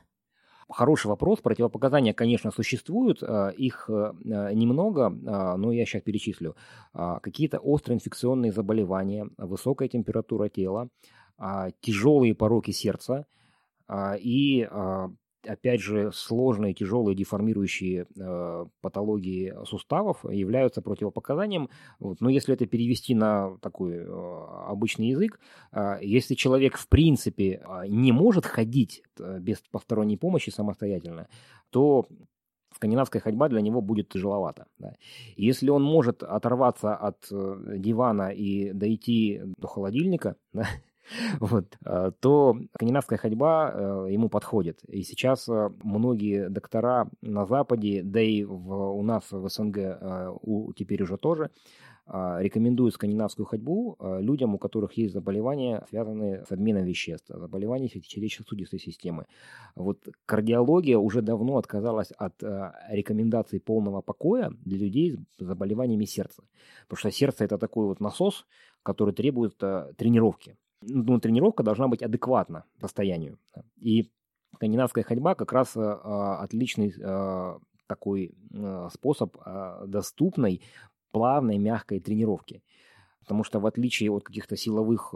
Хороший 0.71 1.09
вопрос. 1.09 1.41
Противопоказания, 1.41 2.15
конечно, 2.15 2.53
существуют. 2.53 3.25
Их 3.25 3.87
немного, 3.89 5.09
но 5.09 5.73
я 5.73 5.85
сейчас 5.85 6.03
перечислю. 6.03 6.55
Какие-то 6.93 7.59
острые 7.59 7.97
инфекционные 7.97 8.53
заболевания, 8.53 9.29
высокая 9.37 9.89
температура 9.89 10.49
тела, 10.49 10.91
тяжелые 11.81 12.37
пороки 12.37 12.71
сердца 12.71 13.27
и 14.21 14.69
опять 15.47 15.81
же, 15.81 16.13
сложные, 16.13 16.75
тяжелые, 16.75 17.15
деформирующие 17.15 18.07
э, 18.17 18.67
патологии 18.81 19.55
суставов 19.65 20.25
являются 20.31 20.83
противопоказанием. 20.83 21.69
Вот. 21.99 22.21
Но 22.21 22.29
если 22.29 22.55
это 22.55 22.67
перевести 22.67 23.15
на 23.15 23.57
такой 23.59 23.95
э, 23.95 24.47
обычный 24.69 25.09
язык, 25.09 25.41
э, 25.73 25.99
если 26.03 26.35
человек 26.35 26.77
в 26.77 26.89
принципе 26.89 27.63
э, 27.65 27.87
не 27.89 28.13
может 28.13 28.47
ходить 28.47 29.03
э, 29.19 29.39
без 29.41 29.59
посторонней 29.71 30.17
помощи 30.17 30.51
самостоятельно, 30.51 31.29
то 31.71 32.07
скандинавская 32.75 33.23
ходьба 33.23 33.49
для 33.49 33.61
него 33.61 33.81
будет 33.81 34.09
тяжеловато. 34.09 34.67
Да. 34.79 34.95
Если 35.37 35.71
он 35.71 35.83
может 35.83 36.23
оторваться 36.23 36.95
от 36.97 37.29
э, 37.31 37.77
дивана 37.79 38.31
и 38.31 38.73
дойти 38.73 39.43
до 39.57 39.69
холодильника, 39.69 40.37
да, 40.53 40.67
вот, 41.41 41.79
э, 41.85 42.13
то 42.21 42.57
скандинавская 42.75 43.19
ходьба 43.19 43.73
э, 43.73 44.07
ему 44.11 44.29
подходит. 44.29 44.83
И 44.85 45.03
сейчас 45.03 45.49
э, 45.49 45.71
многие 45.83 46.49
доктора 46.49 47.09
на 47.21 47.47
Западе, 47.47 48.03
да 48.03 48.21
и 48.21 48.45
в, 48.45 48.73
у 48.95 49.03
нас 49.03 49.31
в 49.31 49.49
СНГ 49.49 50.39
у, 50.43 50.73
теперь 50.73 51.03
уже 51.03 51.17
тоже, 51.17 51.51
рекомендуют 52.05 52.95
скандинавскую 52.95 53.47
ходьбу 53.47 53.97
людям, 54.01 54.57
у 54.57 54.59
которых 54.59 54.95
есть 54.95 55.15
заболевания, 55.15 55.87
связанные 55.89 56.45
с 56.45 56.51
обменом 56.51 56.85
веществ, 56.85 57.29
заболевания 57.29 57.89
сердечно-сосудистой 57.89 58.81
системы. 58.81 59.27
Вот 59.77 60.09
кардиология 60.27 60.99
уже 60.99 61.23
давно 61.23 61.59
отказалась 61.59 62.11
от 62.19 62.35
рекомендаций 62.89 63.61
полного 63.61 64.01
покоя 64.03 64.53
для 64.65 64.79
людей 64.79 65.17
с 65.39 65.45
заболеваниями 65.45 66.05
сердца. 66.05 66.43
Потому 66.89 66.99
что 66.99 67.11
сердце– 67.13 67.45
это 67.47 67.57
такой 67.57 67.87
вот 67.87 68.01
насос, 68.01 68.47
который 68.83 69.15
требует 69.15 69.57
тренировки 69.57 70.57
ну, 70.83 71.21
тренировка 71.21 71.63
должна 71.63 71.89
быть 71.89 72.03
адекватна 72.03 72.65
состоянию. 72.81 73.39
И 73.77 74.11
скандинавская 74.55 75.05
ходьба 75.05 75.35
как 75.35 75.53
раз 75.53 75.77
э, 75.77 75.81
отличный 75.81 76.95
э, 76.99 77.59
такой 77.87 78.35
э, 78.53 78.89
способ 78.93 79.37
доступной, 79.87 80.63
плавной, 81.11 81.59
мягкой 81.59 82.01
тренировки. 82.01 82.63
Потому 83.21 83.45
что 83.45 83.61
в 83.61 83.67
отличие 83.67 84.11
от 84.11 84.25
каких-то 84.25 84.57
силовых 84.57 85.15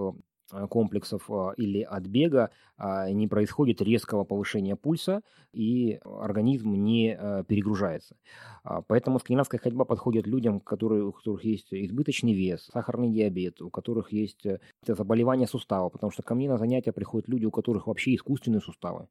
комплексов 0.69 1.31
а, 1.31 1.53
или 1.57 1.81
от 1.83 2.05
бега 2.05 2.51
а, 2.77 3.11
не 3.11 3.27
происходит 3.29 3.83
резкого 3.83 4.25
повышения 4.25 4.77
пульса, 4.77 5.23
и 5.53 5.99
организм 6.05 6.75
не 6.75 7.17
э, 7.19 7.45
перегружается. 7.49 8.17
А, 8.63 8.83
поэтому 8.83 9.19
скандинавская 9.19 9.59
ходьба 9.59 9.85
подходит 9.85 10.27
людям, 10.27 10.61
которые, 10.61 11.05
у 11.05 11.13
которых 11.13 11.45
есть 11.45 11.69
избыточный 11.73 12.35
вес, 12.35 12.69
сахарный 12.73 13.11
диабет, 13.11 13.63
у 13.63 13.71
которых 13.71 14.13
есть 14.13 14.45
э, 14.45 14.61
заболевания 14.87 15.47
сустава, 15.47 15.89
потому 15.89 16.11
что 16.11 16.23
ко 16.23 16.35
мне 16.35 16.49
на 16.49 16.59
занятия 16.59 16.93
приходят 16.93 17.29
люди, 17.29 17.47
у 17.47 17.51
которых 17.51 17.87
вообще 17.87 18.15
искусственные 18.15 18.61
суставы, 18.61 19.09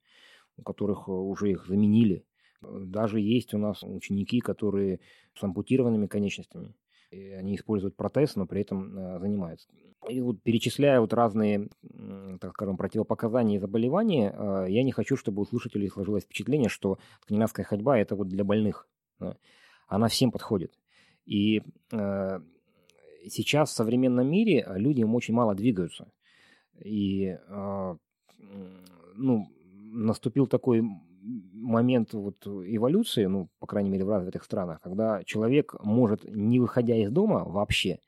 у 0.57 0.61
которых 0.61 1.09
уже 1.09 1.51
их 1.51 1.65
заменили. 1.67 2.25
Даже 2.61 3.19
есть 3.19 3.53
у 3.53 3.57
нас 3.57 3.83
ученики, 3.83 4.39
которые 4.39 4.99
с 5.33 5.43
ампутированными 5.43 6.07
конечностями 6.07 6.73
и 7.15 7.31
они 7.31 7.55
используют 7.55 7.95
протез, 7.95 8.35
но 8.35 8.45
при 8.45 8.61
этом 8.61 8.97
э, 8.97 9.19
занимаются. 9.19 9.67
И 10.09 10.21
вот 10.21 10.41
перечисляя 10.43 10.99
вот 10.99 11.13
разные, 11.13 11.69
так 12.39 12.51
скажем, 12.51 12.77
противопоказания 12.77 13.55
и 13.55 13.59
заболевания, 13.59 14.33
э, 14.35 14.65
я 14.69 14.83
не 14.83 14.91
хочу, 14.91 15.15
чтобы 15.15 15.41
у 15.41 15.45
слушателей 15.45 15.89
сложилось 15.89 16.23
впечатление, 16.23 16.69
что 16.69 16.99
скандинавская 17.21 17.65
ходьба– 17.65 17.97
это 17.99 18.15
вот 18.15 18.27
для 18.27 18.43
больных. 18.43 18.87
Она 19.87 20.07
всем 20.07 20.31
подходит. 20.31 20.77
И 21.25 21.61
э, 21.91 22.39
сейчас 23.29 23.69
в 23.69 23.75
современном 23.75 24.29
мире 24.29 24.65
люди 24.75 25.03
очень 25.03 25.33
мало 25.33 25.55
двигаются. 25.55 26.11
И 26.83 27.37
ну, 29.15 29.47
наступил 29.93 30.45
такой 30.45 30.83
момент 31.53 32.13
вот 32.13 32.45
эволюции, 32.45 33.25
ну, 33.25 33.49
по 33.59 33.67
крайней 33.67 33.89
мере, 33.89 34.05
в 34.05 34.09
развитых 34.09 34.43
странах, 34.43 34.81
когда 34.81 35.23
человек 35.23 35.75
может, 35.83 36.23
не 36.23 36.59
выходя 36.59 36.95
из 36.95 37.11
дома 37.11 37.43
вообще, 37.45 37.99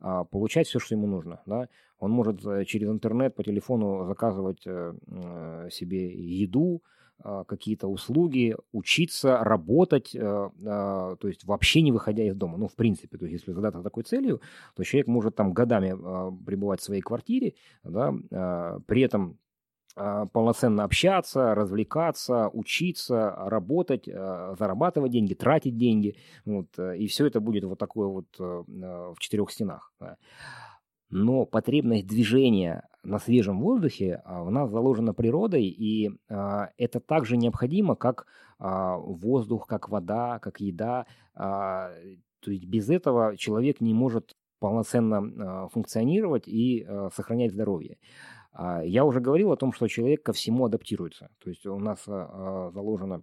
а, 0.00 0.24
получать 0.24 0.66
все, 0.66 0.78
что 0.78 0.94
ему 0.94 1.06
нужно. 1.06 1.40
Да? 1.46 1.68
Он 1.98 2.10
может 2.10 2.44
э, 2.46 2.64
через 2.64 2.88
интернет 2.88 3.34
по 3.34 3.44
телефону 3.44 4.06
заказывать 4.06 4.62
э, 4.66 4.94
э, 5.06 5.68
себе 5.70 6.10
еду, 6.10 6.82
а, 7.22 7.44
какие-то 7.44 7.86
услуги, 7.86 8.56
учиться, 8.72 9.38
работать, 9.42 10.12
то 10.12 11.18
есть 11.22 11.44
вообще 11.44 11.82
не 11.82 11.92
выходя 11.92 12.24
из 12.24 12.34
дома. 12.34 12.56
Ну, 12.56 12.66
в 12.66 12.74
принципе, 12.74 13.18
то 13.18 13.26
есть 13.26 13.40
если 13.40 13.52
задаться 13.52 13.82
такой 13.82 14.04
целью, 14.04 14.40
то 14.74 14.84
человек 14.84 15.06
может 15.06 15.36
там 15.36 15.52
годами 15.52 15.94
а, 15.94 16.30
пребывать 16.46 16.80
в 16.80 16.84
своей 16.84 17.02
квартире, 17.02 17.54
да, 17.84 18.14
при 18.86 19.02
этом 19.02 19.32
а, 19.32 19.49
полноценно 20.32 20.84
общаться, 20.84 21.54
развлекаться, 21.54 22.48
учиться, 22.52 23.34
работать, 23.36 24.08
а, 24.08 24.54
зарабатывать 24.58 25.12
деньги, 25.12 25.34
тратить 25.34 25.76
деньги. 25.76 26.16
Вот, 26.44 26.66
э, 26.78 26.96
и 26.96 27.06
все 27.06 27.26
это 27.26 27.40
будет 27.40 27.64
вот 27.64 27.78
такое 27.78 28.08
вот 28.08 28.26
э, 28.38 28.42
в 28.42 29.16
четырех 29.18 29.50
стенах. 29.50 29.92
Но 31.10 31.44
потребность 31.44 32.06
движения 32.06 32.88
на 33.02 33.18
свежем 33.18 33.60
воздухе 33.60 34.22
а, 34.24 34.42
у 34.42 34.50
нас 34.50 34.70
заложена 34.70 35.12
природой, 35.12 35.64
и 35.64 36.10
это 36.28 37.00
также 37.00 37.36
необходимо, 37.36 37.96
как 37.96 38.26
воздух, 38.58 39.66
как 39.66 39.88
вода, 39.88 40.38
как 40.38 40.60
еда. 40.60 41.06
То 41.34 41.90
есть 42.46 42.66
без 42.66 42.90
этого 42.90 43.36
человек 43.36 43.80
не 43.80 43.94
может 43.94 44.36
полноценно 44.60 45.68
функционировать 45.70 46.46
и 46.46 46.86
сохранять 47.14 47.52
здоровье. 47.52 47.96
А, 48.52 48.82
я 48.84 49.04
уже 49.04 49.20
говорил 49.20 49.52
о 49.52 49.56
том, 49.56 49.72
что 49.72 49.88
человек 49.88 50.22
ко 50.22 50.32
всему 50.32 50.64
адаптируется. 50.64 51.30
То 51.38 51.50
есть 51.50 51.66
у 51.66 51.78
нас 51.78 52.04
а, 52.06 52.68
а, 52.68 52.70
заложено 52.72 53.22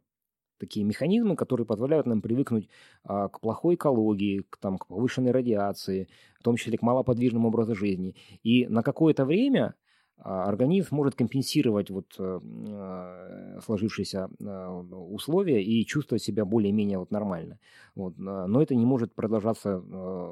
такие 0.59 0.85
механизмы, 0.85 1.35
которые 1.35 1.67
позволяют 1.67 2.07
нам 2.07 2.19
привыкнуть 2.19 2.67
к 3.03 3.39
плохой 3.39 3.75
экологии, 3.75 4.39
к, 4.49 4.57
там, 4.57 4.79
к 4.79 4.87
повышенной 4.87 5.29
радиации, 5.29 6.09
в 6.39 6.43
том 6.43 6.55
числе 6.55 6.79
к 6.79 6.81
малоподвижному 6.81 7.49
образу 7.49 7.75
жизни. 7.75 8.15
И 8.41 8.65
на 8.65 8.81
какое-то 8.81 9.23
время 9.23 9.75
а 9.75 9.86
организм 10.19 10.95
может 10.95 11.15
компенсировать 11.15 11.89
вот 11.89 12.15
э, 12.17 12.39
э, 12.41 13.59
сложившиеся 13.63 14.29
э, 14.39 14.67
условия 14.67 15.63
и 15.63 15.85
чувствовать 15.85 16.23
себя 16.23 16.43
более-менее 16.43 16.97
вот 16.97 17.11
нормально. 17.11 17.59
Вот. 17.95 18.17
Но 18.17 18.61
это 18.61 18.75
не 18.75 18.85
может 18.85 19.13
продолжаться 19.13 19.79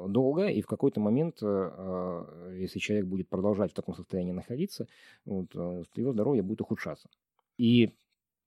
долго, 0.08 0.46
и 0.46 0.60
в 0.60 0.66
какой-то 0.66 1.00
момент, 1.00 1.42
если 1.42 2.78
человек 2.78 3.06
будет 3.06 3.28
продолжать 3.28 3.72
в 3.72 3.74
таком 3.74 3.94
состоянии 3.94 4.32
находиться, 4.32 4.86
вот, 5.24 5.52
его 5.54 6.12
здоровье 6.12 6.42
будет 6.42 6.60
ухудшаться. 6.60 7.08
И 7.58 7.92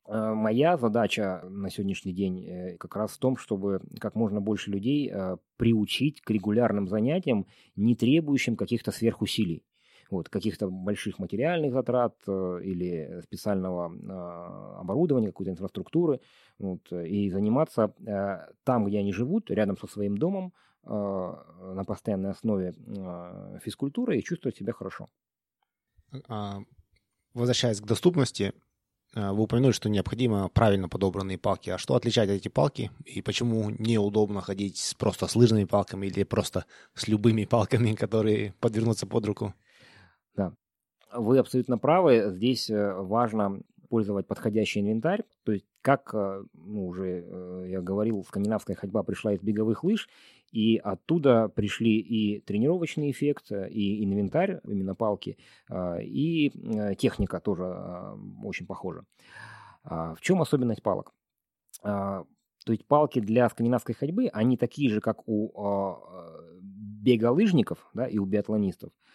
Моя 0.08 0.76
задача 0.78 1.44
на 1.48 1.70
сегодняшний 1.70 2.14
день 2.14 2.78
как 2.80 2.96
раз 2.96 3.12
в 3.12 3.20
том, 3.20 3.38
чтобы 3.38 3.82
как 4.00 4.16
можно 4.16 4.42
больше 4.42 4.72
людей 4.72 5.14
приучить 5.58 6.22
к 6.22 6.32
регулярным 6.32 6.88
занятиям, 6.88 7.46
не 7.76 7.96
требующим 7.96 8.56
каких-то 8.56 8.92
сверхусилий 8.92 9.62
вот, 10.10 10.30
каких-то 10.30 10.70
больших 10.70 11.20
материальных 11.20 11.74
затрат 11.74 12.16
э, 12.28 12.62
или 12.64 13.22
специального 13.24 13.92
а, 14.10 14.80
оборудования, 14.80 15.28
какой-то 15.28 15.52
инфраструктуры, 15.52 16.20
вот, 16.58 16.92
и 16.92 17.30
заниматься 17.30 17.94
э, 18.06 18.52
там, 18.64 18.86
где 18.86 19.00
они 19.00 19.14
живут, 19.14 19.52
рядом 19.52 19.78
со 19.78 19.88
своим 19.88 20.18
домом, 20.18 20.54
э, 20.84 20.90
на 20.90 21.84
постоянной 21.86 22.32
основе 22.32 22.74
физкультуры 23.64 24.18
и 24.18 24.24
чувствовать 24.24 24.58
себя 24.58 24.74
хорошо. 24.74 25.08
А, 26.28 26.60
возвращаясь 27.34 27.82
к 27.82 27.86
доступности, 27.86 28.54
вы 29.16 29.42
упомянули, 29.42 29.72
что 29.72 29.90
необходимо 29.90 30.50
правильно 30.50 30.88
подобранные 30.88 31.40
палки. 31.40 31.72
А 31.72 31.80
что 31.80 31.96
отличает 31.96 32.30
эти 32.30 32.48
палки 32.48 32.92
и 33.06 33.24
почему 33.24 33.72
неудобно 33.72 34.42
ходить 34.42 34.96
просто 35.00 35.26
с 35.26 35.36
лыжными 35.36 35.64
палками 35.64 36.06
или 36.06 36.24
просто 36.24 36.66
с 36.94 37.08
любыми 37.08 37.46
палками, 37.46 37.96
которые 37.96 38.54
подвернутся 38.60 39.08
под 39.08 39.26
руку? 39.26 39.56
Да. 40.40 40.54
Вы 41.14 41.40
абсолютно 41.40 41.78
правы. 41.78 42.32
Здесь 42.32 42.70
э, 42.70 42.94
важно 42.94 43.60
использовать 43.84 44.26
подходящий 44.26 44.80
инвентарь. 44.80 45.24
То 45.44 45.52
есть, 45.52 45.66
как 45.82 46.12
э, 46.14 46.44
ну, 46.54 46.88
уже 46.88 47.26
э, 47.28 47.66
я 47.68 47.82
говорил, 47.82 48.24
скандинавская 48.24 48.78
ходьба 48.78 49.04
пришла 49.04 49.34
из 49.34 49.42
беговых 49.42 49.84
лыж, 49.84 50.08
и 50.54 50.78
оттуда 50.78 51.50
пришли 51.50 52.00
и 52.00 52.40
тренировочный 52.40 53.12
эффект, 53.12 53.52
и 53.52 54.04
инвентарь, 54.06 54.62
именно 54.64 54.96
палки, 54.96 55.38
и 56.02 56.52
техника 56.98 57.40
тоже 57.40 57.66
очень 58.44 58.66
похожа. 58.66 59.04
А, 59.84 60.16
в 60.16 60.22
чем 60.22 60.42
особенность 60.42 60.82
палок? 60.82 61.14
А, 61.84 62.24
то 62.66 62.72
есть 62.72 62.88
палки 62.88 63.20
для 63.20 63.48
скандинавской 63.50 63.94
ходьбы, 63.94 64.28
они 64.34 64.58
такие 64.58 64.90
же, 64.90 65.02
как 65.02 65.28
у 65.28 66.00
беголыжников 66.60 67.88
да, 67.94 68.08
и 68.08 68.18
у 68.18 68.26
биатлонистов– 68.26 68.90
а, 69.02 69.09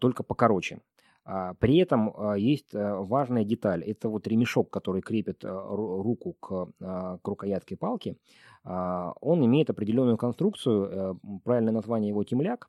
только 0.00 0.22
покороче. 0.22 0.80
А, 1.28 1.52
при 1.54 1.76
этом 1.76 2.14
а, 2.16 2.38
есть 2.38 2.74
а, 2.74 3.02
важная 3.02 3.44
деталь. 3.44 3.84
Это 3.84 4.08
вот 4.08 4.26
ремешок, 4.26 4.70
который 4.70 5.02
крепит 5.02 5.44
руку 5.44 6.32
к, 6.40 6.72
к 6.78 7.28
рукоятке 7.28 7.76
палки. 7.76 8.16
Он 8.64 9.44
имеет 9.44 9.70
определенную 9.70 10.18
конструкцию, 10.18 10.84
э, 10.84 11.14
правильное 11.44 11.72
название 11.72 12.08
его 12.08 12.22
темляк. 12.24 12.68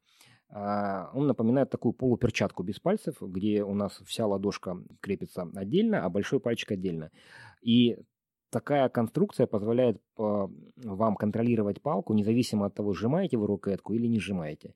Он 0.52 1.28
напоминает 1.28 1.70
такую 1.70 1.94
полуперчатку 1.94 2.64
без 2.64 2.80
пальцев, 2.80 3.16
где 3.22 3.64
у 3.64 3.74
нас 3.74 4.02
вся 4.06 4.26
ладошка 4.26 4.78
крепится 5.02 5.48
отдельно, 5.56 6.06
а 6.06 6.10
большой 6.10 6.40
пальчик 6.40 6.72
отдельно. 6.72 7.12
И 7.62 7.98
такая 8.50 8.90
конструкция 8.90 9.48
позволяет 9.48 10.02
вам 10.18 11.16
контролировать 11.16 11.82
палку, 11.82 12.14
независимо 12.14 12.66
от 12.68 12.74
того, 12.74 12.94
сжимаете 12.94 13.38
вы 13.38 13.48
рукоятку 13.48 13.94
или 13.94 14.08
не 14.08 14.20
сжимаете. 14.20 14.74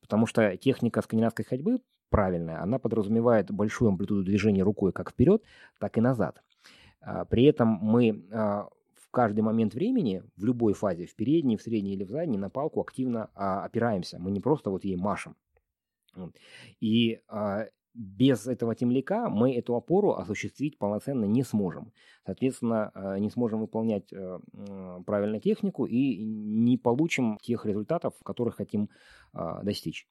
Потому 0.00 0.26
что 0.26 0.56
техника 0.56 1.02
скандинавской 1.02 1.44
ходьбы 1.44 1.80
правильная, 2.10 2.62
она 2.62 2.78
подразумевает 2.78 3.50
большую 3.50 3.90
амплитуду 3.90 4.22
движения 4.24 4.62
рукой 4.62 4.92
как 4.92 5.10
вперед, 5.10 5.42
так 5.78 5.98
и 5.98 6.00
назад. 6.00 6.42
А, 7.00 7.24
при 7.24 7.44
этом 7.44 7.78
мы 7.80 8.24
а, 8.32 8.68
в 8.94 9.10
каждый 9.10 9.40
момент 9.40 9.74
времени, 9.74 10.22
в 10.36 10.44
любой 10.44 10.72
фазе, 10.72 11.06
в 11.06 11.14
передней, 11.14 11.56
в 11.56 11.62
средней 11.62 11.94
или 11.94 12.04
в 12.04 12.10
задней, 12.10 12.38
на 12.38 12.50
палку 12.50 12.80
активно 12.80 13.30
а, 13.34 13.64
опираемся. 13.64 14.18
Мы 14.18 14.30
не 14.30 14.40
просто 14.40 14.70
вот 14.70 14.84
ей 14.84 14.96
машем. 14.96 15.36
И 16.80 17.20
без 17.96 18.46
этого 18.46 18.74
темляка 18.74 19.28
мы 19.28 19.54
эту 19.54 19.74
опору 19.74 20.12
осуществить 20.12 20.78
полноценно 20.78 21.24
не 21.24 21.42
сможем. 21.42 21.92
Соответственно, 22.24 22.92
не 23.18 23.30
сможем 23.30 23.60
выполнять 23.60 24.12
э, 24.12 24.38
правильную 25.06 25.40
технику 25.40 25.86
и 25.86 26.16
не 26.24 26.76
получим 26.76 27.38
тех 27.40 27.64
результатов, 27.64 28.14
которых 28.22 28.56
хотим 28.56 28.90
достичь. 29.62 30.06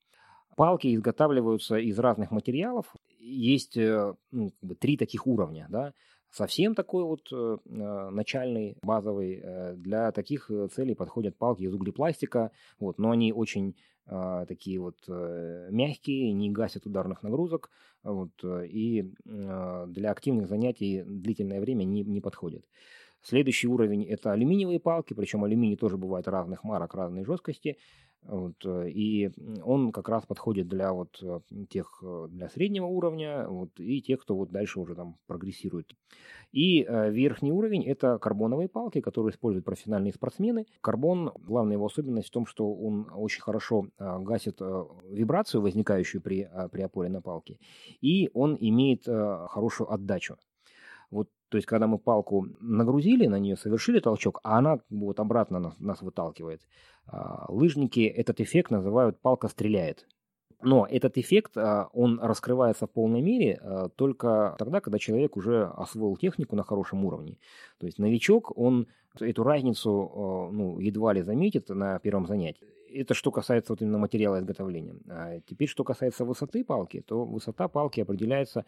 Палки 0.55 0.95
изготавливаются 0.95 1.75
из 1.75 1.99
разных 1.99 2.31
материалов. 2.31 2.95
Есть 3.19 3.75
э, 3.75 4.13
ну, 4.31 4.53
три 4.79 4.95
таких 4.95 5.27
уровня. 5.27 5.67
Да? 5.69 5.93
Совсем 6.35 6.75
такой 6.75 7.05
вот 7.05 7.29
э, 7.31 7.57
э 7.65 8.09
начальный, 8.09 8.77
базовый. 8.81 9.39
Э, 9.41 9.73
для 9.73 10.11
таких 10.11 10.51
целей 10.73 10.93
подходят 10.93 11.37
палки 11.37 11.61
из 11.61 11.73
углепластика, 11.73 12.51
вот, 12.77 12.97
но 12.99 13.11
они 13.11 13.31
очень 13.31 13.77
э, 14.07 14.45
такие 14.45 14.81
вот 14.81 14.97
э, 15.07 15.69
мягкие, 15.71 16.33
не 16.33 16.51
гасят 16.51 16.85
ударных 16.85 17.23
нагрузок, 17.23 17.69
вот, 18.03 18.33
и 18.43 19.13
э, 19.25 19.85
для 19.87 20.11
активных 20.11 20.49
занятий 20.49 21.03
длительное 21.03 21.61
время 21.61 21.85
не, 21.85 22.03
не 22.03 22.19
подходят. 22.19 22.65
Следующий 23.27 23.67
уровень– 23.67 24.03
это 24.07 24.33
алюминиевые 24.33 24.79
палки, 24.79 25.15
причем 25.15 25.43
алюминий 25.43 25.77
тоже 25.77 25.97
бывает 25.97 26.27
разных 26.27 26.63
марок, 26.63 26.93
разной 26.93 27.25
жесткости. 27.25 27.77
Вот, 28.21 28.53
э, 28.63 28.89
и 28.89 29.31
он 29.63 29.91
как 29.91 30.09
раз 30.09 30.27
подходит 30.27 30.67
для 30.67 30.93
вот 30.93 31.17
э, 31.23 31.39
тех, 31.69 32.03
э, 32.03 32.27
для 32.29 32.49
среднего 32.49 32.85
уровня, 32.85 33.47
вот, 33.47 33.69
и 33.79 33.99
тех, 34.01 34.21
кто 34.21 34.35
вот 34.35 34.51
дальше 34.51 34.79
уже 34.79 34.93
там 34.93 35.17
прогрессирует. 35.25 35.91
И 36.51 36.83
э, 36.83 37.11
верхний 37.11 37.51
уровень– 37.51 37.83
это 37.85 38.19
карбоновые 38.19 38.69
палки, 38.69 39.01
которые 39.01 39.31
используют 39.31 39.65
профессиональные 39.65 40.13
спортсмены. 40.13 40.67
Карбон, 40.81 41.31
главная 41.39 41.77
его 41.77 41.87
особенность 41.87 42.27
в 42.27 42.31
том, 42.31 42.45
что 42.45 42.71
он 42.73 43.07
очень 43.11 43.41
хорошо 43.41 43.87
э, 43.97 44.19
гасит 44.19 44.57
э, 44.59 44.85
вибрацию, 45.09 45.61
возникающую 45.61 46.21
при, 46.21 46.47
при 46.71 46.81
опоре 46.81 47.09
на 47.09 47.21
палке, 47.21 47.57
и 48.01 48.29
он 48.35 48.55
имеет 48.59 49.05
хорошую 49.05 49.91
отдачу. 49.91 50.37
Вот, 51.11 51.29
то 51.49 51.57
есть, 51.57 51.67
когда 51.67 51.87
мы 51.87 51.97
палку 51.97 52.47
нагрузили 52.59 53.27
на 53.27 53.39
нее, 53.39 53.55
совершили 53.55 53.99
толчок, 53.99 54.39
а 54.43 54.57
она 54.57 54.79
вот 54.89 55.19
обратно 55.19 55.59
нас, 55.59 55.79
нас 55.79 56.01
выталкивает. 56.01 56.61
А, 57.07 57.45
лыжники 57.49 58.01
этот 58.01 58.41
эффект 58.41 58.71
называют 58.71 59.19
«палка 59.21 59.47
стреляет». 59.47 60.07
Но 60.61 60.87
этот 60.89 61.17
эффект, 61.17 61.57
а, 61.57 61.89
он 61.93 62.19
раскрывается 62.19 62.87
в 62.87 62.91
полной 62.91 63.21
мере 63.21 63.59
а, 63.61 63.89
только 63.89 64.55
тогда, 64.57 64.81
когда 64.81 64.97
человек 64.97 65.37
уже 65.37 65.65
освоил 65.65 66.15
технику 66.17 66.55
на 66.55 66.63
хорошем 66.63 67.05
уровне. 67.05 67.37
То 67.77 67.85
есть 67.85 67.99
новичок, 67.99 68.57
он 68.57 68.87
эту 69.19 69.43
разницу 69.43 70.49
ну, 70.51 70.79
едва 70.79 71.13
ли 71.13 71.21
заметит 71.21 71.69
на 71.69 71.99
первом 71.99 72.27
занятии. 72.27 72.67
Это 72.93 73.13
что 73.13 73.31
касается 73.31 73.73
вот 73.73 73.81
именно 73.81 73.97
материала 73.97 74.39
изготовления. 74.39 74.95
А 75.09 75.39
теперь, 75.41 75.69
что 75.69 75.83
касается 75.83 76.25
высоты 76.25 76.65
палки, 76.65 77.01
то 77.01 77.25
высота 77.25 77.67
палки 77.67 78.01
определяется 78.01 78.65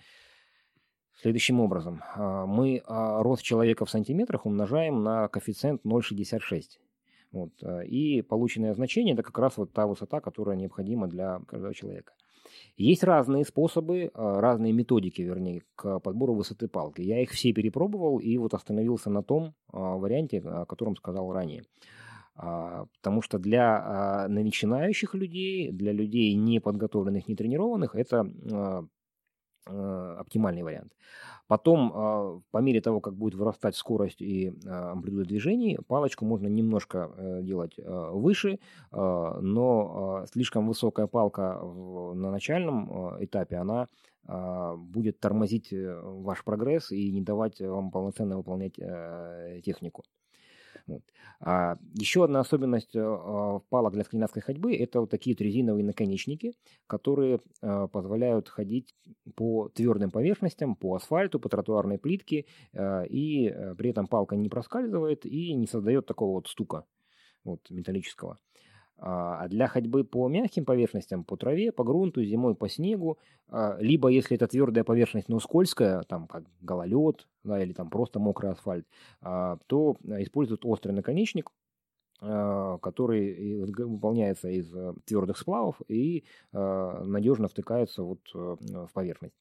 следующим 1.22 1.60
образом. 1.60 2.02
Мы 2.16 2.82
рост 2.86 3.44
человека 3.44 3.86
в 3.86 3.90
сантиметрах 3.90 4.46
умножаем 4.46 5.04
на 5.04 5.28
коэффициент 5.28 5.84
0,66. 5.86 6.80
Вот. 7.32 7.52
Э, 7.62 7.86
и 7.86 8.22
полученное 8.22 8.74
значение– 8.74 9.14
это 9.16 9.24
как 9.24 9.38
раз 9.38 9.58
вот 9.58 9.74
та 9.74 9.88
высота, 9.88 10.22
которая 10.22 10.56
необходима 10.56 11.08
для 11.08 11.40
каждого 11.48 11.74
человека. 11.74 12.14
Есть 12.78 13.04
разные 13.04 13.44
способы, 13.44 14.10
разные 14.14 14.72
методики, 14.72 15.22
вернее, 15.22 15.64
к 15.76 16.00
подбору 16.00 16.34
высоты 16.34 16.68
палки. 16.68 17.02
Я 17.02 17.22
их 17.22 17.32
все 17.32 17.52
перепробовал 17.52 18.20
и 18.20 18.38
вот 18.38 18.54
остановился 18.54 19.10
на 19.10 19.22
том 19.22 19.54
варианте, 19.68 20.40
о 20.40 20.66
котором 20.66 20.96
сказал 20.96 21.34
ранее. 21.34 21.64
А, 22.36 22.86
потому 23.00 23.22
что 23.22 23.40
для 23.40 24.28
начинающих 24.30 25.14
людей, 25.14 25.72
для 25.72 25.92
людей 25.92 26.36
неподготовленных, 26.36 27.28
нетренированных, 27.28 27.96
это 27.96 28.88
оптимальный 29.68 30.64
вариант. 30.64 30.94
Потом, 31.48 31.92
а, 31.94 32.42
по 32.52 32.58
мере 32.58 32.82
того, 32.82 33.00
как 33.00 33.16
будет 33.16 33.36
вырастать 33.36 33.76
скорость 33.76 34.22
и 34.22 34.54
а, 34.66 34.92
амплитуда 34.92 35.24
движений, 35.26 35.80
палочку 35.88 36.26
можно 36.26 36.48
немножко 36.48 37.10
э, 37.16 37.42
делать 37.42 37.80
а, 37.80 38.12
выше, 38.12 38.60
но 38.92 40.26
слишком 40.32 40.68
высокая 40.68 41.08
палка 41.08 41.60
на 41.62 42.32
начальном 42.32 43.24
этапе, 43.24 43.58
она 43.58 43.88
будет 44.78 45.22
тормозить 45.22 45.72
э, 45.72 46.02
ваш 46.02 46.44
прогресс 46.44 46.92
и 46.92 47.12
не 47.12 47.22
давать 47.22 47.62
вам 47.62 47.92
полноценно 47.92 48.36
выполнять 48.36 48.78
э, 48.78 49.62
технику. 49.64 50.04
Вот. 50.88 51.02
А 51.42 51.78
еще 51.94 52.24
одна 52.24 52.40
особенность 52.40 52.96
э, 52.96 53.60
палок 53.70 53.94
для 53.94 54.04
скандинавской 54.04 54.42
ходьбы– 54.42 54.76
это 54.78 55.02
вот 55.02 55.10
такие 55.10 55.36
вот 55.36 55.42
резиновые 55.42 55.84
наконечники, 55.84 56.54
которые 56.88 57.42
э, 57.62 57.88
позволяют 57.92 58.48
ходить 58.48 58.96
по 59.36 59.70
твердым 59.70 60.12
поверхностям, 60.12 60.76
по 60.76 60.96
асфальту, 60.96 61.40
по 61.40 61.50
тротуарной 61.50 62.00
плитке, 62.00 62.46
э, 62.74 63.06
и 63.08 63.54
при 63.78 63.90
этом 63.90 64.08
палка 64.08 64.38
не 64.38 64.48
проскальзывает 64.48 65.26
и 65.26 65.54
не 65.54 65.68
создает 65.68 66.06
такого 66.06 66.36
вот 66.36 66.48
стука 66.48 66.86
вот, 67.44 67.70
металлического. 67.70 68.40
А, 69.00 69.44
а 69.44 69.48
для 69.48 69.68
ходьбы 69.68 70.04
по 70.04 70.28
мягким 70.28 70.66
поверхностям, 70.66 71.24
по 71.24 71.38
траве, 71.38 71.72
по 71.72 71.84
грунту, 71.84 72.24
зимой 72.24 72.56
по 72.56 72.68
снегу, 72.68 73.20
а, 73.48 73.78
либо 73.80 74.10
если 74.10 74.36
это 74.36 74.48
твердая 74.48 74.84
поверхность, 74.84 75.30
но 75.30 75.40
скользкая, 75.40 76.02
там 76.04 76.28
как 76.28 76.46
гололед, 76.62 77.28
да, 77.48 77.62
или 77.64 77.74
там 77.74 77.90
просто 77.90 78.20
мокрый 78.20 78.52
асфальт, 78.52 78.86
а, 79.22 79.58
то 79.68 79.98
используют 80.04 80.66
острый 80.66 80.92
наконечник, 80.92 81.52
который 82.20 83.64
выполняется 83.64 84.50
из 84.50 84.74
э, 84.74 84.96
твердых 85.06 85.38
сплавов 85.38 85.80
и 85.88 86.26
надежно 86.52 87.48
втыкается 87.48 88.02
вот 88.02 88.22
э, 88.34 88.56
в 88.88 88.90
поверхность. 88.92 89.36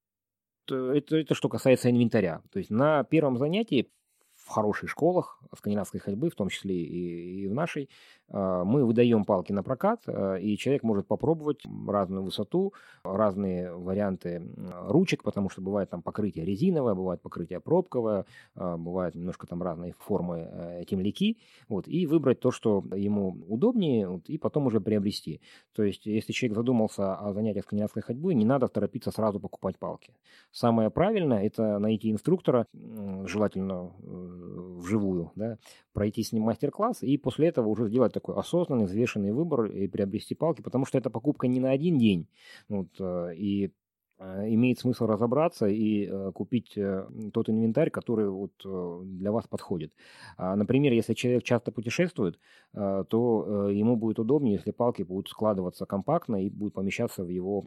Это, 0.68 1.16
это 1.16 1.34
что 1.34 1.48
касается 1.48 1.90
инвентаря. 1.90 2.42
То 2.50 2.58
есть 2.58 2.70
на 2.70 3.02
первом 3.04 3.38
занятии 3.38 3.90
в 4.34 4.48
хороших 4.48 4.90
школах 4.90 5.42
скандинавской 5.56 6.00
ходьбы, 6.00 6.30
в 6.30 6.34
том 6.34 6.48
числе 6.48 6.76
и, 6.76 7.42
и 7.42 7.48
в 7.48 7.54
нашей, 7.54 7.88
а, 8.25 8.25
мы 8.28 8.84
выдаем 8.84 9.24
палки 9.24 9.52
на 9.52 9.62
прокат, 9.62 10.02
а, 10.06 10.34
и 10.34 10.56
человек 10.56 10.82
может 10.82 11.06
попробовать 11.06 11.62
разную 11.86 12.24
высоту, 12.24 12.72
разные 13.04 13.72
варианты 13.72 14.42
ручек, 14.86 15.22
потому 15.22 15.48
что 15.48 15.60
бывает 15.60 15.90
там 15.90 16.02
покрытие 16.02 16.44
резиновое, 16.44 16.94
бывает 16.94 17.22
покрытие 17.22 17.60
пробковое, 17.60 18.24
а, 18.54 18.76
бывает 18.76 19.14
немножко 19.14 19.46
там 19.46 19.62
разные 19.62 19.94
формы 19.98 20.48
э, 20.50 20.84
темляки, 20.88 21.38
вот, 21.68 21.86
и 21.86 22.06
выбрать 22.06 22.40
то, 22.40 22.50
что 22.50 22.84
ему 22.94 23.36
удобнее, 23.48 24.08
вот, 24.08 24.28
и 24.28 24.38
потом 24.38 24.66
уже 24.66 24.80
приобрести. 24.80 25.40
То 25.74 25.84
есть, 25.84 26.06
если 26.06 26.32
человек 26.32 26.56
задумался 26.56 27.14
о 27.14 27.32
занятиях 27.32 27.64
скандинавской 27.64 28.02
ходьбы, 28.02 28.34
не 28.34 28.44
надо 28.44 28.68
торопиться 28.68 29.10
сразу 29.10 29.38
покупать 29.38 29.78
палки. 29.78 30.14
Самое 30.50 30.90
правильное– 30.90 31.44
это 31.46 31.78
найти 31.78 32.10
инструктора, 32.10 32.66
желательно 33.24 33.92
э, 34.02 34.76
вживую, 34.78 35.30
да, 35.36 35.58
пройти 35.92 36.22
с 36.22 36.32
ним 36.32 36.42
мастер-класс, 36.44 37.02
и 37.02 37.16
после 37.18 37.48
этого 37.48 37.68
уже 37.68 37.88
сделать 37.88 38.12
такой 38.16 38.34
осознанный, 38.34 38.86
взвешенный 38.86 39.32
выбор 39.32 39.66
и 39.66 39.86
приобрести 39.88 40.34
палки, 40.34 40.62
потому 40.62 40.86
что 40.86 40.96
это 40.96 41.10
покупка 41.10 41.46
не 41.46 41.60
на 41.60 41.70
один 41.70 41.98
день. 41.98 42.28
Вот, 42.68 42.88
э, 42.98 43.34
и 43.36 43.72
имеет 44.18 44.78
смысл 44.78 45.06
разобраться 45.06 45.66
и 45.66 46.06
э, 46.06 46.32
купить 46.32 46.72
э, 46.76 47.06
тот 47.32 47.50
инвентарь, 47.50 47.90
который 47.90 48.30
вот 48.30 48.52
для 49.04 49.30
вас 49.30 49.46
подходит. 49.46 49.92
А, 50.36 50.56
например, 50.56 50.92
если 50.92 51.14
человек 51.14 51.42
часто 51.42 51.70
путешествует, 51.70 52.38
то 52.72 53.68
ему 53.70 53.96
будет 53.96 54.18
удобнее, 54.18 54.54
если 54.54 54.70
палки 54.70 55.02
будут 55.02 55.28
складываться 55.28 55.86
компактно 55.86 56.44
и 56.44 56.50
будут 56.50 56.74
помещаться 56.74 57.24
в 57.24 57.28
его 57.28 57.64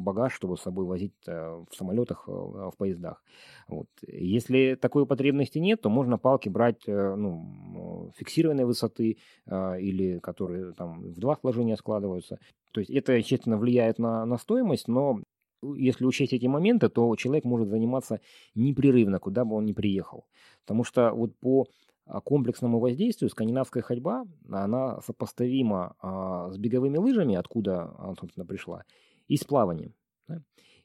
багаж, 0.00 0.32
чтобы 0.32 0.56
с 0.56 0.62
собой 0.62 0.86
возить 0.86 1.12
в 1.26 1.68
самолетах, 1.72 2.26
в 2.26 2.72
поездах. 2.78 3.22
Вот. 3.68 3.88
Если 4.06 4.78
такой 4.80 5.06
потребности 5.06 5.58
нет, 5.58 5.82
то 5.82 5.90
можно 5.90 6.18
палки 6.18 6.48
брать 6.48 6.86
ну, 6.86 8.12
фиксированной 8.16 8.64
высоты 8.64 9.18
или 9.46 10.18
которые 10.20 10.72
там 10.72 11.02
в 11.02 11.18
два 11.18 11.36
сложения 11.36 11.76
складываются. 11.76 12.38
То 12.72 12.80
есть 12.80 12.90
это, 12.90 13.12
естественно, 13.12 13.58
влияет 13.58 13.98
на, 13.98 14.24
на 14.24 14.38
стоимость, 14.38 14.88
но 14.88 15.20
Если 15.62 16.04
учесть 16.04 16.32
эти 16.32 16.46
моменты, 16.46 16.88
то 16.88 17.14
человек 17.16 17.44
может 17.44 17.68
заниматься 17.68 18.20
непрерывно, 18.54 19.18
куда 19.18 19.44
бы 19.44 19.56
он 19.56 19.64
ни 19.64 19.72
приехал. 19.72 20.26
Потому 20.62 20.84
что 20.84 21.12
вот 21.12 21.36
по 21.38 21.66
а, 22.06 22.20
комплексному 22.20 22.80
воздействию 22.80 23.30
скандинавская 23.30 23.82
ходьба, 23.82 24.26
она 24.50 25.00
сопоставима 25.02 25.94
а, 26.00 26.50
с 26.50 26.58
беговыми 26.58 26.98
лыжами, 26.98 27.36
откуда 27.36 27.94
она, 27.98 28.14
собственно, 28.18 28.46
пришла, 28.46 28.84
и 29.28 29.36
с 29.36 29.44
плаванием. 29.44 29.94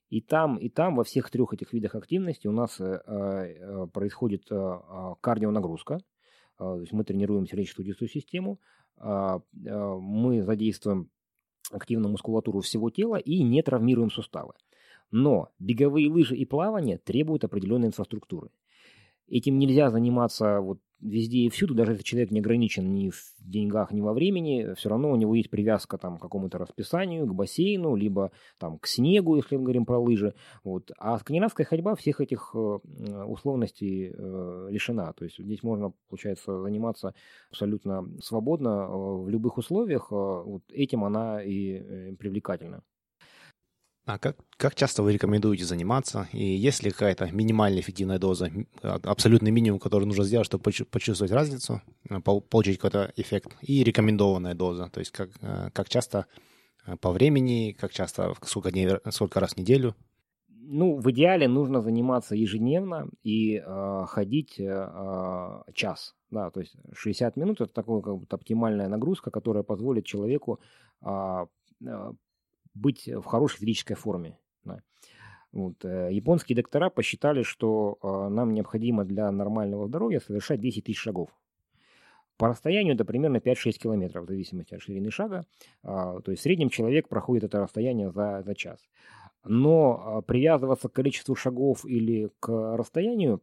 И 0.10 0.22
там, 0.22 0.56
и 0.58 0.70
там, 0.70 0.96
во 0.96 1.04
всех 1.04 1.30
трех 1.30 1.54
этих 1.54 1.74
видах 1.74 1.96
активности 1.96 2.48
у 2.48 2.54
нас 2.54 2.80
э, 2.80 2.86
э, 2.86 3.88
происходит 3.92 4.46
э, 4.50 4.80
кардионагрузка, 5.20 6.00
то 6.58 6.80
есть 6.80 6.94
мы 6.94 7.04
тренируем 7.04 7.46
сердечно-сосудистую 7.46 8.10
систему, 8.10 8.60
мы 9.00 10.42
задействуем 10.42 11.12
активную 11.72 12.10
мускулатуру 12.10 12.62
всего 12.62 12.90
тела 12.90 13.18
и 13.18 13.44
не 13.44 13.62
травмируем 13.62 14.10
суставы. 14.10 14.54
Но 15.12 15.50
беговые 15.60 16.10
лыжи 16.10 16.36
и 16.36 16.46
плавание 16.46 16.98
требуют 16.98 17.44
определенной 17.44 17.88
инфраструктуры. 17.88 18.50
Этим 19.28 19.60
нельзя 19.60 19.90
заниматься 19.90 20.62
вот 20.62 20.80
везде 21.00 21.40
и 21.40 21.50
всюду, 21.50 21.76
даже 21.76 21.92
если 21.92 22.04
человек 22.04 22.32
не 22.32 22.40
ограничен 22.40 22.94
ни 22.94 23.10
в 23.10 23.18
деньгах, 23.40 23.92
ни 23.92 24.02
во 24.02 24.14
времени, 24.14 24.74
все 24.76 24.90
равно 24.90 25.12
у 25.12 25.16
него 25.16 25.36
есть 25.36 25.50
привязка 25.50 25.98
там, 25.98 26.18
к 26.18 26.22
какому-то 26.22 26.58
расписанию, 26.58 27.28
к 27.28 27.34
бассейну, 27.34 27.96
либо 27.96 28.32
там, 28.58 28.80
к 28.80 28.88
снегу, 28.88 29.36
если 29.36 29.58
мы 29.58 29.64
говорим 29.64 29.86
про 29.86 30.00
лыжи. 30.00 30.34
Вот. 30.64 30.92
А 30.98 31.18
скандинавская 31.20 31.66
ходьба 31.66 31.96
всех 31.96 32.22
этих 32.22 32.52
э, 32.56 32.58
условностей 33.26 34.12
э, 34.12 34.68
лишена. 34.72 35.14
То 35.14 35.26
есть 35.26 35.38
здесь 35.38 35.64
можно, 35.64 35.94
получается, 36.10 36.62
заниматься 36.62 37.14
абсолютно 37.52 38.10
свободно 38.22 38.70
э, 38.70 38.88
в 38.90 39.30
любых 39.30 39.58
условиях. 39.58 40.08
Э, 40.12 40.16
вот 40.16 40.64
этим 40.72 41.04
она 41.04 41.44
и 41.44 41.74
э, 41.74 42.16
привлекательна. 42.16 42.84
А 44.08 44.18
как, 44.20 44.38
как 44.56 44.74
часто 44.74 45.04
вы 45.04 45.12
рекомендуете 45.12 45.66
заниматься? 45.66 46.30
И 46.32 46.42
есть 46.42 46.82
ли 46.82 46.92
какая-то 46.92 47.30
минимальная 47.34 47.82
эффективная 47.82 48.20
доза, 48.20 48.50
а, 48.82 49.02
абсолютный 49.04 49.52
минимум, 49.52 49.80
который 49.82 50.06
нужно 50.06 50.24
сделать, 50.24 50.46
чтобы 50.46 50.64
почувствовать 50.64 51.34
разницу, 51.34 51.82
э, 52.10 52.22
получить 52.22 52.78
какой-то 52.78 53.12
эффект? 53.18 53.58
И 53.62 53.84
рекомендованная 53.84 54.56
доза, 54.56 54.90
то 54.90 55.02
есть 55.02 55.12
как, 55.12 55.32
э, 55.42 55.72
как 55.74 55.90
часто 55.90 56.26
э, 56.86 56.96
по 56.96 57.12
времени, 57.12 57.76
как 57.78 57.92
часто, 57.92 58.34
сколько, 58.44 58.72
дней, 58.72 58.92
сколько 59.10 59.42
раз 59.42 59.56
в 59.56 59.58
неделю? 59.58 59.94
Ну, 60.48 60.96
в 60.96 61.12
идеале 61.12 61.50
нужно 61.50 61.82
заниматься 61.82 62.34
ежедневно 62.34 63.10
и 63.24 63.58
э, 63.58 64.06
ходить 64.08 64.58
э, 64.58 65.64
час. 65.74 66.16
Да, 66.32 66.50
то 66.50 66.62
есть 66.62 66.78
60 66.94 67.36
минут– 67.36 67.60
это 67.62 67.74
такая 67.74 68.00
как 68.00 68.18
бы, 68.20 68.26
оптимальная 68.30 68.88
нагрузка, 68.88 69.32
которая 69.32 69.64
позволит 69.64 70.06
человеку 70.06 70.62
э, 71.02 71.46
быть 72.78 73.08
в 73.08 73.24
хорошей 73.24 73.60
физической 73.60 73.96
форме. 73.96 74.38
Вот. 75.52 75.84
Э, 75.86 76.10
японские 76.12 76.56
доктора 76.56 76.90
посчитали, 76.90 77.44
что 77.44 77.98
э, 78.02 78.30
нам 78.30 78.54
необходимо 78.54 79.06
для 79.06 79.32
нормального 79.32 79.88
здоровья 79.88 80.20
совершать 80.20 80.60
10 80.60 80.84
тысяч 80.84 81.00
шагов. 81.00 81.30
По 82.38 82.50
расстоянию 82.50 82.94
это 82.94 83.06
примерно 83.06 83.38
5-6 83.38 83.72
километров, 83.74 84.26
в 84.26 84.28
зависимости 84.28 84.76
от 84.76 84.82
ширины 84.82 85.10
шага. 85.10 85.46
А, 85.82 86.20
то 86.22 86.30
есть 86.30 86.42
в 86.42 86.44
среднем 86.44 86.70
человек 86.70 87.10
проходит 87.10 87.46
это 87.46 87.60
расстояние 87.60 88.12
за, 88.12 88.44
за 88.44 88.54
час. 88.54 88.80
Но 89.44 90.24
привязываться 90.28 90.90
к 90.90 90.94
количеству 90.94 91.34
шагов 91.34 91.86
или 91.86 92.30
к 92.40 92.78
расстоянию 92.78 93.42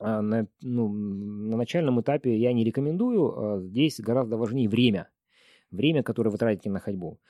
на, 0.00 0.48
ну, 0.60 0.88
на 0.88 1.56
начальном 1.56 2.00
этапе 2.00 2.36
я 2.36 2.52
не 2.52 2.64
рекомендую. 2.64 3.60
Здесь 3.60 4.00
гораздо 4.00 4.36
важнее 4.36 4.68
время. 4.68 5.08
Время, 5.70 6.02
которое 6.02 6.30
вы 6.30 6.38
тратите 6.38 6.70
на 6.70 6.80
ходьбу. 6.80 7.20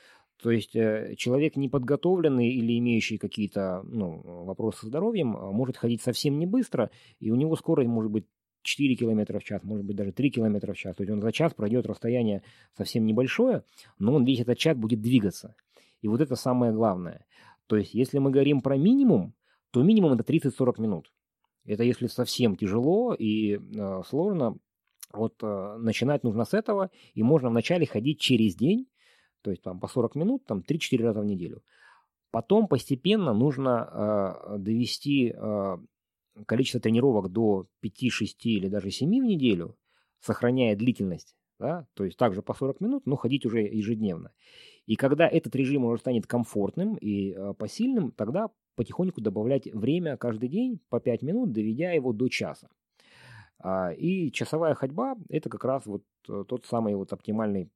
То 0.42 0.50
есть 0.50 0.76
э, 0.76 1.14
человек 1.16 1.56
неподготовленный 1.56 2.48
или 2.48 2.78
имеющий 2.78 3.16
какие-то 3.16 3.82
ну, 3.84 4.20
вопросы 4.44 4.80
со 4.80 4.86
здоровьем 4.86 5.36
а, 5.36 5.50
может 5.50 5.78
ходить 5.78 6.02
совсем 6.02 6.38
не 6.38 6.46
быстро, 6.46 6.90
и 7.20 7.30
у 7.30 7.36
него 7.36 7.56
скорость 7.56 7.88
может 7.88 8.12
быть 8.12 8.26
4 8.62 8.96
км 8.96 9.38
в 9.38 9.44
час, 9.44 9.62
может 9.62 9.86
быть 9.86 9.96
даже 9.96 10.12
3 10.12 10.30
км 10.30 10.72
в 10.72 10.76
час. 10.76 10.96
То 10.96 11.02
есть 11.02 11.12
он 11.12 11.22
за 11.22 11.32
час 11.32 11.54
пройдет 11.54 11.86
расстояние 11.86 12.42
совсем 12.76 13.06
небольшое, 13.06 13.64
но 13.98 14.14
он 14.14 14.24
весь 14.24 14.40
этот 14.40 14.58
час 14.58 14.76
будет 14.76 15.00
двигаться. 15.00 15.54
И 16.02 16.08
вот 16.08 16.20
это 16.20 16.36
самое 16.36 16.72
главное. 16.72 17.24
То 17.66 17.76
есть 17.76 17.94
если 17.94 18.18
мы 18.18 18.30
говорим 18.30 18.60
про 18.60 18.76
минимум, 18.76 19.34
то 19.70 19.82
минимум 19.82 20.12
это 20.12 20.22
30-40 20.30 20.80
минут. 20.82 21.12
Это 21.64 21.82
если 21.82 22.06
совсем 22.08 22.56
тяжело 22.56 23.14
и 23.14 23.56
э, 23.56 24.02
сложно, 24.06 24.56
вот 25.12 25.34
э, 25.42 25.76
начинать 25.78 26.22
нужно 26.24 26.44
с 26.44 26.54
этого, 26.54 26.90
и 27.14 27.22
можно 27.22 27.48
вначале 27.48 27.86
ходить 27.86 28.20
через 28.20 28.54
день, 28.54 28.86
то 29.46 29.50
есть 29.52 29.62
там 29.62 29.78
по 29.78 29.86
40 29.86 30.16
минут, 30.16 30.44
там 30.44 30.58
3-4 30.58 31.04
раза 31.04 31.20
в 31.20 31.24
неделю. 31.24 31.62
Потом 32.32 32.66
постепенно 32.66 33.32
нужно 33.32 33.88
э, 34.50 34.58
довести 34.58 35.32
э, 35.32 35.78
количество 36.46 36.80
тренировок 36.80 37.30
до 37.30 37.68
5-6 37.80 38.26
или 38.42 38.66
даже 38.66 38.90
7 38.90 39.08
в 39.08 39.24
неделю, 39.24 39.76
сохраняя 40.18 40.74
длительность. 40.74 41.36
Да? 41.60 41.86
То 41.94 42.04
есть 42.04 42.16
также 42.16 42.42
по 42.42 42.54
40 42.54 42.80
минут, 42.80 43.06
но 43.06 43.14
ходить 43.14 43.46
уже 43.46 43.60
ежедневно. 43.60 44.32
И 44.86 44.96
когда 44.96 45.28
этот 45.28 45.54
режим 45.54 45.84
уже 45.84 46.00
станет 46.00 46.26
комфортным 46.26 46.96
и 46.96 47.30
э, 47.30 47.54
посильным, 47.56 48.10
тогда 48.10 48.50
потихоньку 48.74 49.20
добавлять 49.20 49.72
время 49.72 50.16
каждый 50.16 50.48
день 50.48 50.80
по 50.88 50.98
5 50.98 51.22
минут, 51.22 51.52
доведя 51.52 51.92
его 51.92 52.12
до 52.12 52.28
часа. 52.28 52.68
А, 53.60 53.92
и 53.92 54.32
часовая 54.32 54.74
ходьба– 54.74 55.14
это 55.28 55.48
как 55.48 55.64
раз 55.64 55.86
вот 55.86 56.02
э, 56.28 56.42
тот 56.48 56.66
самый 56.66 56.96
вот 56.96 57.12
оптимальный 57.12 57.70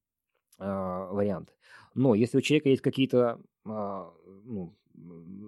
а, 0.61 1.13
вариант. 1.13 1.55
Но 1.95 2.15
если 2.15 2.39
у 2.39 2.41
человека 2.41 2.69
есть 2.69 2.83
какие-то 2.83 3.41
а, 3.65 4.13
ну, 4.45 4.77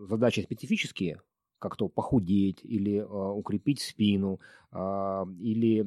задачи 0.08 0.40
специфические, 0.40 1.20
как 1.58 1.76
то 1.76 1.88
похудеть 1.88 2.60
или 2.64 2.98
а, 2.98 3.32
укрепить 3.32 3.80
спину, 3.80 4.40
или 4.72 5.86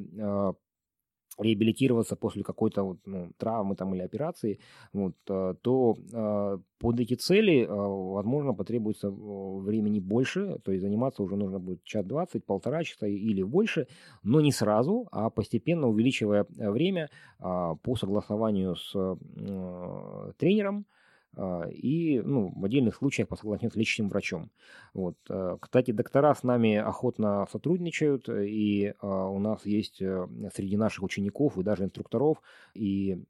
реабилитироваться 1.38 2.16
после 2.16 2.42
какой-то 2.42 2.82
вот, 2.82 2.98
ну, 3.06 3.30
травмы 3.38 3.76
там, 3.76 3.94
или 3.94 4.02
операции, 4.02 4.58
вот, 4.92 5.14
э, 5.28 5.54
то 5.60 5.96
э, 6.12 6.58
под 6.78 7.00
эти 7.00 7.14
цели, 7.14 7.64
э, 7.64 7.68
возможно, 7.68 8.54
потребуется 8.54 9.10
времени 9.10 10.00
больше, 10.00 10.58
то 10.64 10.72
есть 10.72 10.82
заниматься 10.82 11.22
уже 11.22 11.36
нужно 11.36 11.58
будет 11.58 11.84
час 11.84 12.04
двадцать, 12.04 12.44
полтора 12.44 12.84
часа 12.84 13.06
или 13.06 13.42
больше, 13.42 13.86
но 14.22 14.40
не 14.40 14.52
сразу, 14.52 15.08
а 15.12 15.30
постепенно 15.30 15.88
увеличивая 15.88 16.46
время 16.58 17.10
по 17.38 17.96
согласованию 17.96 18.76
с 18.76 18.92
тренером, 20.38 20.86
а, 20.88 20.95
и 21.70 22.20
ну, 22.24 22.52
в 22.54 22.64
отдельных 22.64 22.96
случаях 22.96 23.28
по 23.28 23.36
соглашению 23.36 23.72
с 23.72 23.76
лечащим 23.76 24.08
врачом. 24.08 24.50
Вот. 24.94 25.16
Э, 25.28 25.58
кстати, 25.60 25.90
доктора 25.90 26.34
с 26.34 26.42
нами 26.42 26.76
охотно 26.76 27.46
сотрудничают, 27.50 28.28
и 28.28 28.94
а, 29.00 29.28
у 29.28 29.38
нас 29.38 29.66
есть 29.66 30.00
э, 30.00 30.26
среди 30.54 30.76
наших 30.76 31.04
учеников 31.04 31.58
и 31.58 31.62
даже 31.62 31.84
инструкторов 31.84 32.42
и 32.74 33.22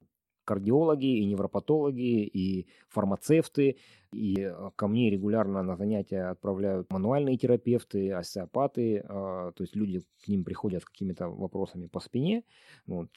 кардиологи, 0.44 1.18
и 1.18 1.24
невропатологи, 1.24 2.22
и 2.24 2.68
фармацевты, 2.88 3.78
и 4.12 4.40
э, 4.40 4.70
ко 4.76 4.86
мне 4.86 5.11
регулярно 5.11 5.62
на 5.64 5.76
занятия 5.76 6.30
отправляют 6.30 6.92
мануальные 6.92 7.36
терапевты, 7.36 8.12
остеопаты, 8.12 9.04
а, 9.09 9.50
то 9.50 9.62
есть 9.64 9.74
люди 9.74 10.02
к 10.24 10.28
ним 10.28 10.44
приходят 10.44 10.82
с 10.82 10.86
какими-то 10.86 11.28
вопросами 11.28 11.88
по 11.88 11.98
спине, 11.98 12.44
вот, 12.86 13.11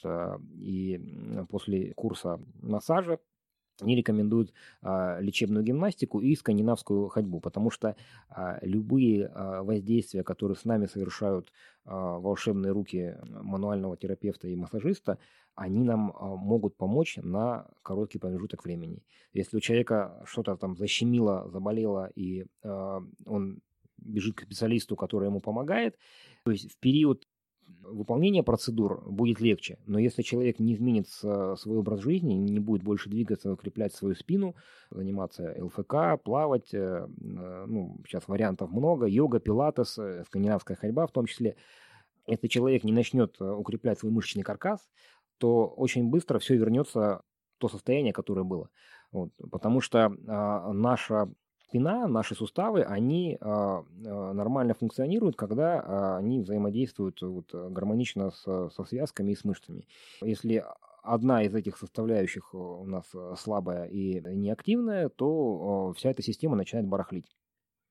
и 0.56 1.00
после 1.48 1.92
курса 1.94 2.40
массажа 2.60 3.20
они 3.82 3.96
рекомендуют 3.96 4.52
а, 4.82 5.18
лечебную 5.20 5.64
гимнастику 5.64 6.20
и 6.20 6.34
скандинавскую 6.34 7.08
ходьбу, 7.08 7.40
потому 7.40 7.70
что 7.70 7.96
а, 8.28 8.58
любые 8.62 9.26
а, 9.26 9.62
воздействия, 9.62 10.22
которые 10.22 10.56
с 10.56 10.64
нами 10.64 10.86
совершают 10.86 11.52
а, 11.84 12.18
волшебные 12.18 12.72
руки 12.72 13.16
мануального 13.22 13.96
терапевта 13.96 14.48
и 14.48 14.56
массажиста, 14.56 15.18
они 15.54 15.84
нам 15.84 16.12
а, 16.16 16.36
могут 16.36 16.76
помочь 16.76 17.18
на 17.22 17.66
короткий 17.82 18.18
промежуток 18.18 18.64
времени. 18.64 19.02
Если 19.32 19.56
у 19.56 19.60
человека 19.60 20.22
что-то 20.24 20.56
там 20.56 20.76
защемило, 20.76 21.48
заболело, 21.50 22.10
и 22.14 22.46
а, 22.62 23.02
он 23.26 23.60
бежит 23.98 24.36
к 24.36 24.42
специалисту, 24.42 24.96
который 24.96 25.26
ему 25.26 25.40
помогает, 25.40 25.98
то 26.44 26.50
есть 26.50 26.72
в 26.72 26.76
период 26.78 27.26
выполнение 27.82 28.42
процедур 28.42 29.02
будет 29.10 29.40
легче. 29.40 29.78
Но 29.86 29.98
если 29.98 30.22
человек 30.22 30.58
не 30.58 30.74
изменит 30.74 31.08
свой 31.08 31.78
образ 31.78 32.00
жизни, 32.00 32.34
не 32.34 32.60
будет 32.60 32.82
больше 32.82 33.08
двигаться, 33.10 33.52
укреплять 33.52 33.94
свою 33.94 34.14
спину, 34.14 34.54
заниматься 34.90 35.54
ЛФК, 35.58 36.22
плавать, 36.22 36.72
э, 36.72 37.06
э, 37.08 37.64
ну, 37.66 37.96
сейчас 38.06 38.28
вариантов 38.28 38.70
много, 38.70 39.06
йога, 39.06 39.40
пилатес, 39.40 39.98
э, 39.98 40.24
скандинавская 40.26 40.76
ходьба 40.76 41.06
в 41.06 41.12
том 41.12 41.26
числе, 41.26 41.56
если 42.26 42.48
человек 42.48 42.84
не 42.84 42.92
начнет 42.92 43.40
укреплять 43.40 43.98
свой 43.98 44.12
мышечный 44.12 44.42
каркас, 44.42 44.80
то 45.38 45.66
очень 45.66 46.08
быстро 46.08 46.38
все 46.38 46.56
вернется 46.56 47.22
в 47.56 47.58
то 47.58 47.68
состояние, 47.68 48.12
которое 48.12 48.44
было. 48.44 48.70
Вот, 49.10 49.30
потому 49.50 49.80
что 49.80 50.14
а, 50.28 50.72
наша 50.72 51.28
спина, 51.70 52.08
наши 52.08 52.34
суставы, 52.34 52.82
они 52.82 53.38
а, 53.40 53.84
а, 54.04 54.32
нормально 54.32 54.74
функционируют, 54.74 55.36
когда 55.36 55.80
а, 55.80 56.16
они 56.18 56.40
взаимодействуют 56.40 57.22
вот, 57.22 57.54
гармонично 57.54 58.32
с, 58.32 58.70
со 58.74 58.84
связками 58.84 59.32
и 59.32 59.36
с 59.36 59.44
мышцами. 59.44 59.86
Если 60.20 60.64
одна 61.02 61.44
из 61.44 61.54
этих 61.54 61.78
составляющих 61.78 62.54
у 62.54 62.84
нас 62.84 63.04
слабая 63.38 63.86
и 63.86 64.20
неактивная, 64.20 65.08
то 65.08 65.94
вся 65.96 66.10
эта 66.10 66.22
система 66.22 66.56
начинает 66.56 66.86
барахлить. 66.86 67.26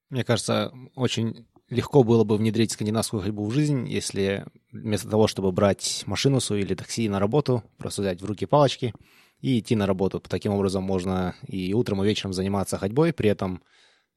Мне 0.09 0.23
кажется, 0.23 0.71
очень 0.95 1.47
легко 1.69 2.03
было 2.03 2.23
бы 2.23 2.37
внедрить 2.37 2.71
скандинавскую 2.71 3.23
ходьбу 3.23 3.45
в 3.45 3.51
жизнь, 3.51 3.87
если 3.87 4.45
вместо 4.71 5.09
того, 5.09 5.27
чтобы 5.27 5.51
брать 5.51 6.03
машину 6.05 6.39
свою 6.39 6.63
или 6.63 6.75
такси 6.75 7.07
на 7.09 7.19
работу, 7.19 7.63
просто 7.77 8.01
взять 8.01 8.21
в 8.21 8.25
руки 8.25 8.45
палочки 8.45 8.93
и 9.41 9.59
идти 9.59 9.75
на 9.75 9.85
работу. 9.85 10.19
Таким 10.19 10.53
образом 10.53 10.83
можно 10.83 11.35
и 11.47 11.73
утром, 11.73 12.03
и 12.03 12.07
вечером 12.07 12.33
заниматься 12.33 12.77
ходьбой, 12.77 13.13
при 13.13 13.29
этом 13.29 13.61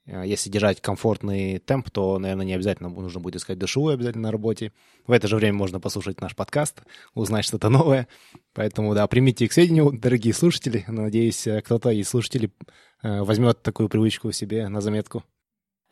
э, 0.07 0.25
если 0.27 0.51
держать 0.51 0.81
комфортный 0.81 1.59
темп, 1.59 1.91
то, 1.91 2.19
наверное, 2.19 2.47
не 2.47 2.55
обязательно 2.55 2.89
нужно 2.89 3.21
будет 3.21 3.37
искать 3.37 3.59
душевую 3.59 3.95
обязательно 3.95 4.25
на 4.25 4.33
работе. 4.33 4.73
В 5.07 5.13
это 5.13 5.29
же 5.29 5.37
время 5.37 5.55
можно 5.55 5.81
послушать 5.81 6.21
наш 6.21 6.35
подкаст, 6.35 6.83
узнать 7.15 7.45
что-то 7.45 7.69
новое. 7.69 8.09
Поэтому, 8.53 8.95
да, 8.95 9.07
примите 9.07 9.49
к 9.49 9.53
сведению, 9.53 9.93
дорогие 9.93 10.35
слушатели. 10.35 10.85
Надеюсь, 10.89 11.47
э, 11.47 11.63
кто-то 11.63 11.91
из 11.91 12.09
слушателей 12.09 12.53
э, 13.03 13.23
возьмет 13.23 13.63
такую 13.63 13.89
привычку 13.89 14.33
себе 14.33 14.69
на 14.69 14.81
заметку. 14.81 15.25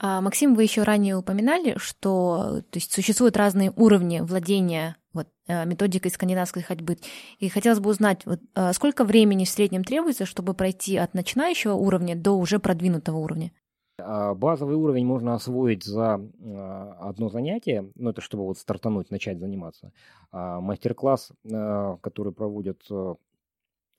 А, 0.02 0.22
Максим, 0.22 0.54
вы 0.54 0.62
еще 0.62 0.82
ранее 0.82 1.14
упоминали, 1.14 1.76
что 1.76 2.62
то 2.70 2.76
есть, 2.78 2.90
существуют 2.90 3.36
разные 3.36 3.70
уровни 3.76 4.20
владения 4.20 4.96
вот, 5.12 5.28
методикой 5.64 6.10
скандинавской 6.10 6.62
ходьбы. 6.62 6.98
И 7.38 7.48
хотелось 7.48 7.80
бы 7.80 7.90
узнать, 7.90 8.24
вот, 8.26 8.40
э, 8.54 8.72
сколько 8.72 9.04
времени 9.04 9.44
в 9.44 9.48
среднем 9.48 9.84
требуется, 9.84 10.26
чтобы 10.26 10.54
пройти 10.54 10.96
от 10.96 11.14
начинающего 11.14 11.74
уровня 11.74 12.16
до 12.16 12.32
уже 12.32 12.58
продвинутого 12.58 13.18
уровня? 13.18 13.52
А, 13.98 14.34
базовый 14.34 14.76
уровень 14.76 15.06
можно 15.06 15.34
освоить 15.34 15.84
за 15.84 16.14
а, 16.14 16.96
одно 17.00 17.28
занятие, 17.28 17.90
ну 17.94 18.10
это 18.10 18.20
чтобы 18.20 18.44
вот 18.44 18.58
стартануть, 18.58 19.10
начать 19.10 19.38
заниматься. 19.38 19.92
Мастер-класс, 20.32 21.32
который 22.00 22.32
проводят 22.32 22.82
э, 22.90 23.14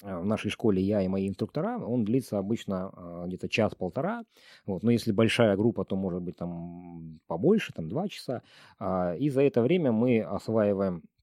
Э, 0.03 0.19
в 0.19 0.25
нашей 0.25 0.49
школе 0.51 0.81
я 0.81 1.01
и 1.01 1.07
мои 1.07 1.27
инструктора, 1.27 1.77
он 1.77 2.03
длится 2.03 2.37
обычно 2.37 2.91
э, 2.95 3.23
где-то 3.27 3.49
час-полтора. 3.49 4.23
Вот. 4.65 4.83
Но 4.83 4.91
если 4.91 5.11
большая 5.11 5.55
группа, 5.55 5.85
то 5.85 5.95
может 5.95 6.21
быть 6.21 6.37
там 6.37 7.19
побольше, 7.27 7.73
там 7.73 7.89
два 7.89 8.07
часа. 8.07 8.41
А, 8.79 9.15
и 9.15 9.29
за 9.29 9.41
это 9.41 9.61
время 9.61 9.91
мы 9.91 10.21
осваиваем 10.21 10.97
э, 10.97 11.20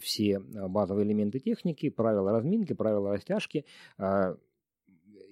все 0.00 0.38
базовые 0.38 1.06
элементы 1.06 1.38
техники, 1.38 1.90
правила 1.90 2.32
разминки, 2.32 2.72
правила 2.72 3.12
растяжки. 3.12 3.64
А, 3.98 4.36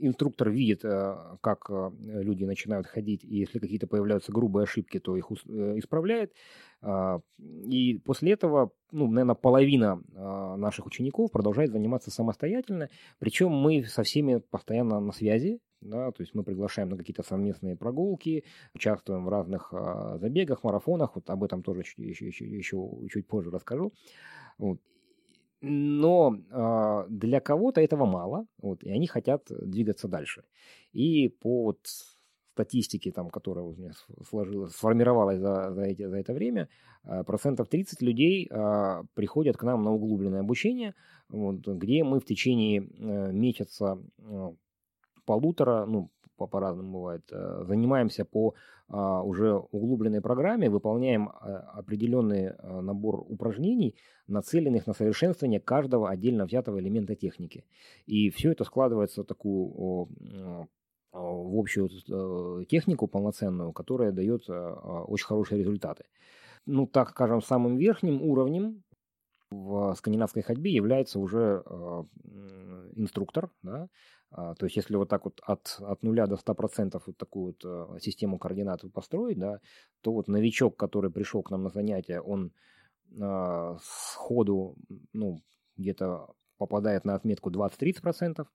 инструктор 0.00 0.50
видит, 0.50 0.82
как 0.82 1.70
люди 1.98 2.44
начинают 2.44 2.86
ходить, 2.86 3.24
и 3.24 3.38
если 3.38 3.58
какие-то 3.58 3.86
появляются 3.86 4.32
грубые 4.32 4.64
ошибки, 4.64 5.00
то 5.00 5.16
их 5.16 5.30
исправляет. 5.30 6.32
А, 6.80 7.20
и 7.38 7.98
после 8.04 8.32
этого, 8.32 8.72
ну, 8.92 9.08
наверное, 9.08 9.34
половина 9.34 10.02
а, 10.14 10.56
наших 10.56 10.86
учеников 10.86 11.32
продолжает 11.32 11.72
заниматься 11.72 12.10
самостоятельно, 12.10 12.88
причем 13.18 13.50
мы 13.50 13.84
со 13.84 14.02
всеми 14.04 14.38
постоянно 14.38 15.00
на 15.00 15.12
связи, 15.12 15.60
да, 15.80 16.10
то 16.10 16.22
есть 16.22 16.34
мы 16.34 16.42
приглашаем 16.42 16.88
на 16.88 16.96
какие-то 16.96 17.22
совместные 17.22 17.76
прогулки, 17.76 18.44
участвуем 18.74 19.24
в 19.24 19.28
разных 19.28 19.72
а, 19.72 20.18
забегах, 20.18 20.64
марафонах, 20.64 21.14
вот 21.14 21.30
об 21.30 21.44
этом 21.44 21.62
тоже 21.62 21.80
еще, 21.80 22.02
еще, 22.02 22.46
еще 22.46 22.90
чуть 23.10 23.26
позже 23.26 23.50
расскажу. 23.50 23.92
Вот. 24.58 24.80
Но 25.60 26.36
э, 26.36 27.06
для 27.08 27.40
кого-то 27.40 27.80
этого 27.80 28.06
мало, 28.06 28.46
вот, 28.58 28.84
и 28.84 28.92
они 28.92 29.08
хотят 29.08 29.42
двигаться 29.48 30.06
дальше. 30.06 30.44
И 30.92 31.28
по 31.28 31.64
вот 31.64 31.80
статистики, 32.58 33.12
там, 33.12 33.30
которая 33.30 33.64
у 33.64 33.74
меня 33.74 33.92
сложилась, 34.28 34.72
сформировалась 34.72 35.38
за, 35.38 35.72
за, 35.72 35.82
эти, 35.82 36.06
за 36.06 36.16
это 36.16 36.32
время, 36.32 36.68
а, 37.04 37.22
процентов 37.22 37.68
30 37.68 38.02
людей 38.02 38.48
а, 38.50 39.04
приходят 39.14 39.56
к 39.56 39.62
нам 39.62 39.84
на 39.84 39.92
углубленное 39.92 40.40
обучение, 40.40 40.94
вот, 41.28 41.66
где 41.66 42.02
мы 42.02 42.18
в 42.18 42.24
течение 42.24 42.80
э, 42.80 43.32
месяца 43.32 43.98
э, 44.18 44.50
полутора, 45.28 45.86
ну, 45.86 46.10
по- 46.36 46.46
по-разному 46.46 46.92
бывает, 46.98 47.22
э, 47.32 47.64
занимаемся 47.66 48.24
по 48.24 48.54
а, 48.90 49.22
уже 49.22 49.54
углубленной 49.54 50.22
программе, 50.22 50.70
выполняем 50.70 51.28
определенный 51.78 52.54
набор 52.62 53.20
упражнений, 53.28 53.94
нацеленных 54.28 54.86
на 54.86 54.94
совершенствование 54.94 55.60
каждого 55.60 56.08
отдельно 56.08 56.46
взятого 56.46 56.78
элемента 56.80 57.14
техники. 57.14 57.64
И 58.06 58.30
все 58.30 58.52
это 58.52 58.64
складывается 58.64 59.22
в 59.22 59.26
такую 59.26 60.08
в 61.12 61.58
общую 61.58 61.88
э, 61.88 62.64
технику 62.66 63.06
полноценную, 63.06 63.72
которая 63.72 64.12
дает 64.12 64.48
э, 64.48 64.52
а, 64.52 65.04
очень 65.04 65.26
хорошие 65.26 65.58
результаты. 65.58 66.04
Ну, 66.66 66.86
так 66.86 67.10
скажем, 67.10 67.40
самым 67.40 67.76
верхним 67.76 68.22
уровнем 68.22 68.82
в 69.50 69.94
скандинавской 69.96 70.42
ходьбе 70.42 70.72
является 70.72 71.18
уже 71.18 71.62
э, 71.64 72.04
инструктор, 72.94 73.50
да, 73.62 73.88
то 74.30 74.56
есть, 74.62 74.76
если 74.76 74.96
вот 74.96 75.08
так 75.08 75.24
вот 75.24 75.40
от, 75.42 75.78
от 75.80 76.02
нуля 76.02 76.26
до 76.26 76.36
100% 76.36 77.02
вот 77.06 77.16
такую 77.16 77.56
вот 77.62 78.02
систему 78.02 78.38
координат 78.38 78.82
построить, 78.92 79.38
да, 79.38 79.60
то 80.02 80.12
вот 80.12 80.28
новичок, 80.28 80.76
который 80.76 81.10
пришел 81.10 81.42
к 81.42 81.50
нам 81.50 81.62
на 81.62 81.70
занятия, 81.70 82.20
он 82.20 82.52
э, 83.10 83.76
сходу, 83.80 84.76
ну, 85.14 85.42
где-то 85.78 86.34
попадает 86.58 87.04
на 87.04 87.14
отметку 87.14 87.50
20-30%, 87.50 88.46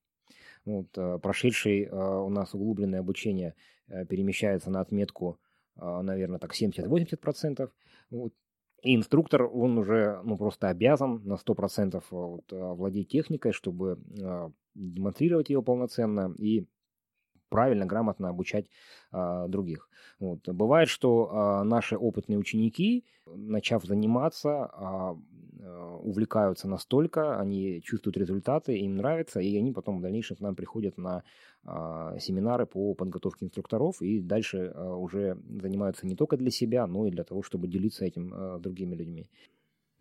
вот, 0.65 0.97
э, 0.97 1.19
прошедший 1.21 1.83
э, 1.83 1.89
у 1.91 2.29
нас 2.29 2.53
углубленное 2.53 2.99
обучение 2.99 3.55
э, 3.87 4.05
перемещается 4.05 4.69
на 4.69 4.81
отметку, 4.81 5.39
наверное, 5.75 6.37
так 6.37 6.53
70-80%. 6.53 7.69
Вот. 8.11 8.33
И 8.83 8.95
инструктор, 8.95 9.43
он 9.43 9.77
уже 9.77 10.21
ну, 10.23 10.37
просто 10.37 10.67
обязан 10.67 11.21
на 11.23 11.37
100% 11.37 12.03
вот, 12.11 12.43
владеть 12.51 13.09
техникой, 13.09 13.53
чтобы 13.53 13.97
демонстрировать 14.75 15.49
ее 15.49 15.63
полноценно. 15.63 16.33
И 16.37 16.65
правильно, 17.53 17.85
грамотно 17.85 18.29
обучать 18.29 18.65
а, 19.11 19.47
других. 19.47 19.89
Вот. 20.19 20.49
Бывает, 20.49 20.89
что 20.89 21.29
а, 21.31 21.63
наши 21.63 21.95
опытные 21.95 22.39
ученики, 22.39 23.05
начав 23.25 23.85
заниматься, 23.85 24.49
а, 24.49 25.17
Э, 25.65 25.97
увлекаются 26.01 26.67
настолько, 26.67 27.39
они 27.39 27.81
чувствуют 27.81 28.17
результаты, 28.17 28.77
им 28.79 28.97
нравится, 28.97 29.39
и 29.39 29.57
они 29.57 29.71
потом 29.71 29.99
в 29.99 30.01
дальнейшем 30.01 30.35
к 30.35 30.41
нам 30.41 30.55
приходят 30.55 30.97
на 30.97 31.23
а, 31.63 32.17
семинары 32.19 32.65
по 32.65 32.93
подготовке 32.93 33.45
инструкторов 33.45 34.01
и 34.01 34.19
дальше 34.19 34.73
а, 34.75 34.95
уже 34.95 35.37
занимаются 35.61 36.05
не 36.05 36.15
только 36.15 36.35
для 36.35 36.51
себя, 36.51 36.85
но 36.85 37.07
и 37.07 37.11
для 37.11 37.23
того, 37.23 37.43
чтобы 37.43 37.69
делиться 37.69 38.03
этим 38.03 38.33
а, 38.33 38.59
другими 38.59 38.93
людьми. 38.95 39.29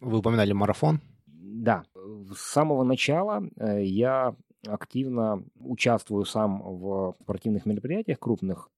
Вы 0.00 0.18
упоминали 0.18 0.52
марафон? 0.52 1.00
Да. 1.26 1.84
С 2.34 2.40
самого 2.40 2.82
начала 2.82 3.48
э, 3.56 3.84
я 3.84 4.34
активно 4.66 5.44
участвую 5.60 6.24
сам 6.24 6.62
в 6.62 7.16
спортивных 7.22 7.66
мероприятиях 7.66 8.18
крупных. 8.18 8.70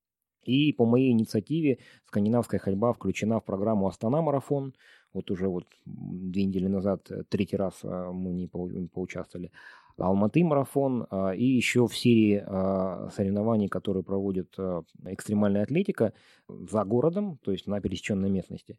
И 0.45 0.72
по 0.72 0.85
моей 0.85 1.12
инициативе 1.12 1.78
скандинавская 2.07 2.61
ходьба 2.61 2.93
включена 2.93 3.41
в 3.41 3.45
программу 3.45 3.87
«Астана 3.87 4.20
марафон», 4.20 4.74
вот 5.14 5.30
уже 5.30 5.49
вот 5.49 5.64
две 5.87 6.45
недели 6.45 6.66
назад 6.66 7.11
э, 7.11 7.22
третий 7.28 7.57
раз 7.57 7.74
э, 7.85 8.11
мы 8.12 8.32
не 8.32 8.49
поучаствовали. 8.49 9.53
Алматы 9.97 10.43
марафон 10.43 11.07
а, 11.09 11.30
и 11.30 11.45
еще 11.45 11.87
в 11.87 11.97
серии 11.97 12.43
а, 12.45 13.11
соревнований, 13.14 13.68
которые 13.68 14.03
проводит 14.03 14.53
э, 14.59 14.82
экстремальная 15.05 15.62
атлетика 15.62 16.12
за 16.49 16.85
городом, 16.85 17.39
то 17.45 17.53
есть 17.53 17.68
на 17.68 17.80
пересеченной 17.80 18.28
местности. 18.28 18.76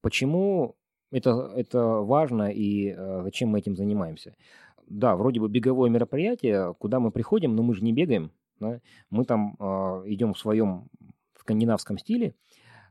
Почему 0.00 0.74
это, 1.12 1.52
это 1.54 2.00
важно 2.00 2.50
и 2.50 2.92
зачем 3.22 3.50
мы 3.50 3.60
этим 3.60 3.76
занимаемся? 3.76 4.34
Да, 4.92 5.16
вроде 5.16 5.40
бы 5.40 5.48
беговое 5.48 5.88
мероприятие, 5.88 6.74
куда 6.74 7.00
мы 7.00 7.10
приходим, 7.10 7.56
но 7.56 7.62
мы 7.62 7.74
же 7.74 7.82
не 7.82 7.92
бегаем. 7.92 8.30
Да? 8.60 8.80
Мы 9.10 9.24
там 9.24 9.54
идем 10.06 10.34
в 10.34 10.38
своем 10.38 10.88
скандинавском 11.34 11.98
стиле, 11.98 12.34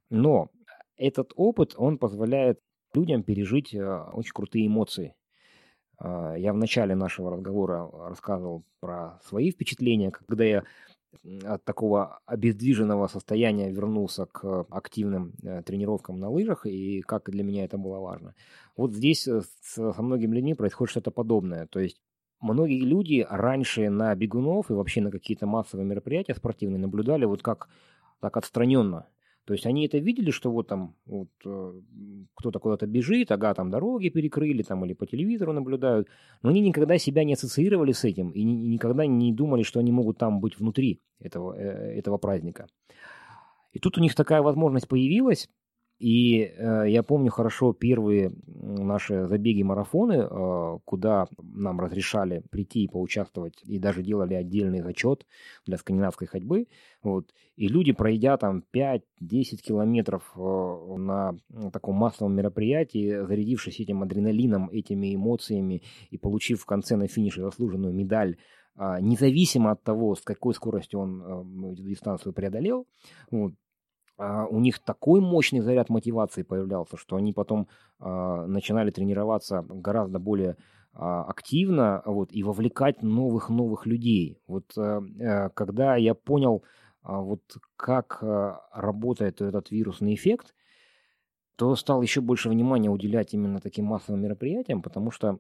но 0.10 0.50
этот 0.98 1.32
опыт, 1.36 1.74
он 1.78 1.98
позволяет 1.98 2.60
людям 2.94 3.24
пережить 3.24 3.74
э, 3.74 4.04
очень 4.14 4.34
крутые 4.34 4.68
эмоции. 4.68 5.16
А, 5.98 6.36
я 6.36 6.54
в 6.54 6.58
начале 6.58 6.96
нашего 6.96 7.32
разговора 7.32 7.90
рассказывал 8.10 8.64
про 8.80 9.20
свои 9.24 9.52
впечатления, 9.52 10.12
когда 10.12 10.44
я 10.44 10.64
от 11.44 11.64
такого 11.66 12.20
обездвиженного 12.26 13.08
состояния 13.08 13.72
вернулся 13.72 14.26
к 14.26 14.66
активным 14.70 15.34
э, 15.44 15.62
тренировкам 15.64 16.18
на 16.18 16.30
лыжах, 16.30 16.66
и 16.66 17.02
как 17.02 17.30
для 17.30 17.44
меня 17.44 17.66
это 17.66 17.78
было 17.78 18.00
важно. 18.00 18.34
Вот 18.78 18.94
здесь 18.94 19.28
э, 19.28 19.42
со 19.62 20.02
многими 20.02 20.36
людьми 20.36 20.54
происходит 20.54 20.92
что-то 20.92 21.12
подобное. 21.12 21.68
То 21.68 21.80
есть 21.80 22.02
многие 22.40 22.82
люди 22.82 23.26
раньше 23.30 23.90
на 23.90 24.16
бегунов 24.16 24.72
и 24.72 24.74
вообще 24.74 25.02
на 25.02 25.12
какие-то 25.12 25.46
массовые 25.46 25.86
мероприятия 25.86 26.34
спортивные 26.36 26.80
наблюдали 26.80 27.26
вот 27.26 27.42
как 27.42 27.70
так 28.20 28.38
отстраненно. 28.38 29.08
То 29.46 29.54
есть 29.54 29.66
они 29.66 29.86
это 29.86 29.98
видели, 29.98 30.32
что 30.32 30.52
вот 30.52 30.68
там 30.68 30.96
вот, 31.06 31.30
э, 31.46 31.82
кто-то 32.36 32.60
куда-то 32.60 32.86
бежит, 32.86 33.32
ага, 33.32 33.54
там 33.54 33.72
дороги 33.72 34.10
перекрыли, 34.10 34.62
там 34.62 34.86
или 34.86 34.94
по 34.94 35.08
телевизору 35.08 35.52
наблюдают, 35.52 36.08
но 36.44 36.50
они 36.50 36.62
никогда 36.62 36.98
себя 36.98 37.24
не 37.24 37.34
ассоциировали 37.34 37.92
с 37.92 38.04
этим 38.04 38.30
и, 38.30 38.44
ни, 38.44 38.66
и 38.66 38.68
никогда 38.68 39.06
не 39.06 39.34
думали, 39.34 39.64
что 39.64 39.80
они 39.80 39.92
могут 39.92 40.18
там 40.18 40.40
быть 40.40 40.60
внутри 40.60 41.02
этого, 41.20 41.54
э, 41.58 41.98
этого 41.98 42.18
праздника. 42.18 42.68
И 43.74 43.80
тут 43.80 43.98
у 43.98 44.02
них 44.02 44.16
такая 44.16 44.42
возможность 44.42 44.88
появилась, 44.88 45.50
И 46.02 46.52
э, 46.58 46.86
я 46.88 47.04
помню 47.04 47.30
хорошо 47.30 47.74
первые 47.74 48.32
наши 48.48 49.28
забеги, 49.28 49.62
марафоны, 49.62 50.14
э, 50.14 50.80
куда 50.84 51.28
нам 51.38 51.80
разрешали 51.80 52.42
прийти 52.50 52.86
и 52.86 52.88
поучаствовать, 52.88 53.62
и 53.64 53.78
даже 53.78 54.02
делали 54.02 54.34
отдельный 54.34 54.82
зачет 54.82 55.28
для 55.68 55.78
скандинавской 55.78 56.26
ходьбы. 56.26 56.66
Вот. 57.04 57.32
И 57.56 57.68
люди, 57.68 57.92
пройдя 57.92 58.38
там 58.38 58.64
5-10 58.74 59.02
километров 59.62 60.34
э, 60.36 60.96
на 60.98 61.38
таком 61.72 61.98
массовом 61.98 62.34
мероприятии, 62.36 63.24
зарядившись 63.24 63.80
этим 63.80 64.02
адреналином, 64.02 64.72
этими 64.72 65.14
эмоциями 65.14 65.84
и 66.10 66.18
получив 66.18 66.62
в 66.62 66.66
конце 66.66 66.96
на 66.96 67.08
финише 67.08 67.42
заслуженную 67.42 67.94
медаль, 67.94 68.38
э, 68.76 68.98
независимо 69.02 69.70
от 69.70 69.84
того, 69.84 70.16
с 70.16 70.22
какой 70.22 70.56
скоростью 70.56 71.00
он 71.00 71.22
э, 71.22 71.74
эту 71.74 71.84
дистанцию 71.84 72.34
преодолел, 72.34 72.88
вот, 73.30 73.54
а, 73.54 73.61
у 74.22 74.60
них 74.60 74.80
такой 74.80 75.20
мощный 75.20 75.62
заряд 75.62 75.90
мотивации 75.90 76.44
появлялся, 76.44 76.96
что 76.98 77.16
они 77.16 77.34
потом 77.34 77.68
а, 78.00 78.46
начинали 78.46 78.92
тренироваться 78.92 79.66
гораздо 79.68 80.20
более 80.20 80.58
а, 80.94 81.24
активно 81.24 82.04
вот, 82.06 82.32
и 82.32 82.44
вовлекать 82.44 83.02
новых-новых 83.02 83.88
людей. 83.88 84.38
Вот 84.48 84.78
э, 84.78 85.50
когда 85.56 85.96
я 85.96 86.14
понял, 86.14 86.64
вот 87.04 87.42
как 87.78 88.22
работает 88.22 89.42
этот 89.42 89.72
вирусный 89.72 90.14
эффект, 90.14 90.54
то 91.56 91.76
стал 91.76 92.04
еще 92.04 92.22
больше 92.22 92.48
внимания 92.48 92.92
уделять 92.92 93.34
именно 93.34 93.60
таким 93.60 93.86
массовым 93.86 94.22
мероприятиям, 94.22 94.84
потому 94.84 95.10
что 95.10 95.40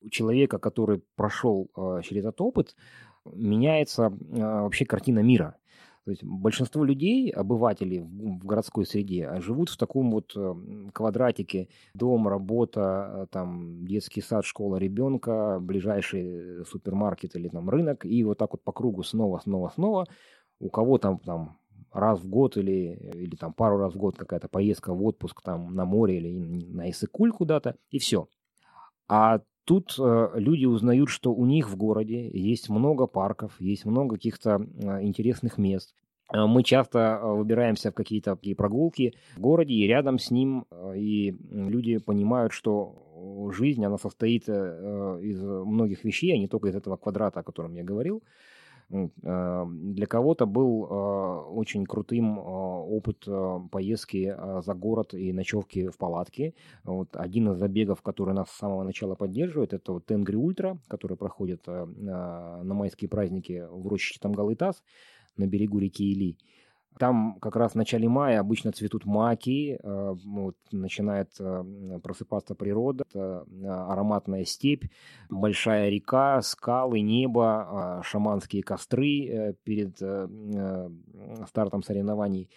у 0.00 0.08
человека, 0.10 0.58
который 0.58 1.02
прошел 1.16 1.68
через 2.04 2.24
этот 2.24 2.40
опыт, 2.40 2.76
меняется 3.24 4.12
вообще 4.20 4.84
картина 4.84 5.20
мира. 5.24 5.56
То 6.06 6.12
есть 6.12 6.22
большинство 6.22 6.84
людей, 6.84 7.30
обывателей 7.30 7.98
в 7.98 8.46
городской 8.46 8.86
среде, 8.86 9.26
а, 9.26 9.40
живут 9.40 9.70
в 9.70 9.76
таком 9.76 10.12
вот 10.12 10.34
э, 10.36 10.54
квадратике 10.92 11.68
дом, 11.94 12.28
работа, 12.28 13.10
э, 13.12 13.26
там 13.32 13.84
детский 13.84 14.20
сад, 14.20 14.44
школа 14.44 14.76
ребенка, 14.76 15.58
ближайший 15.60 16.64
супермаркет 16.64 17.34
или 17.34 17.48
там 17.48 17.68
рынок, 17.68 18.06
и 18.06 18.22
вот 18.22 18.38
так 18.38 18.52
вот 18.52 18.62
по 18.62 18.70
кругу 18.70 19.02
снова, 19.02 19.40
снова, 19.40 19.72
снова. 19.74 20.06
У 20.60 20.70
кого 20.70 20.98
там, 20.98 21.18
там 21.18 21.58
раз 21.92 22.20
в 22.20 22.28
год 22.28 22.56
или, 22.56 23.10
или 23.14 23.34
там 23.34 23.52
пару 23.52 23.76
раз 23.76 23.92
в 23.92 23.98
год 23.98 24.16
какая-то 24.16 24.46
поездка 24.46 24.94
в 24.94 25.04
отпуск 25.04 25.42
там 25.42 25.74
на 25.74 25.86
море 25.86 26.18
или 26.18 26.32
на 26.72 26.88
Иссыкуль 26.88 27.32
куда-то, 27.32 27.74
и 27.90 27.98
все. 27.98 28.28
А 29.08 29.40
тут 29.66 29.96
э, 29.98 30.30
люди 30.36 30.64
узнают, 30.64 31.10
что 31.10 31.34
у 31.34 31.44
них 31.44 31.68
в 31.68 31.76
городе 31.76 32.30
есть 32.32 32.70
много 32.70 33.06
парков, 33.06 33.60
есть 33.60 33.84
много 33.84 34.14
каких-то 34.14 34.60
э, 34.60 35.02
интересных 35.02 35.58
мест. 35.58 35.94
Э, 36.32 36.46
мы 36.46 36.62
часто 36.62 36.98
э, 36.98 37.26
выбираемся 37.26 37.90
в 37.90 37.94
какие-то 37.94 38.36
такие 38.36 38.56
прогулки 38.56 39.14
в 39.36 39.40
городе, 39.40 39.74
и 39.74 39.86
рядом 39.86 40.18
с 40.18 40.30
ним, 40.30 40.66
э, 40.70 40.96
и 40.96 41.36
люди 41.50 41.98
понимают, 41.98 42.52
что 42.52 43.02
жизнь, 43.52 43.84
она 43.84 43.96
состоит 43.96 44.46
из 44.46 45.42
многих 45.42 46.04
вещей, 46.04 46.34
а 46.34 46.38
не 46.38 46.48
только 46.48 46.68
из 46.68 46.76
этого 46.76 46.96
квадрата, 46.96 47.40
о 47.40 47.42
котором 47.42 47.74
я 47.74 47.82
говорил. 47.82 48.22
Для 48.88 50.06
кого-то 50.06 50.46
был 50.46 50.82
очень 50.82 51.84
крутым 51.86 52.38
опыт 52.38 53.26
поездки 53.72 54.34
за 54.64 54.74
город 54.74 55.12
и 55.14 55.32
ночевки 55.32 55.88
в 55.88 55.98
палатке. 55.98 56.54
Вот 56.84 57.16
один 57.16 57.50
из 57.50 57.58
забегов, 57.58 58.02
который 58.02 58.34
нас 58.34 58.48
с 58.48 58.58
самого 58.58 58.84
начала 58.84 59.16
поддерживает, 59.16 59.72
это 59.72 59.92
вот 59.94 60.06
Тенгри 60.06 60.36
Ультра, 60.36 60.78
который 60.86 61.16
проходит 61.16 61.66
на 61.66 62.62
майские 62.62 63.08
праздники 63.08 63.66
в 63.68 63.88
рощице 63.88 64.20
Тамгалытас 64.20 64.82
на 65.36 65.46
берегу 65.46 65.78
реки 65.78 66.04
Или. 66.12 66.36
Там 66.98 67.38
как 67.40 67.56
раз 67.56 67.72
в 67.72 67.74
начале 67.74 68.08
мая 68.08 68.40
обычно 68.40 68.72
цветут 68.72 69.04
маки, 69.04 69.78
э, 69.82 70.14
вот, 70.24 70.56
начинает 70.72 71.28
э, 71.38 72.00
просыпаться 72.02 72.54
природа, 72.54 73.04
э, 73.12 73.44
ароматная 73.66 74.46
степь, 74.46 74.84
большая 75.28 75.90
река, 75.90 76.40
скалы, 76.40 77.00
небо, 77.00 78.00
шаманские 78.02 78.62
костры 78.62 79.56
перед 79.64 79.96
стартом 81.48 81.82
соревнований. 81.82 82.50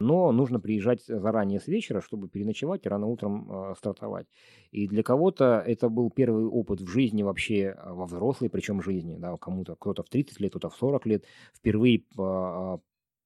Но 0.00 0.32
нужно 0.32 0.58
приезжать 0.58 1.04
заранее 1.06 1.60
с 1.60 1.68
вечера, 1.68 2.00
чтобы 2.00 2.28
переночевать 2.28 2.84
и 2.84 2.88
рано 2.88 3.06
утром 3.06 3.74
стартовать. 3.78 4.26
И 4.72 4.88
для 4.88 5.04
кого-то 5.04 5.62
это 5.64 5.88
был 5.88 6.10
первый 6.10 6.46
опыт 6.46 6.80
в 6.80 6.88
жизни 6.88 7.22
вообще, 7.22 7.76
во 7.84 8.06
взрослой 8.06 8.50
причем 8.50 8.82
жизни. 8.82 9.16
Да, 9.16 9.36
кому-то, 9.36 9.76
кто-то 9.76 10.02
в 10.02 10.08
30 10.08 10.40
лет, 10.40 10.50
кто-то 10.50 10.68
в 10.68 10.74
40 10.74 11.06
лет, 11.06 11.24
впервые 11.56 12.02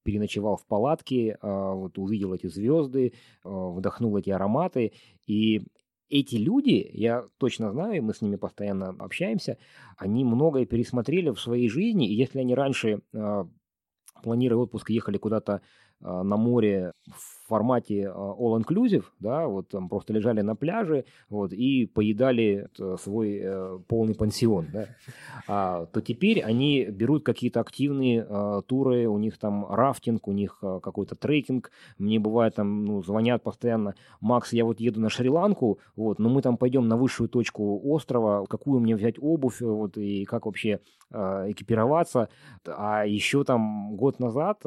переночевал 0.09 0.57
в 0.57 0.65
палатке, 0.65 1.37
а, 1.43 1.75
вот 1.75 1.99
увидел 1.99 2.33
эти 2.33 2.47
звезды, 2.47 3.13
а, 3.45 3.69
вдохнул 3.69 4.17
эти 4.17 4.31
ароматы. 4.31 4.93
И 5.27 5.61
эти 6.09 6.37
люди, 6.37 6.89
я 6.95 7.27
точно 7.37 7.71
знаю, 7.73 8.03
мы 8.03 8.15
с 8.15 8.23
ними 8.23 8.37
постоянно 8.37 8.97
общаемся, 9.01 9.59
они 9.99 10.25
многое 10.25 10.65
пересмотрели 10.65 11.29
в 11.29 11.39
своей 11.39 11.69
жизни. 11.69 12.09
И 12.09 12.15
если 12.15 12.39
они 12.39 12.55
раньше, 12.55 13.03
а, 13.15 13.47
планируя 14.23 14.63
отпуск, 14.63 14.89
ехали 14.89 15.19
куда-то 15.19 15.61
на 16.01 16.37
море 16.37 16.93
в 17.07 17.38
формате 17.49 18.09
а, 18.09 18.35
all-inclusive, 18.39 19.05
да, 19.21 19.47
вот 19.47 19.69
там 19.69 19.89
просто 19.89 20.13
лежали 20.13 20.43
на 20.43 20.55
пляже, 20.55 21.05
вот, 21.31 21.53
и 21.53 21.87
поедали 21.87 22.69
свой 23.01 23.41
э, 23.43 23.79
полный 23.89 24.15
пансион, 24.15 24.67
да, 24.73 24.87
а, 25.47 25.87
то 25.87 26.01
теперь 26.01 26.43
они 26.43 26.85
берут 26.85 27.25
какие-то 27.25 27.61
активные 27.61 28.27
туры, 28.67 29.07
у 29.07 29.19
них 29.19 29.39
там 29.39 29.67
рафтинг, 29.69 30.29
у 30.29 30.33
них 30.33 30.59
какой-то 30.61 31.15
трекинг, 31.15 31.71
мне 31.99 32.19
бывает 32.19 32.55
там, 32.55 32.85
ну, 32.85 33.03
звонят 33.03 33.43
постоянно, 33.43 33.95
Макс, 34.21 34.53
я 34.53 34.65
вот 34.65 34.81
еду 34.81 35.01
на 35.01 35.09
Шри-Ланку, 35.09 35.79
вот, 35.97 36.19
но 36.19 36.29
мы 36.29 36.43
там 36.43 36.57
пойдем 36.57 36.87
на 36.89 36.97
высшую 36.97 37.29
точку 37.29 37.81
острова, 37.85 38.45
какую 38.47 38.81
мне 38.81 38.95
взять 38.95 39.15
обувь, 39.19 39.61
вот, 39.61 39.97
и 39.97 40.25
как 40.25 40.47
вообще 40.47 40.81
экипироваться, 41.11 42.29
а 42.67 43.07
еще 43.07 43.43
там 43.43 43.97
год 43.97 44.21
назад 44.21 44.61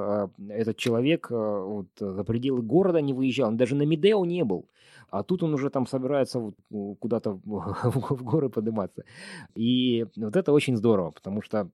этот 0.50 0.76
человек 0.76 1.30
вот, 1.30 1.86
за 2.00 2.24
пределы 2.24 2.64
города 2.72 3.02
не 3.02 3.14
выезжал, 3.14 3.50
он 3.50 3.58
даже 3.58 3.76
на 3.76 3.84
Медео 3.84 4.26
не 4.26 4.44
был. 4.44 4.70
А 5.10 5.24
тут 5.24 5.44
он 5.44 5.54
уже 5.54 5.70
там 5.70 5.86
собирается 5.88 6.40
вот 6.40 6.56
куда-то 7.00 7.32
в 7.44 8.24
горы 8.24 8.50
подниматься. 8.50 9.04
И 9.56 10.06
вот 10.16 10.36
это 10.36 10.54
очень 10.54 10.78
здорово, 10.78 11.12
потому 11.12 11.42
что 11.42 11.70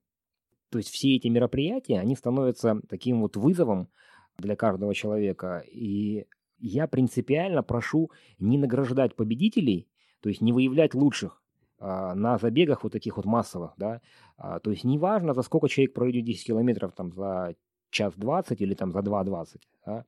то 0.70 0.78
есть 0.78 0.90
все 0.90 1.16
эти 1.16 1.28
мероприятия, 1.28 2.00
они 2.00 2.16
становятся 2.16 2.80
таким 2.88 3.22
вот 3.22 3.36
вызовом 3.36 3.88
для 4.38 4.56
каждого 4.56 4.94
человека. 4.94 5.64
И 5.66 6.26
я 6.58 6.86
принципиально 6.86 7.62
прошу 7.62 8.10
не 8.38 8.58
награждать 8.58 9.14
победителей, 9.14 9.88
то 10.20 10.28
есть 10.28 10.40
не 10.40 10.52
выявлять 10.52 10.94
лучших 10.94 11.42
а, 11.78 12.14
на 12.14 12.38
забегах 12.38 12.82
вот 12.82 12.92
таких 12.92 13.16
вот 13.16 13.26
массовых, 13.26 13.74
да, 13.76 14.00
а, 14.36 14.58
то 14.58 14.70
есть 14.70 14.84
неважно, 14.84 15.32
за 15.34 15.42
сколько 15.42 15.68
человек 15.68 15.94
пройдет 15.94 16.24
10 16.24 16.46
километров, 16.46 16.92
там, 16.92 17.12
за 17.12 17.54
час 17.90 18.14
20 18.16 18.60
или 18.60 18.74
там 18.74 18.92
за 18.92 19.00
2.20. 19.00 19.56
Да? 19.86 20.04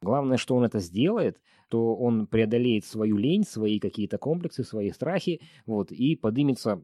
Главное, 0.00 0.36
что 0.36 0.56
он 0.56 0.64
это 0.64 0.78
сделает, 0.78 1.40
то 1.68 1.96
он 1.96 2.26
преодолеет 2.26 2.84
свою 2.84 3.16
лень, 3.16 3.44
свои 3.44 3.78
какие-то 3.78 4.18
комплексы, 4.18 4.64
свои 4.64 4.90
страхи, 4.90 5.40
вот, 5.66 5.90
и 5.90 6.16
поднимется 6.16 6.82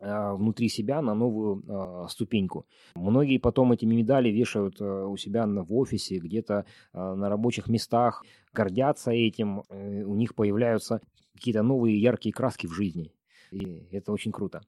э, 0.00 0.32
внутри 0.34 0.68
себя 0.68 1.02
на 1.02 1.14
новую 1.14 1.62
э, 1.66 2.08
ступеньку. 2.08 2.66
Многие 2.94 3.38
потом 3.38 3.72
эти 3.72 3.86
медали 3.86 4.28
вешают 4.28 4.80
э, 4.80 4.84
у 4.84 5.16
себя 5.16 5.46
в 5.46 5.74
офисе, 5.74 6.18
где-то 6.18 6.64
э, 6.92 7.14
на 7.14 7.28
рабочих 7.28 7.68
местах, 7.68 8.24
гордятся 8.52 9.10
этим, 9.10 9.62
э, 9.68 10.02
у 10.04 10.14
них 10.14 10.34
появляются 10.34 11.00
какие-то 11.34 11.62
новые 11.62 12.00
яркие 12.00 12.32
краски 12.32 12.66
в 12.66 12.72
жизни. 12.72 13.12
И 13.50 13.88
это 13.90 14.12
очень 14.12 14.32
круто. 14.32 14.62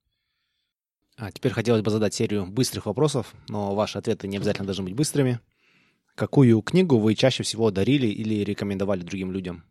А 1.23 1.31
теперь 1.31 1.53
хотелось 1.53 1.83
бы 1.83 1.91
задать 1.93 2.15
серию 2.15 2.47
быстрых 2.47 2.87
вопросов, 2.87 3.33
но 3.49 3.77
ваши 3.77 3.97
ответы 3.97 4.27
не 4.27 4.39
обязательно 4.39 4.67
должны 4.67 4.83
быть 4.83 4.97
быстрыми. 4.97 5.39
Какую 6.17 6.61
книгу 6.63 6.99
вы 6.99 7.15
чаще 7.15 7.45
всего 7.45 7.71
дарили 7.71 8.09
или 8.09 8.43
рекомендовали 8.43 9.03
другим 9.03 9.31
людям? 9.31 9.63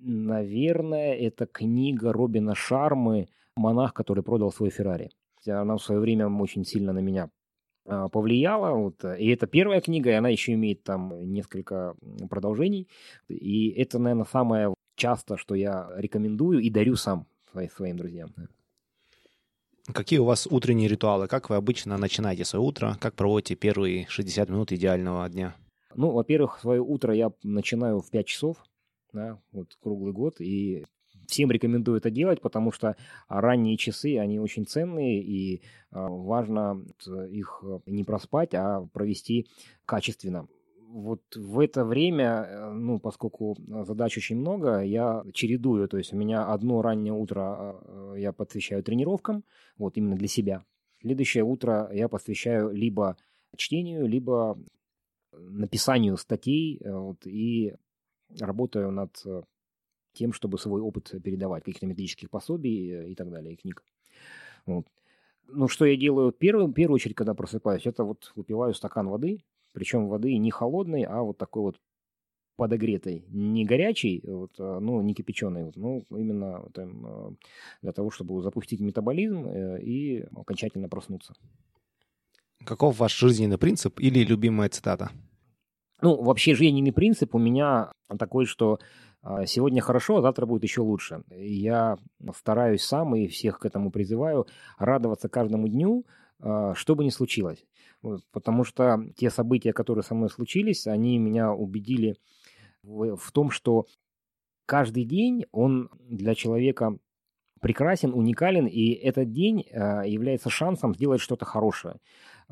Наверное, 0.00 1.14
это 1.14 1.46
книга 1.46 2.12
Робина 2.12 2.56
Шармы 2.56 3.28
«Монах, 3.54 3.94
который 3.94 4.24
продал 4.24 4.50
свой 4.50 4.70
Феррари». 4.70 5.12
Она 5.46 5.76
в 5.76 5.82
свое 5.82 6.00
время 6.00 6.28
очень 6.28 6.64
сильно 6.64 6.92
на 6.92 6.98
меня 6.98 7.30
а, 7.86 8.08
повлияла. 8.08 8.72
Вот. 8.72 9.04
И 9.04 9.28
это 9.28 9.46
первая 9.46 9.80
книга, 9.80 10.10
и 10.10 10.14
она 10.14 10.28
еще 10.28 10.54
имеет 10.54 10.82
там 10.82 11.30
несколько 11.32 11.94
продолжений. 12.28 12.88
И 13.28 13.68
это, 13.70 14.00
наверное, 14.00 14.24
самое 14.24 14.74
часто, 14.96 15.36
что 15.36 15.54
я 15.54 15.88
рекомендую 15.94 16.58
и 16.58 16.68
дарю 16.68 16.96
сам 16.96 17.28
своим 17.76 17.96
друзьям. 17.96 18.30
Какие 19.94 20.18
у 20.18 20.24
вас 20.24 20.46
утренние 20.46 20.86
ритуалы? 20.86 21.28
Как 21.28 21.48
вы 21.48 21.56
обычно 21.56 21.96
начинаете 21.96 22.44
свое 22.44 22.64
утро? 22.64 22.96
Как 23.00 23.14
проводите 23.14 23.54
первые 23.54 24.06
60 24.08 24.48
минут 24.50 24.70
идеального 24.70 25.26
дня? 25.28 25.54
Ну, 25.94 26.10
во-первых, 26.10 26.58
свое 26.60 26.82
утро 26.82 27.14
я 27.14 27.32
начинаю 27.42 28.00
в 28.00 28.10
5 28.10 28.26
часов, 28.26 28.58
да, 29.12 29.40
вот 29.52 29.68
круглый 29.82 30.12
год, 30.12 30.40
и 30.40 30.84
всем 31.26 31.50
рекомендую 31.50 31.98
это 31.98 32.10
делать, 32.10 32.42
потому 32.42 32.70
что 32.70 32.96
ранние 33.28 33.78
часы, 33.78 34.18
они 34.18 34.38
очень 34.38 34.66
ценные, 34.66 35.22
и 35.22 35.62
а, 35.90 36.06
важно 36.06 36.84
их 37.30 37.62
не 37.86 38.04
проспать, 38.04 38.54
а 38.54 38.86
провести 38.92 39.46
качественно. 39.86 40.48
Вот 40.88 41.22
в 41.36 41.60
это 41.60 41.84
время, 41.84 42.46
э, 42.48 42.72
ну, 42.72 42.98
поскольку 42.98 43.56
задач 43.84 44.16
очень 44.16 44.36
много, 44.36 44.80
я 44.80 45.22
чередую. 45.32 45.88
То 45.88 45.98
есть 45.98 46.12
у 46.12 46.16
меня 46.16 46.46
одно 46.46 46.82
раннее 46.82 47.12
утро 47.12 47.76
э, 47.82 48.14
я 48.18 48.32
посвящаю 48.32 48.82
тренировкам, 48.82 49.44
вот 49.76 49.96
именно 49.96 50.16
для 50.16 50.28
себя. 50.28 50.64
Следующее 51.00 51.44
утро 51.44 51.90
я 51.92 52.08
посвящаю 52.08 52.70
либо 52.70 53.16
чтению, 53.56 54.06
либо 54.06 54.58
написанию 55.32 56.16
статей 56.16 56.80
э, 56.80 56.90
вот, 56.90 57.26
и 57.26 57.74
работаю 58.40 58.90
над 58.90 59.22
тем, 60.12 60.32
чтобы 60.32 60.58
свой 60.58 60.80
опыт 60.80 61.14
передавать, 61.22 61.64
каких-то 61.64 61.86
методических 61.86 62.30
пособий 62.30 63.12
и 63.12 63.14
так 63.14 63.30
далее, 63.30 63.54
и 63.54 63.56
книг. 63.56 63.84
Вот. 64.66 64.86
Ну, 65.46 65.68
что 65.68 65.86
я 65.86 65.96
делаю 65.96 66.32
первым, 66.32 66.72
в 66.72 66.74
первую 66.74 66.96
очередь, 66.96 67.14
когда 67.14 67.34
просыпаюсь, 67.34 67.86
это 67.86 68.04
вот 68.04 68.32
выпиваю 68.34 68.74
стакан 68.74 69.08
воды, 69.08 69.40
причем 69.78 70.08
воды 70.08 70.36
не 70.36 70.50
холодной, 70.50 71.04
а 71.04 71.22
вот 71.22 71.38
такой 71.38 71.62
вот 71.62 71.76
подогретой, 72.56 73.24
не 73.28 73.64
горячей, 73.64 74.20
вот, 74.26 74.50
а, 74.58 74.80
ну, 74.80 75.00
не 75.02 75.14
кипяченой, 75.14 75.66
вот, 75.66 75.76
ну, 75.76 76.04
именно 76.10 76.68
там, 76.74 77.06
а, 77.06 77.34
для 77.80 77.92
того, 77.92 78.10
чтобы 78.10 78.42
запустить 78.42 78.80
метаболизм 78.80 79.46
э, 79.46 79.80
и 79.80 80.26
окончательно 80.34 80.88
проснуться. 80.88 81.34
Каков 82.64 82.98
ваш 82.98 83.16
жизненный 83.16 83.58
принцип 83.58 84.00
или 84.00 84.24
любимая 84.24 84.68
цитата? 84.68 85.12
Ну, 86.02 86.20
вообще 86.20 86.56
жизненный 86.56 86.92
принцип 86.92 87.36
у 87.36 87.38
меня 87.38 87.92
такой, 88.18 88.46
что 88.46 88.80
а, 89.22 89.46
сегодня 89.46 89.80
хорошо, 89.80 90.16
а 90.16 90.22
завтра 90.22 90.44
будет 90.44 90.64
еще 90.64 90.80
лучше. 90.80 91.22
Я 91.30 91.96
стараюсь 92.34 92.82
сам 92.82 93.14
и 93.14 93.28
всех 93.28 93.60
к 93.60 93.66
этому 93.66 93.92
призываю 93.92 94.48
радоваться 94.78 95.28
каждому 95.28 95.68
дню, 95.68 96.04
что 96.40 96.94
бы 96.94 97.04
ни 97.04 97.10
случилось 97.10 97.64
потому 98.32 98.64
что 98.64 99.04
те 99.16 99.30
события, 99.30 99.72
которые 99.72 100.04
со 100.04 100.14
мной 100.14 100.30
случились, 100.30 100.86
они 100.86 101.18
меня 101.18 101.52
убедили 101.52 102.16
в, 102.82 103.16
в 103.16 103.32
том, 103.32 103.50
что 103.50 103.86
каждый 104.66 105.04
день, 105.04 105.46
он 105.50 105.90
для 106.08 106.34
человека 106.34 106.98
прекрасен, 107.60 108.12
уникален, 108.14 108.66
и 108.66 108.90
этот 108.92 109.32
день 109.32 109.64
э, 109.70 110.02
является 110.06 110.50
шансом 110.50 110.94
сделать 110.94 111.20
что-то 111.20 111.44
хорошее, 111.44 111.96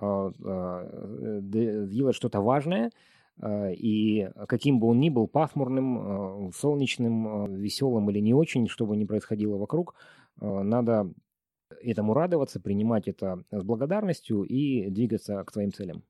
э, 0.01 0.31
э, 0.45 1.41
сделать 1.87 2.17
что-то 2.17 2.41
важное, 2.41 2.91
и 3.39 4.31
каким 4.49 4.81
бы 4.81 4.87
он 4.87 4.99
ни 4.99 5.11
был, 5.11 5.29
пасмурным, 5.29 6.53
солнечным, 6.55 7.55
веселым 7.57 8.09
или 8.09 8.19
не 8.21 8.33
очень, 8.33 8.67
что 8.67 8.87
бы 8.87 8.97
ни 8.97 9.05
происходило 9.05 9.59
вокруг, 9.59 9.95
надо 10.41 11.13
этому 11.81 12.15
радоваться, 12.15 12.61
принимать 12.61 13.09
это 13.09 13.45
с 13.51 13.63
благодарностью 13.63 14.43
и 14.43 14.89
двигаться 14.91 15.43
к 15.45 15.53
своим 15.53 15.73
целям. 15.73 16.03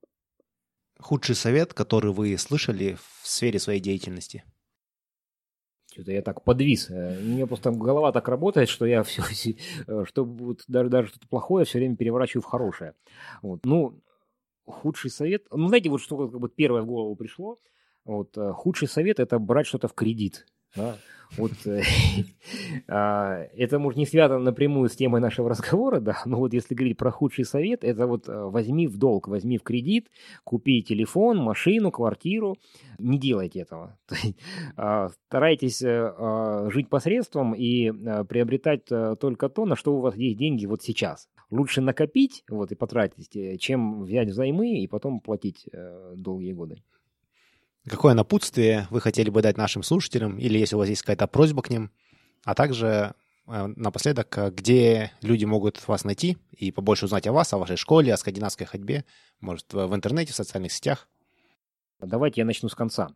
Худший 0.99 1.35
совет, 1.35 1.75
который 1.75 2.13
вы 2.13 2.37
слышали 2.39 2.97
в 3.23 3.27
сфере 3.27 3.59
своей 3.59 3.81
деятельности? 3.81 4.45
Что-то 5.93 6.13
я 6.13 6.23
так 6.23 6.43
подвис. 6.43 6.91
Э, 6.91 7.19
у 7.19 7.25
меня 7.25 7.47
просто 7.47 7.71
голова 7.71 8.13
так 8.13 8.29
работает, 8.29 8.69
что 8.69 8.85
я 8.87 9.03
все, 9.03 9.23
э, 9.87 10.05
что 10.07 10.25
вот, 10.25 10.63
даже, 10.69 10.91
даже 10.91 11.09
что-то 11.09 11.29
плохое 11.29 11.65
все 11.65 11.79
время 11.79 11.97
переворачиваю 11.97 12.43
в 12.43 12.47
хорошее. 12.47 12.95
Вот. 13.43 13.65
Ну, 13.65 14.03
худший 14.67 15.11
совет. 15.11 15.47
Ну, 15.51 15.69
знаете, 15.69 15.89
вот 15.89 16.01
что 16.01 16.29
как 16.29 16.39
бы 16.39 16.49
первое 16.49 16.83
в 16.83 16.87
голову 16.87 17.17
пришло. 17.17 17.59
Вот, 18.05 18.37
э, 18.37 18.53
худший 18.53 18.89
совет 18.89 19.21
это 19.21 19.39
брать 19.39 19.67
что-то 19.67 19.89
в 19.89 19.95
кредит. 19.95 20.47
Да? 20.75 20.97
Вот 21.37 21.53
э, 21.67 21.83
а, 22.89 23.47
это, 23.57 23.79
может, 23.79 23.99
не 23.99 24.07
связано 24.07 24.41
напрямую 24.41 24.89
с 24.89 24.97
темой 24.97 25.21
нашего 25.21 25.51
разговора, 25.51 26.01
да, 26.01 26.23
но 26.25 26.39
вот 26.39 26.53
если 26.53 26.75
говорить 26.75 26.97
про 26.97 27.11
худший 27.11 27.45
совет, 27.45 27.85
это 27.85 28.07
вот 28.07 28.29
э, 28.29 28.33
возьми 28.33 28.87
в 28.87 28.97
долг, 28.97 29.29
возьми 29.29 29.59
в 29.59 29.63
кредит, 29.63 30.09
купи 30.45 30.83
телефон, 30.83 31.39
машину, 31.39 31.91
квартиру. 31.91 32.57
Не 32.99 33.19
делайте 33.19 33.61
этого. 33.61 33.99
А, 34.77 35.09
старайтесь 35.29 35.83
э, 35.83 36.15
а, 36.19 36.69
жить 36.71 36.89
посредством 36.89 37.55
и 37.55 37.91
приобретать 38.25 38.85
только 38.85 39.49
то, 39.49 39.65
на 39.65 39.77
что 39.77 39.97
у 39.97 40.01
вас 40.01 40.17
есть 40.17 40.39
деньги 40.39 40.67
вот 40.67 40.83
сейчас. 40.83 41.29
Лучше 41.51 41.81
накопить 41.81 42.45
вот, 42.49 42.73
и 42.73 42.75
потратить, 42.75 43.61
чем 43.61 44.05
взять 44.05 44.29
взаймы 44.29 44.81
и 44.81 44.87
потом 44.87 45.21
платить 45.21 45.69
долгие 46.15 46.53
годы. 46.53 46.83
Какое 47.89 48.15
напутствие 48.15 48.89
вы 48.91 49.01
хотели 49.01 49.31
бы 49.31 49.43
дать 49.43 49.57
нашим 49.57 49.83
слушателям, 49.83 50.39
или 50.39 50.59
если 50.59 50.75
у 50.75 50.79
вас 50.79 50.89
есть 50.89 51.03
какая-то 51.03 51.29
просьба 51.29 51.63
к 51.63 51.71
ним, 51.71 51.93
а 52.45 52.55
также 52.55 53.15
э, 53.47 53.67
напоследок, 53.77 54.37
э, 54.39 54.51
где 54.51 55.13
люди 55.23 55.45
могут 55.45 55.87
вас 55.87 56.03
найти 56.05 56.37
и 56.51 56.73
побольше 56.73 57.05
узнать 57.05 57.29
о 57.29 57.33
вас, 57.33 57.53
о 57.53 57.59
вашей 57.59 57.77
школе, 57.77 58.13
о 58.13 58.17
скандинавской 58.17 58.67
ходьбе, 58.67 59.05
может, 59.41 59.73
в 59.73 59.95
интернете, 59.95 60.33
в 60.33 60.37
социальных 60.37 60.73
сетях? 60.73 61.09
Давайте 62.01 62.41
я 62.41 62.45
начну 62.45 62.69
с 62.69 62.75
конца. 62.75 63.11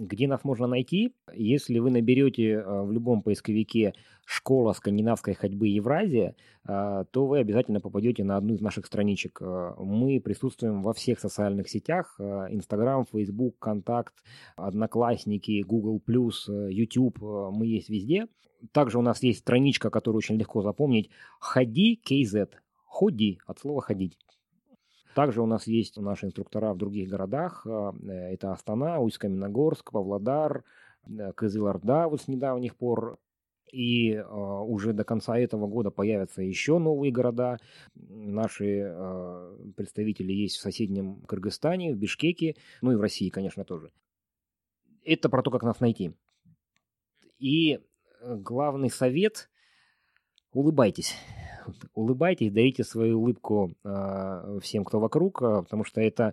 Где 0.00 0.28
нас 0.28 0.44
можно 0.44 0.68
найти? 0.68 1.12
Если 1.34 1.80
вы 1.80 1.90
наберете 1.90 2.52
э, 2.52 2.82
в 2.82 2.92
любом 2.92 3.20
поисковике 3.20 3.94
«Школа 4.24 4.72
скандинавской 4.72 5.34
ходьбы 5.34 5.66
Евразия», 5.66 6.36
э, 6.68 7.04
то 7.10 7.26
вы 7.26 7.40
обязательно 7.40 7.80
попадете 7.80 8.22
на 8.22 8.36
одну 8.36 8.54
из 8.54 8.60
наших 8.60 8.86
страничек. 8.86 9.42
Э, 9.42 9.74
мы 9.76 10.20
присутствуем 10.20 10.84
во 10.84 10.92
всех 10.92 11.18
социальных 11.18 11.68
сетях. 11.68 12.14
Инстаграм, 12.20 13.06
Фейсбук, 13.06 13.58
Контакт, 13.58 14.14
Одноклассники, 14.54 15.64
Google+, 15.66 16.00
YouTube. 16.06 17.18
Мы 17.20 17.66
есть 17.66 17.88
везде. 17.88 18.28
Также 18.70 19.00
у 19.00 19.02
нас 19.02 19.20
есть 19.24 19.40
страничка, 19.40 19.90
которую 19.90 20.18
очень 20.18 20.36
легко 20.36 20.62
запомнить. 20.62 21.10
«Ходи 21.40 22.00
KZ». 22.08 22.50
«Ходи» 22.86 23.40
от 23.46 23.58
слова 23.58 23.82
«ходить». 23.82 24.16
Также 25.14 25.42
у 25.42 25.46
нас 25.46 25.66
есть 25.66 25.96
наши 25.96 26.26
инструктора 26.26 26.72
в 26.72 26.76
других 26.76 27.08
городах. 27.08 27.66
А, 27.66 27.92
э, 28.02 28.34
это 28.34 28.52
Астана, 28.52 29.00
Усть-Каменогорск, 29.00 29.92
Павлодар, 29.92 30.64
э, 31.06 31.32
Кызылорда 31.32 32.08
вот 32.08 32.20
с 32.20 32.28
недавних 32.28 32.76
пор. 32.76 33.18
И 33.72 34.12
э, 34.12 34.22
уже 34.22 34.92
до 34.94 35.04
конца 35.04 35.38
этого 35.38 35.66
года 35.66 35.90
появятся 35.90 36.42
еще 36.42 36.78
новые 36.78 37.12
города. 37.12 37.58
Наши 37.94 38.80
э, 38.80 39.56
представители 39.76 40.32
есть 40.32 40.56
в 40.56 40.62
соседнем 40.62 41.20
Кыргызстане, 41.26 41.92
в 41.92 41.98
Бишкеке, 41.98 42.56
ну 42.80 42.92
и 42.92 42.96
в 42.96 43.00
России, 43.00 43.28
конечно, 43.28 43.64
тоже. 43.64 43.90
Это 45.04 45.28
про 45.28 45.42
то, 45.42 45.50
как 45.50 45.62
нас 45.62 45.80
найти. 45.80 46.12
И 47.38 47.80
главный 48.22 48.90
совет– 48.90 49.50
улыбайтесь 50.52 51.14
улыбайтесь, 51.94 52.52
дарите 52.52 52.84
свою 52.84 53.20
улыбку 53.20 53.72
э, 53.84 54.58
всем, 54.62 54.84
кто 54.84 55.00
вокруг, 55.00 55.42
э, 55.42 55.62
потому 55.62 55.84
что 55.84 56.00
это 56.00 56.32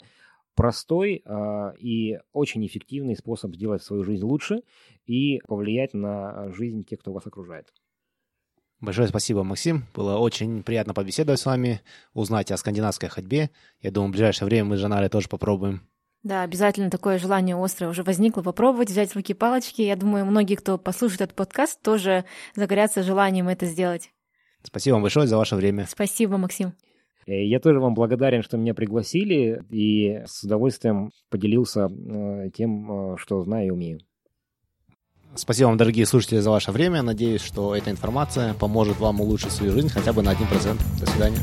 простой 0.56 1.22
э, 1.24 1.74
и 1.80 2.20
очень 2.34 2.66
эффективный 2.66 3.16
способ 3.16 3.54
сделать 3.56 3.84
свою 3.84 4.04
жизнь 4.04 4.24
лучше 4.24 4.62
и 5.06 5.40
повлиять 5.48 5.94
на 5.94 6.52
жизнь 6.54 6.84
тех, 6.84 7.00
кто 7.00 7.14
вас 7.14 7.28
окружает. 7.28 7.74
Большое 8.82 9.08
спасибо, 9.08 9.44
Максим. 9.44 9.86
Было 9.94 10.18
очень 10.18 10.62
приятно 10.64 10.94
побеседовать 10.94 11.40
с 11.40 11.46
вами, 11.46 11.82
узнать 12.14 12.52
о 12.52 12.58
скандинавской 12.58 13.10
ходьбе. 13.10 13.50
Я 13.82 13.92
думаю, 13.92 14.10
в 14.10 14.12
ближайшее 14.12 14.48
время 14.48 14.66
мы 14.66 14.78
с 14.78 14.80
Жанарой 14.80 15.10
тоже 15.10 15.30
попробуем. 15.30 15.82
Да, 16.24 16.42
обязательно 16.42 16.90
такое 16.90 17.20
желание 17.20 17.56
острое 17.56 17.90
уже 17.92 18.02
возникло 18.02 18.42
попробовать, 18.42 18.90
взять 18.90 19.12
в 19.12 19.16
руки 19.16 19.36
палочки. 19.36 19.84
Я 19.84 19.96
думаю, 19.96 20.26
многие, 20.26 20.56
кто 20.56 20.80
послушает 20.80 21.22
этот 21.22 21.36
подкаст, 21.36 21.80
тоже 21.84 22.26
загорятся 22.56 23.04
желанием 23.04 23.48
это 23.48 23.68
сделать. 23.68 24.12
Спасибо 24.66 24.96
вам 24.96 25.04
большое 25.04 25.28
за 25.28 25.38
ваше 25.38 25.56
время. 25.56 25.88
Спасибо, 25.90 26.38
Максим. 26.38 26.74
Э, 27.28 27.46
я 27.46 27.60
тоже 27.60 27.80
вам 27.80 27.94
благодарен, 27.94 28.44
что 28.44 28.58
меня 28.58 28.74
пригласили, 28.74 29.64
и 29.70 30.24
с 30.26 30.44
удовольствием 30.44 31.12
поделился 31.30 31.88
э, 31.88 32.50
тем, 32.54 33.14
э, 33.14 33.18
что 33.18 33.42
знаю 33.42 33.68
и 33.68 33.70
умею. 33.70 34.00
Спасибо 35.36 35.68
вам, 35.68 35.78
дорогие 35.78 36.06
слушатели, 36.06 36.40
за 36.40 36.50
ваше 36.50 36.72
время. 36.72 37.02
Надеюсь, 37.02 37.42
что 37.42 37.76
эта 37.76 37.92
информация 37.92 38.54
поможет 38.54 39.00
вам 39.00 39.20
улучшить 39.20 39.52
свою 39.52 39.74
жизнь 39.74 39.90
хотя 39.90 40.14
бы 40.14 40.22
на 40.24 40.34
1%. 40.34 40.80
До 41.00 41.06
свидания. 41.06 41.40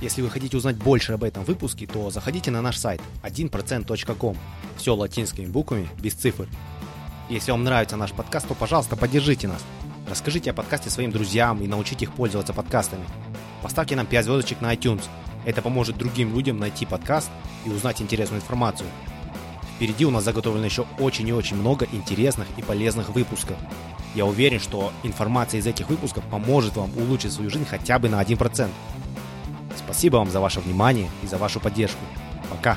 Если 0.00 0.22
вы 0.22 0.30
хотите 0.30 0.56
узнать 0.56 0.76
больше 0.76 1.12
об 1.12 1.22
этом 1.22 1.44
выпуске, 1.44 1.86
то 1.86 2.10
заходите 2.10 2.50
на 2.50 2.62
наш 2.62 2.76
сайт 2.76 3.00
1%.com. 3.22 4.36
Все 4.76 4.96
латинскими 4.96 5.46
буквами, 5.46 5.88
без 6.02 6.14
цифр. 6.14 6.48
Если 7.28 7.52
вам 7.52 7.62
нравится 7.62 7.96
наш 7.96 8.12
подкаст, 8.12 8.48
то, 8.48 8.54
пожалуйста, 8.54 8.96
поддержите 8.96 9.46
нас– 9.46 9.64
Расскажите 10.12 10.50
о 10.50 10.52
подкасте 10.52 10.90
своим 10.90 11.10
друзьям 11.10 11.62
и 11.62 11.66
научите 11.66 12.04
их 12.04 12.12
пользоваться 12.12 12.52
подкастами. 12.52 13.06
Поставьте 13.62 13.96
нам 13.96 14.04
5 14.04 14.26
звездочек 14.26 14.60
на 14.60 14.74
iTunes. 14.74 15.04
Это 15.46 15.62
поможет 15.62 15.96
другим 15.96 16.36
людям 16.36 16.58
найти 16.58 16.84
подкаст 16.84 17.30
и 17.64 17.70
узнать 17.70 18.02
интересную 18.02 18.42
информацию. 18.42 18.90
Впереди 19.74 20.04
у 20.04 20.10
нас 20.10 20.24
заготовлено 20.24 20.66
еще 20.66 20.84
очень 20.98 21.26
и 21.28 21.32
очень 21.32 21.56
много 21.56 21.88
интересных 21.90 22.46
и 22.58 22.62
полезных 22.62 23.08
выпусков. 23.08 23.56
Я 24.14 24.26
уверен, 24.26 24.60
что 24.60 24.92
информация 25.02 25.60
из 25.60 25.66
этих 25.66 25.88
выпусков 25.88 26.24
поможет 26.24 26.76
вам 26.76 26.90
улучшить 26.98 27.32
свою 27.32 27.48
жизнь 27.48 27.64
хотя 27.64 27.98
бы 27.98 28.10
на 28.10 28.22
1%. 28.22 28.68
Спасибо 29.78 30.18
вам 30.18 30.30
за 30.30 30.40
ваше 30.40 30.60
внимание 30.60 31.08
и 31.22 31.26
за 31.26 31.38
вашу 31.38 31.58
поддержку. 31.58 32.04
Пока! 32.50 32.76